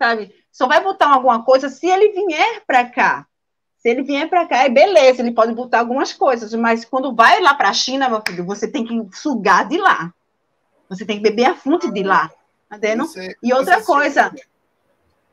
[0.03, 0.35] sabe?
[0.51, 3.25] Só vai botar alguma coisa se ele vier para cá.
[3.77, 7.41] Se ele vier para cá, é beleza, ele pode botar algumas coisas, mas quando vai
[7.41, 10.13] lá para a China, meu filho, você tem que sugar de lá.
[10.89, 12.29] Você tem que beber a fonte de lá.
[12.71, 13.05] Entendendo?
[13.05, 14.33] Você, e outra coisa,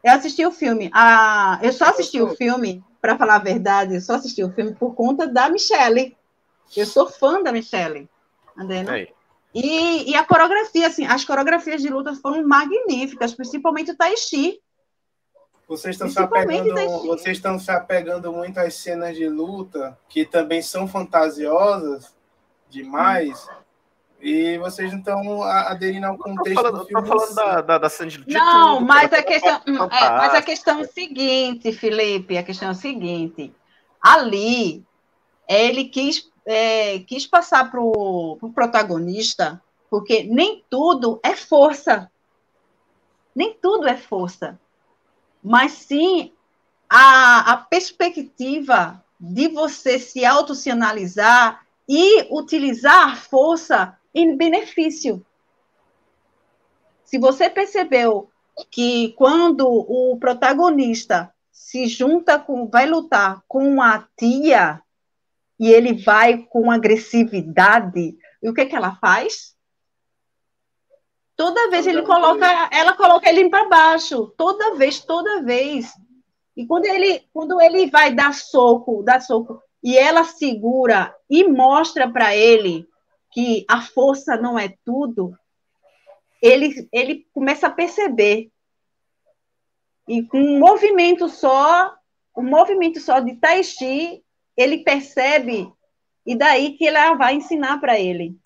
[0.02, 0.90] eu assisti o filme.
[0.92, 4.74] Ah, eu só assisti o filme, para falar a verdade, eu só assisti o filme
[4.74, 6.16] por conta da Michelle.
[6.76, 8.08] Eu sou fã da Michelle.
[8.56, 8.90] Entendendo?
[9.54, 14.60] E, e a coreografia, assim, as coreografias de luta foram magníficas, principalmente o Tai Chi.
[15.66, 20.60] Vocês estão se apegando, vocês estão se apegando muito às cenas de luta, que também
[20.62, 22.12] são fantasiosas
[22.68, 23.48] demais.
[24.20, 27.08] E vocês não estão aderindo ao contexto falando, do filme.
[27.08, 28.32] falando da, da, da cena de luta.
[28.32, 32.68] Não, mas, a questão, hum, é, mas a questão é o seguinte, Felipe, a questão
[32.68, 33.54] é o seguinte.
[34.02, 34.84] Ali,
[35.48, 42.10] ele quis, é, quis passar para o pro protagonista, porque nem tudo é força.
[43.34, 44.58] Nem tudo é força
[45.42, 46.32] mas sim
[46.88, 55.24] a, a perspectiva de você se auto analisar e utilizar a força em benefício.
[57.04, 58.30] Se você percebeu
[58.70, 64.80] que quando o protagonista se junta com, vai lutar com a tia
[65.60, 69.54] e ele vai com agressividade, e o que que ela faz?
[71.36, 75.92] Toda vez ele coloca, ela coloca ele para baixo, toda vez, toda vez.
[76.56, 82.10] E quando ele, quando ele vai dar soco, dar soco, e ela segura e mostra
[82.10, 82.88] para ele
[83.30, 85.38] que a força não é tudo,
[86.40, 88.50] ele, ele começa a perceber.
[90.08, 91.94] E com um movimento só,
[92.34, 94.24] um movimento só de Tai Chi,
[94.60, 95.72] ele percebe,
[96.26, 98.36] e daí que ela vai ensinar para ele.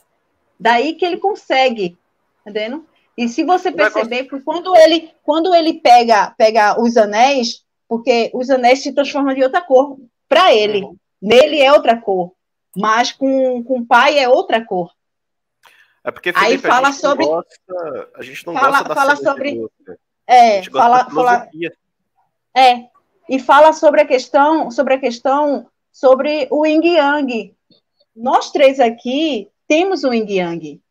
[0.58, 1.98] Daí que ele consegue
[2.44, 2.86] entendendo?
[3.16, 8.50] E se você perceber, foi quando ele, quando ele pega, pega os anéis, porque os
[8.50, 9.96] anéis se transformam de outra cor
[10.28, 10.82] para ele.
[10.82, 10.96] Uhum.
[11.22, 12.32] Nele é outra cor,
[12.76, 14.92] mas com, com o pai é outra cor.
[16.04, 17.24] É porque Felipe, Aí fala a sobre.
[17.24, 19.66] Gosta, a gente não fala, gosta fala sobre.
[20.26, 21.48] É, fala, fala.
[22.54, 22.88] É,
[23.28, 27.54] e fala sobre a questão, sobre a questão, sobre o yin yang.
[28.16, 30.82] Nós três aqui temos o yin yang.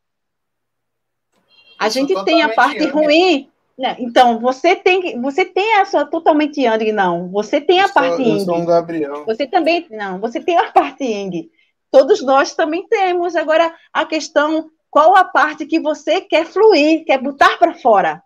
[1.77, 2.93] A gente tem a parte yang.
[2.93, 3.49] ruim.
[3.77, 3.97] Né?
[3.99, 7.29] Então, você tem, você tem a sua totalmente yang, não.
[7.31, 8.61] Você tem a eu parte sou, yin.
[8.61, 9.25] Um Gabriel.
[9.25, 11.49] Você também, não, você tem a parte yin.
[11.91, 13.35] Todos nós também temos.
[13.35, 18.23] Agora, a questão, qual a parte que você quer fluir, quer botar para fora?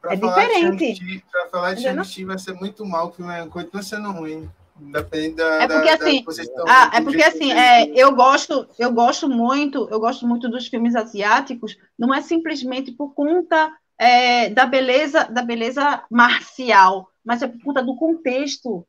[0.00, 1.24] Pra é diferente.
[1.30, 4.50] Para falar de Shang-Chi vai ser muito mal, filme continua sendo ruim.
[4.76, 8.92] Depende da, é porque da, assim, da ah, é porque assim, é, eu gosto, eu
[8.92, 11.76] gosto muito, eu gosto muito dos filmes asiáticos.
[11.98, 17.82] Não é simplesmente por conta é, da beleza, da beleza marcial, mas é por conta
[17.82, 18.86] do contexto.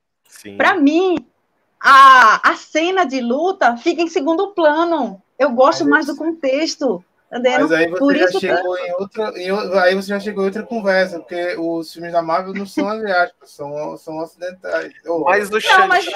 [0.58, 1.16] Para mim,
[1.80, 5.22] a, a cena de luta fica em segundo plano.
[5.38, 7.04] Eu gosto mais do contexto.
[7.42, 8.82] Mas aí você Por já isso chegou que...
[8.82, 9.34] em outra.
[9.36, 12.88] Em, aí você já chegou em outra conversa, porque os filmes da Marvel não são
[12.88, 14.94] asiáticos, são, são ocidentais.
[15.26, 16.12] Mas o Shang-Chi,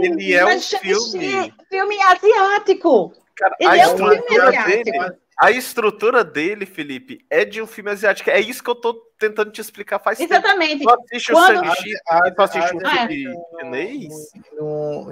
[0.00, 1.54] ele é um filme.
[1.68, 3.12] Filme asiático.
[3.36, 4.70] Cara, ele é um filme asiático.
[4.70, 8.30] Dele, a estrutura dele, Felipe, é de um filme asiático.
[8.30, 10.78] É isso que eu tô tentando te explicar faz Exatamente.
[10.78, 10.96] tempo.
[10.96, 11.60] Tu assiste Quando...
[11.60, 11.90] o Shang-Chi
[12.26, 14.32] e tu assiste um filme chinês?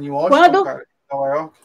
[0.00, 0.64] Em Washington, Quando...
[0.64, 1.58] cara, Nova York.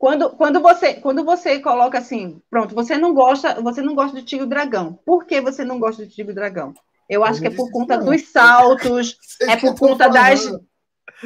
[0.00, 4.24] Quando, quando, você, quando você coloca assim, pronto, você não gosta, você não gosta do
[4.24, 4.98] Tigre Dragão.
[5.04, 6.72] Por que você não gosta do Tigre Dragão?
[7.06, 10.40] Eu acho que é por conta dos saltos, é por conta das.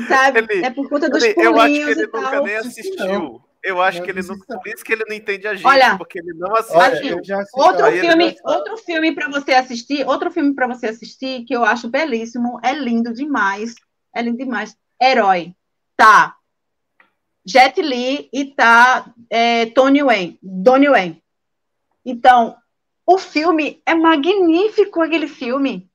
[0.09, 0.41] Sabe?
[0.41, 2.45] Ele, é por conta dos ele, pulinhos Eu acho que ele nunca tal.
[2.45, 3.41] nem assistiu.
[3.63, 4.39] Eu acho que ele não.
[4.41, 6.77] Por isso que ele não entende a gente, Olha, porque ele não assiste.
[6.77, 7.17] Olha,
[7.55, 11.89] outro, filme, outro filme para você assistir, outro filme para você assistir que eu acho
[11.89, 13.77] belíssimo, é lindo demais,
[14.13, 14.77] é lindo demais.
[15.01, 15.55] Herói.
[15.97, 16.35] Tá,
[17.47, 21.23] Jet Li e tá é, Tony Wayne, Donnie Wayne.
[22.05, 22.57] Então,
[23.07, 25.89] o filme é magnífico, aquele filme.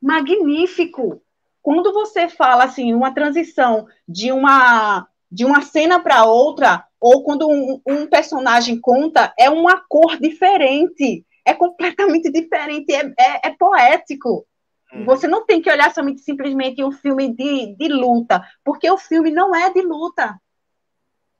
[0.00, 1.20] Magnífico.
[1.60, 7.48] Quando você fala assim, uma transição de uma de uma cena para outra, ou quando
[7.48, 14.46] um, um, personagem conta, é uma cor diferente, é completamente diferente, é, é, é poético.
[14.92, 15.06] Uhum.
[15.06, 19.30] Você não tem que olhar somente simplesmente um filme de, de luta, porque o filme
[19.30, 20.38] não é de luta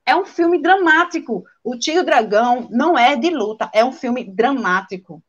[0.04, 1.44] é um filme dramático.
[1.62, 5.22] O Tio Dragão não é de luta, é um filme dramático.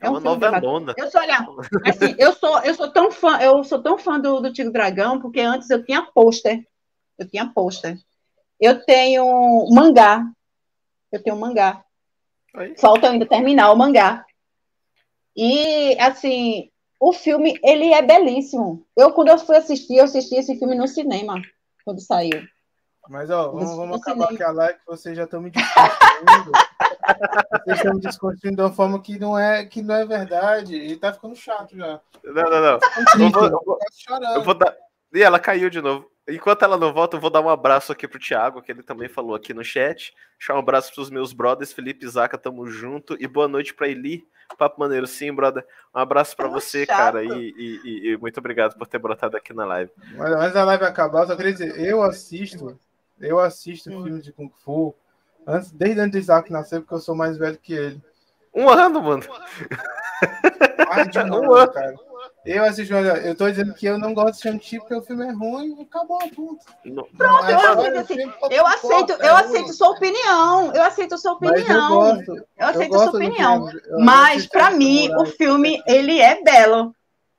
[0.00, 0.94] É, é uma novelona.
[0.96, 1.46] Eu sou, olha,
[1.86, 5.20] assim, eu sou, eu sou tão fã, eu sou tão fã do, do Tigre Dragão,
[5.20, 6.66] porque antes eu tinha pôster.
[7.18, 7.98] Eu tinha pôster.
[8.60, 10.26] Eu tenho mangá.
[11.10, 11.84] Eu tenho mangá.
[12.56, 12.74] Oi?
[12.78, 14.24] Falta ainda terminar o mangá.
[15.36, 16.70] E, assim,
[17.00, 18.86] o filme, ele é belíssimo.
[18.96, 21.40] Eu, quando eu fui assistir, eu assisti esse filme no cinema,
[21.84, 22.42] quando saiu.
[23.08, 26.52] Mas, ó, vamos, vamos acabar aqui a live, que vocês já estão me desconstruindo.
[27.64, 30.76] vocês estão me desconstruindo de uma forma que não é, que não é verdade.
[30.76, 32.00] E tá ficando chato já.
[32.24, 32.78] Não, não, não.
[33.18, 33.78] Eu vou, eu vou,
[34.34, 34.74] eu vou dar...
[35.12, 36.10] E ela caiu de novo.
[36.28, 39.08] Enquanto ela não volta, eu vou dar um abraço aqui pro Thiago, que ele também
[39.08, 40.14] falou aqui no chat.
[40.38, 43.16] Deixar um abraço pros meus brothers, Felipe e Zaca, tamo junto.
[43.20, 44.24] E boa noite pra Eli.
[44.56, 45.66] Papo maneiro, sim, brother.
[45.94, 46.96] Um abraço para você, chato.
[46.96, 49.90] cara, e, e, e, muito obrigado por ter brotado aqui na live.
[50.16, 52.78] Mas, mas a live acabar, só queria dizer, eu assisto
[53.22, 54.02] eu assisto hum.
[54.02, 54.94] filmes de Kung Fu
[55.46, 58.02] antes, desde antes de Isaac nascer, porque eu sou mais velho que ele.
[58.54, 59.22] Um ano, mano.
[60.88, 61.94] Mais de um, um ano, cara.
[62.44, 65.24] Eu assisto, olha, eu tô dizendo que eu não gosto de Shang-Chi porque o filme
[65.24, 66.64] é ruim e acabou a ponta.
[67.16, 70.72] Pronto, eu, aceito, assim, eu aceito, eu aceito sua opinião.
[70.74, 71.54] Eu aceito sua opinião.
[71.62, 73.70] eu, gosto, eu aceito eu sua opinião.
[74.00, 76.94] Mas, para mim, o filme, ele é belo.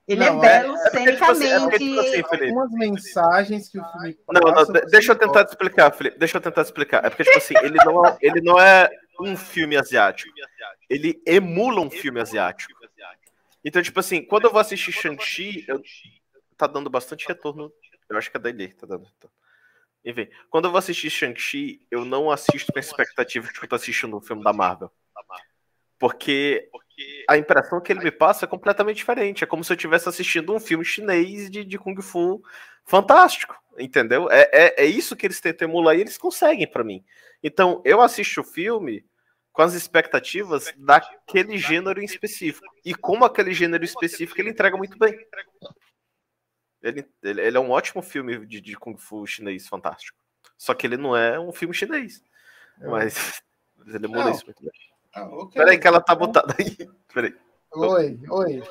[0.07, 1.45] Ele não, é belo é, cenicamente.
[1.45, 5.49] É tipo assim, Felipe, algumas mensagens que o filme Não, não, deixa eu tentar te
[5.49, 6.19] explicar, Felipe.
[6.19, 7.05] Deixa eu tentar te explicar.
[7.05, 8.89] É porque, tipo assim, ele não é, ele não é
[9.21, 10.29] um filme asiático.
[10.89, 12.73] Ele emula um filme asiático.
[13.63, 15.81] Então, tipo assim, quando eu vou assistir Shang-Chi, eu...
[16.57, 17.71] tá dando bastante retorno.
[18.09, 19.35] Eu acho que é da ID, tá dando retorno.
[20.03, 23.69] Enfim, quando eu vou assistir Shang-Chi, eu não assisto com a expectativa de que eu
[23.69, 24.91] tô assistindo um filme da Marvel.
[26.03, 26.69] Porque
[27.29, 29.41] a impressão que ele me passa é completamente diferente.
[29.41, 32.43] É como se eu estivesse assistindo um filme chinês de, de Kung Fu
[32.83, 34.29] fantástico, entendeu?
[34.29, 37.05] É, é, é isso que eles tentam emular e eles conseguem para mim.
[37.41, 39.05] Então, eu assisto o filme
[39.53, 42.67] com as expectativas daquele gênero em específico.
[42.83, 45.17] E como aquele gênero específico ele entrega muito bem.
[46.81, 50.19] Ele, ele, ele é um ótimo filme de, de Kung Fu chinês fantástico.
[50.57, 52.21] Só que ele não é um filme chinês.
[52.77, 53.41] Mas,
[53.77, 54.92] mas ele emula isso muito bem.
[55.13, 55.61] Ah, okay.
[55.61, 56.75] Peraí que ela tá botada aí.
[57.13, 57.33] Peraí.
[57.75, 58.63] Oi, oi.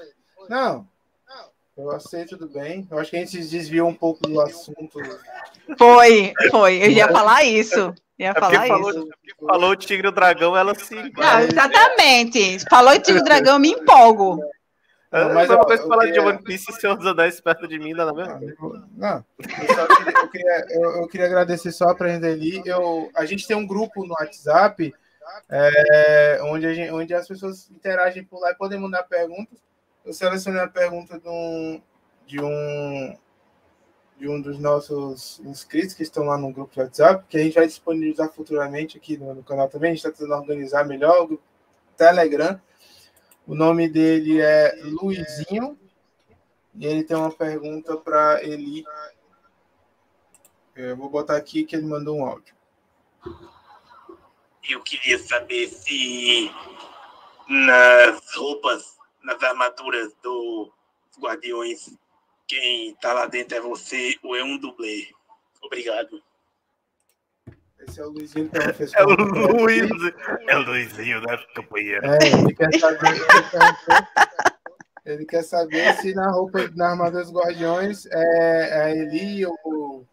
[0.49, 0.87] Não,
[1.77, 2.87] eu aceito tudo bem.
[2.91, 4.99] Eu acho que a gente se desviou um pouco do assunto.
[5.79, 6.85] Foi, foi.
[6.85, 7.95] Eu ia falar isso.
[8.19, 9.09] Ia é falar falou, isso.
[9.47, 10.95] Falou o Tigre e o Dragão, ela se.
[10.95, 12.59] Não, exatamente.
[12.69, 14.39] Falou o Tigre e o Dragão, eu me empolgo.
[15.11, 17.93] Não, mas uma coisa falar de One Piece e Senhor dos Anéis perto de mim,
[17.93, 18.89] não é mesmo?
[18.97, 22.63] Não, eu, queria, eu, queria, eu, eu, queria, agradecer só para a ali.
[22.65, 24.95] Eu, a gente tem um grupo no WhatsApp
[25.49, 29.59] é, onde, gente, onde as pessoas interagem por lá e podem mandar perguntas.
[30.05, 31.83] Eu selecionei a pergunta de um,
[32.27, 33.19] de um,
[34.19, 37.55] de um dos nossos inscritos que estão lá no grupo de WhatsApp, que a gente
[37.55, 39.91] vai disponibilizar futuramente aqui no, no canal também.
[39.91, 41.41] A gente está tentando organizar melhor o
[41.97, 42.61] Telegram.
[43.47, 45.79] O nome dele é Luizinho.
[46.75, 48.85] E ele tem uma pergunta para Eli.
[50.75, 52.55] Eu vou botar aqui que ele mandou um áudio.
[54.69, 56.51] Eu queria saber se
[57.49, 60.71] nas roupas, nas armaduras dos
[61.19, 61.91] guardiões,
[62.47, 65.09] quem está lá dentro é você ou é um dublê.
[65.61, 66.23] Obrigado.
[67.81, 69.91] Esse é o Luizinho que é, é o Luiz,
[70.49, 72.17] é o Luizinho da companheira.
[72.17, 74.09] É, ele quer saber, ele quer,
[75.05, 80.07] ele quer saber se na roupa, na armadura dos guardiões é, é a Eli ou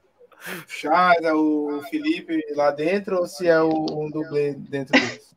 [0.68, 5.36] Charles, é o Felipe lá dentro ou se é o, um dublê dentro disso?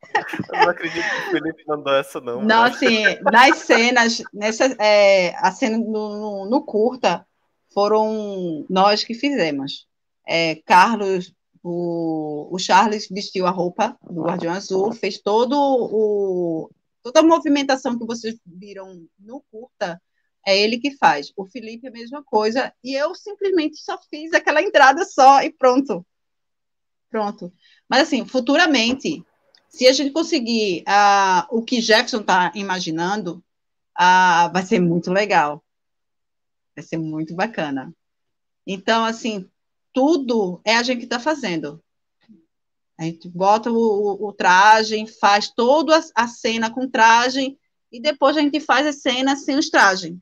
[0.52, 2.42] Eu não acredito que o Felipe mandou essa, não.
[2.42, 7.26] Não, assim, nas cenas, nessa, é, a cena no, no, no, curta,
[7.72, 9.86] foram nós que fizemos.
[10.26, 16.70] É, Carlos, o, o Charles vestiu a roupa do Guardião Azul, fez todo o,
[17.02, 20.00] toda a movimentação que vocês viram no curta,
[20.46, 21.32] é ele que faz.
[21.36, 22.72] O Felipe, a mesma coisa.
[22.82, 26.04] E eu simplesmente só fiz aquela entrada só e pronto.
[27.10, 27.52] Pronto.
[27.88, 29.24] Mas, assim, futuramente,
[29.68, 33.42] se a gente conseguir uh, o que Jefferson está imaginando,
[33.98, 35.62] uh, vai ser muito legal.
[36.74, 37.94] Vai ser muito bacana.
[38.66, 39.48] Então, assim,
[39.92, 41.82] tudo é a gente que está fazendo.
[42.98, 47.58] A gente bota o, o, traje, faz toda a cena com traje,
[47.90, 50.16] e depois a gente faz a cena sem os trajes.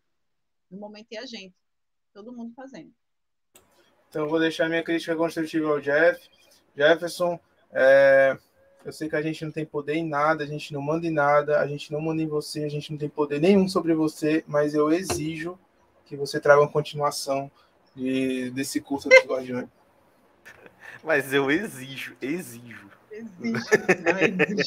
[0.70, 1.54] No momento é a gente.
[2.12, 2.92] Todo mundo fazendo.
[4.08, 6.20] Então, eu vou deixar minha crítica construtiva ao Jeff.
[6.76, 7.38] Jefferson,
[7.72, 8.36] é,
[8.84, 11.12] eu sei que a gente não tem poder em nada, a gente não manda em
[11.12, 14.44] nada, a gente não manda em você, a gente não tem poder nenhum sobre você,
[14.46, 15.58] mas eu exijo
[16.06, 17.50] que você traga uma continuação
[17.94, 19.68] de, desse curso dos Guardiões.
[21.04, 22.90] Mas eu exijo, exijo.
[23.10, 23.64] exijo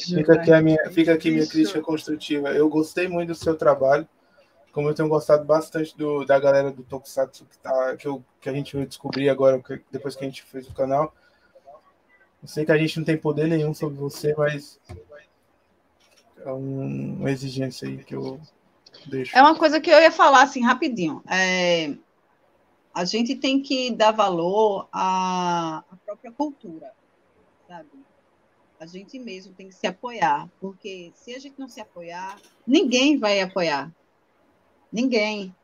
[0.16, 2.50] fica aqui a minha, fica aqui minha crítica construtiva.
[2.50, 4.08] Eu gostei muito do seu trabalho,
[4.74, 8.48] como eu tenho gostado bastante do, da galera do Tokusatsu que, tá, que, eu, que
[8.48, 11.14] a gente vai descobrir agora, depois que a gente fez o canal.
[12.42, 14.80] Eu sei que a gente não tem poder nenhum sobre você, mas
[16.44, 18.40] é um, uma exigência aí que eu
[19.06, 19.38] deixo.
[19.38, 21.22] É uma coisa que eu ia falar assim rapidinho.
[21.30, 21.94] É,
[22.92, 26.92] a gente tem que dar valor à, à própria cultura,
[27.68, 27.90] sabe?
[28.80, 32.36] A gente mesmo tem que se apoiar, porque se a gente não se apoiar,
[32.66, 33.94] ninguém vai apoiar.
[34.94, 35.54] Ninguém.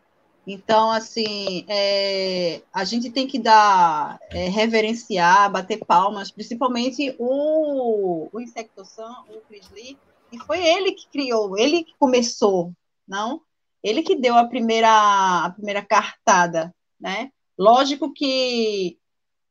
[0.46, 8.40] Então, assim, é, a gente tem que dar, é, reverenciar, bater palmas, principalmente o, o
[8.40, 9.96] Insectosan, o Chris Lee,
[10.32, 12.72] e foi ele que criou, ele que começou,
[13.06, 13.40] não?
[13.82, 17.32] Ele que deu a primeira, a primeira cartada né?
[17.58, 18.98] Lógico que,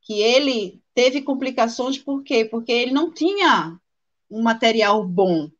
[0.02, 2.44] que ele teve complicações, por quê?
[2.44, 3.78] Porque ele não tinha
[4.30, 5.50] um material bom,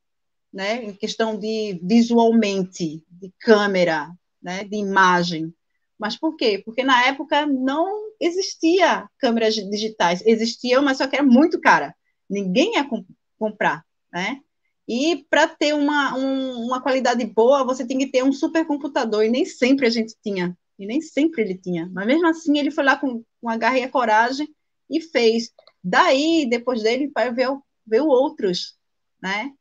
[0.52, 0.85] né?
[0.85, 4.10] Em questão de visualmente, de câmera,
[4.43, 4.64] né?
[4.64, 5.55] De imagem.
[5.98, 6.62] Mas por quê?
[6.64, 11.94] Porque na época não existia câmeras digitais, existiam, mas só que era muito cara.
[12.28, 13.06] Ninguém ia comp
[13.39, 14.40] comprar, né?
[14.86, 19.31] E para ter uma, um, uma qualidade boa, você tem que ter um supercomputador, e
[19.31, 21.89] nem sempre a gente tinha e nem sempre ele tinha.
[21.93, 24.48] Mas mesmo assim, ele foi lá com, com a garra e a coragem
[24.89, 25.52] e fez.
[25.85, 28.78] Daí, depois dele, veio, veio outros,
[29.22, 29.52] né?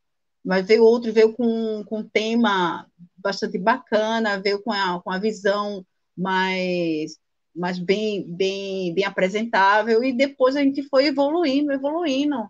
[0.43, 2.87] Mas veio outro, veio com, com um tema
[3.17, 5.85] bastante bacana, veio com a, com a visão
[6.15, 7.17] mais,
[7.55, 12.49] mais bem, bem, bem apresentável, e depois a gente foi evoluindo, evoluindo.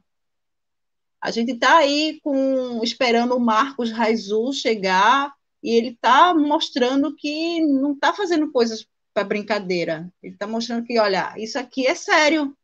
[1.21, 7.61] A gente está aí com, esperando o Marcos Raizu chegar e ele está mostrando que
[7.61, 10.11] não está fazendo coisas para brincadeira.
[10.23, 12.55] Ele está mostrando que, olha, isso aqui é sério.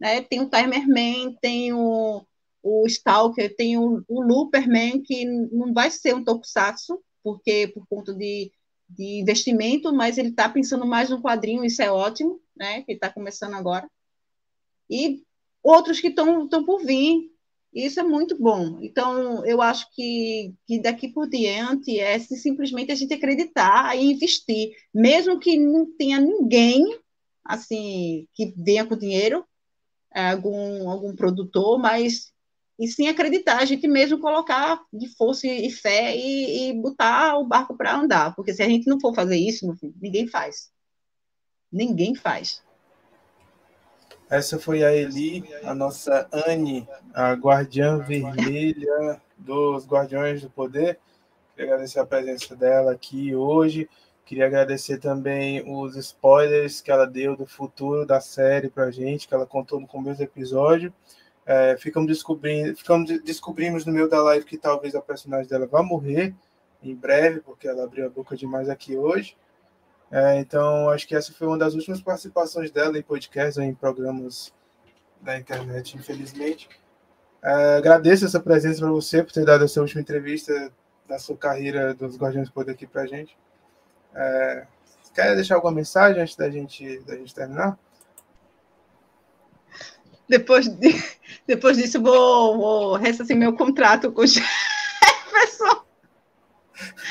[0.00, 0.20] Né?
[0.20, 2.24] Tem o Timerman, tem o,
[2.62, 8.14] o Stalker, tem o, o Looperman, que não vai ser um tokusatsu, porque por conta
[8.14, 8.52] de,
[8.88, 12.82] de investimento, mas ele está pensando mais no quadrinho, isso é ótimo, né?
[12.82, 13.88] que está começando agora.
[14.88, 15.22] E
[15.62, 17.30] outros que estão por vir,
[17.72, 18.78] Isso é muito bom.
[18.82, 24.72] Então, eu acho que, que daqui por diante é simplesmente a gente acreditar e investir,
[24.92, 26.84] mesmo que não tenha ninguém
[27.44, 29.44] assim que venha com dinheiro,
[30.12, 32.32] algum, algum produtor, mas
[32.82, 37.46] e sim acreditar, a gente mesmo colocar de força e fé e, e botar o
[37.46, 40.68] barco para andar, porque se a gente não for fazer isso, filho, ninguém faz.
[41.70, 42.60] Ninguém faz.
[44.28, 50.98] Essa foi a Eli, a nossa Anne, a guardiã vermelha dos Guardiões do Poder.
[51.54, 53.88] Queria agradecer a presença dela aqui hoje.
[54.24, 59.34] Queria agradecer também os spoilers que ela deu do futuro da série para gente, que
[59.34, 60.92] ela contou no começo do episódio.
[61.44, 65.82] É, ficamos descobrindo, ficamos descobrimos no meio da live que talvez a personagem dela vá
[65.82, 66.34] morrer
[66.82, 69.36] em breve, porque ela abriu a boca demais aqui hoje.
[70.10, 73.74] É, então, acho que essa foi uma das últimas participações dela em podcasts ou em
[73.74, 74.52] programas
[75.20, 76.68] da internet, infelizmente.
[77.42, 80.70] É, agradeço essa presença para você, por ter dado essa última entrevista
[81.08, 83.36] da sua carreira dos Guardiões do Poder aqui para a gente.
[84.14, 84.66] É,
[85.14, 87.78] quer deixar alguma mensagem antes da gente, da gente terminar?
[90.32, 90.94] Depois, de,
[91.46, 95.82] depois disso, vou, vou ressarcir meu contrato com o Jefferson.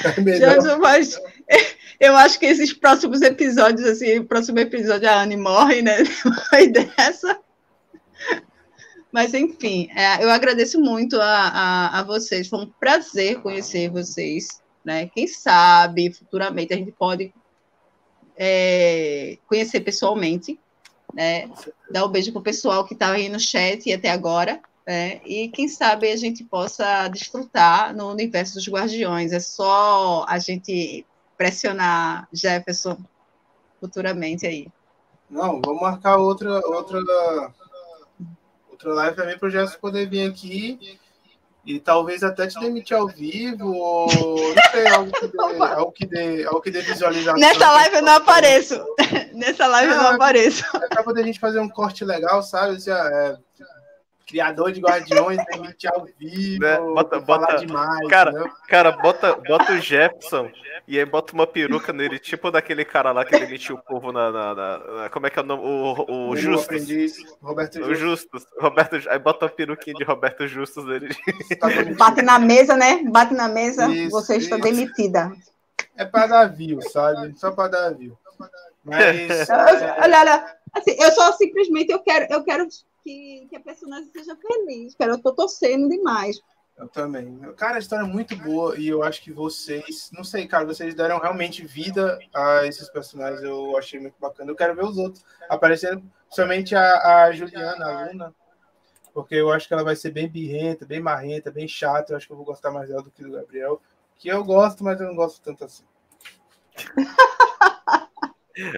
[0.03, 1.21] É mas
[1.99, 5.97] eu acho que esses próximos episódios, assim, o próximo episódio a Anne morre, né?
[6.01, 7.39] Depois dessa.
[9.11, 12.47] Mas, enfim, é, eu agradeço muito a, a, a, vocês.
[12.47, 14.63] Foi um prazer conhecer vocês.
[14.83, 15.11] Né?
[15.13, 17.31] Quem sabe, futuramente, a gente pode
[18.35, 20.59] é, conhecer pessoalmente.
[21.13, 21.49] Né?
[21.89, 24.61] Dar um beijo para o pessoal que está aí no chat e até agora.
[24.85, 25.21] Né?
[25.25, 29.31] E quem sabe a gente possa desfrutar no universo dos Guardiões.
[29.31, 31.05] É só a gente
[31.37, 32.97] pressionar Jefferson
[33.79, 34.67] futuramente aí.
[35.29, 36.99] Não, vamos marcar outra outra
[38.69, 40.99] outra live também para o Jefferson poder vir aqui
[41.65, 46.05] e talvez até te demitir ao vivo, ou não sei, algo que dê, algo que
[46.05, 47.39] dê, algo que dê visualização.
[47.39, 48.83] Nessa live eu não apareço.
[49.33, 50.65] Nessa live eu não apareço.
[50.75, 52.77] É para poder a gente fazer um corte legal, sabe?
[52.77, 53.37] Assim, é,
[54.31, 56.77] criador de Guardiões, emite ao vivo, né?
[56.77, 58.07] bota, bota, demais.
[58.07, 58.31] Cara,
[58.67, 60.49] cara bota, bota o Jefferson
[60.87, 64.31] e aí bota uma peruca nele, tipo daquele cara lá que demitiu o povo na,
[64.31, 65.63] na, na, Como é que é o nome?
[65.63, 66.65] O, o, o Justus.
[66.65, 67.91] Aprendiz, Roberto Justus.
[67.91, 68.45] O Justus.
[68.57, 71.13] Roberto, aí bota uma peruquinha de Roberto Justus nele.
[71.59, 71.67] Tá
[71.97, 73.03] Bate na mesa, né?
[73.03, 74.63] Bate na mesa, isso, você está isso.
[74.63, 75.31] demitida.
[75.97, 77.37] É para dar view, sabe?
[77.37, 78.17] Só para dar view.
[78.83, 79.49] Mas.
[79.49, 82.67] olha, olha, assim, eu só simplesmente eu quero, eu quero
[83.03, 85.13] que, que a personagem seja feliz, cara.
[85.13, 86.39] Eu tô torcendo demais.
[86.77, 87.39] Eu também.
[87.57, 90.95] Cara, a história é muito boa e eu acho que vocês, não sei, cara, vocês
[90.95, 93.43] deram realmente vida a esses personagens.
[93.43, 94.49] Eu achei muito bacana.
[94.49, 98.35] Eu quero ver os outros aparecendo, somente a, a Juliana, a Luna,
[99.13, 102.13] porque eu acho que ela vai ser bem birrenta, bem marrenta, bem chata.
[102.13, 103.79] Eu acho que eu vou gostar mais dela do que do Gabriel,
[104.17, 105.83] que eu gosto, mas eu não gosto tanto assim.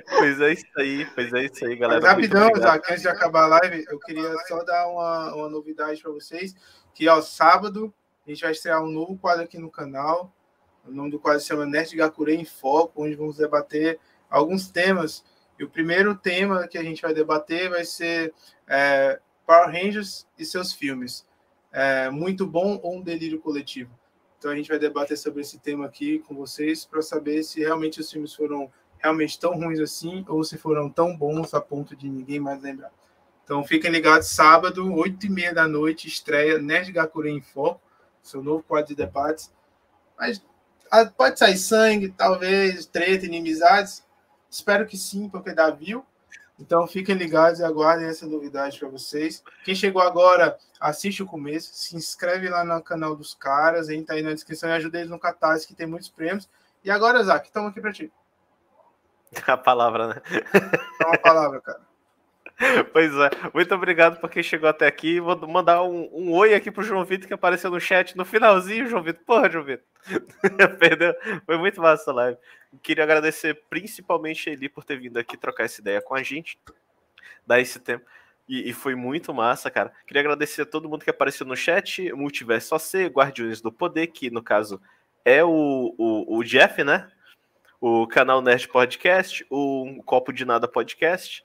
[0.10, 2.02] Pois é isso aí, pois é isso aí, galera.
[2.02, 6.02] Mas rapidão, Zac, antes de acabar a live, eu queria só dar uma, uma novidade
[6.02, 6.56] para vocês,
[6.94, 7.94] que ó, sábado
[8.26, 10.34] a gente vai estrear um novo quadro aqui no canal.
[10.86, 15.24] O nome do quadro se chama Nerd Gakure em Foco, onde vamos debater alguns temas.
[15.60, 18.34] E o primeiro tema que a gente vai debater vai ser
[18.68, 21.26] é, Power Rangers e seus filmes.
[21.72, 23.92] É, muito bom ou um delírio coletivo?
[24.38, 28.00] Então a gente vai debater sobre esse tema aqui com vocês para saber se realmente
[28.00, 28.70] os filmes foram
[29.04, 32.92] realmente tão ruins assim ou se foram tão bons a ponto de ninguém mais lembrar.
[33.44, 37.82] Então fiquem ligados, sábado, 8 e meia da noite, estreia Nerd Gakure em Foco,
[38.22, 39.52] seu novo quadro de debates.
[40.18, 40.42] Mas
[41.18, 44.06] pode sair sangue, talvez, treta, inimizades.
[44.50, 46.06] Espero que sim, porque dá view.
[46.58, 49.44] Então fiquem ligados e aguardem essa novidade para vocês.
[49.66, 54.22] Quem chegou agora, assiste o começo, se inscreve lá no canal dos caras, entra aí
[54.22, 56.48] na descrição e ajuda eles no Catarse, que tem muitos prêmios.
[56.82, 58.10] E agora, Zac, estamos aqui para ti.
[59.48, 60.22] A palavra, né?
[61.02, 61.94] É uma palavra, cara.
[62.94, 65.20] Pois é, muito obrigado por quem chegou até aqui.
[65.20, 68.88] Vou mandar um, um oi aqui pro João Vitor que apareceu no chat no finalzinho,
[68.88, 69.24] João Vitor.
[69.26, 69.86] Porra, João Vitor.
[70.80, 71.16] Perdeu.
[71.46, 72.38] Foi muito massa essa live.
[72.82, 76.58] Queria agradecer principalmente ele por ter vindo aqui trocar essa ideia com a gente,
[77.46, 78.06] dar esse tempo.
[78.48, 79.94] E, e, foi muito massa, cara.
[80.06, 84.30] Queria agradecer a todo mundo que apareceu no chat, Multiverso OC, Guardiões do Poder, que
[84.30, 84.82] no caso
[85.24, 87.10] é o, o, o Jeff, né?
[87.86, 91.44] O canal Nerd Podcast, o Copo de Nada Podcast,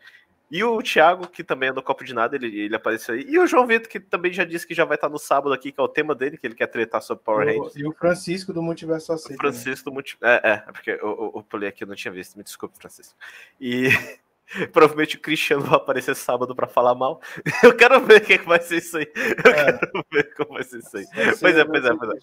[0.48, 3.36] e o Thiago, que também é do Copo de Nada, ele, ele apareceu aí, e
[3.40, 5.80] o João Vitor, que também já disse que já vai estar no sábado aqui, que
[5.80, 7.74] é o tema dele, que ele quer tretar sobre Power Rangers.
[7.74, 9.36] E o Francisco do Multiverso Aceito.
[9.36, 10.46] O Francisco do Multiverso.
[10.46, 13.16] É, é, porque eu, eu, pulei aqui, eu não tinha visto, me desculpe, Francisco.
[13.60, 13.88] E.
[14.72, 17.20] Provavelmente o Cristiano vai aparecer sábado para falar mal.
[17.62, 19.06] Eu quero ver o que, é que vai ser isso aí.
[19.44, 19.72] Eu é.
[19.72, 21.04] quero ver como vai ser isso aí.
[21.04, 22.18] Vai pois é, pois é, pois é.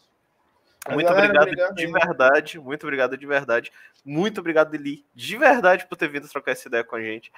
[0.90, 2.60] Muito galera, obrigado, obrigado, de verdade.
[2.60, 3.72] Muito obrigado de verdade.
[4.04, 7.32] Muito obrigado, Eli, de verdade, por ter vindo trocar essa ideia com a gente.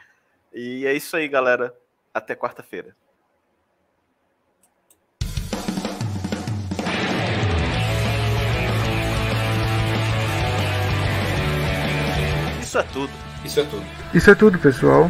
[0.53, 1.73] E é isso aí, galera.
[2.13, 2.95] Até quarta-feira.
[12.61, 13.13] Isso é tudo.
[13.45, 13.85] Isso é tudo.
[14.13, 15.09] Isso é tudo, pessoal.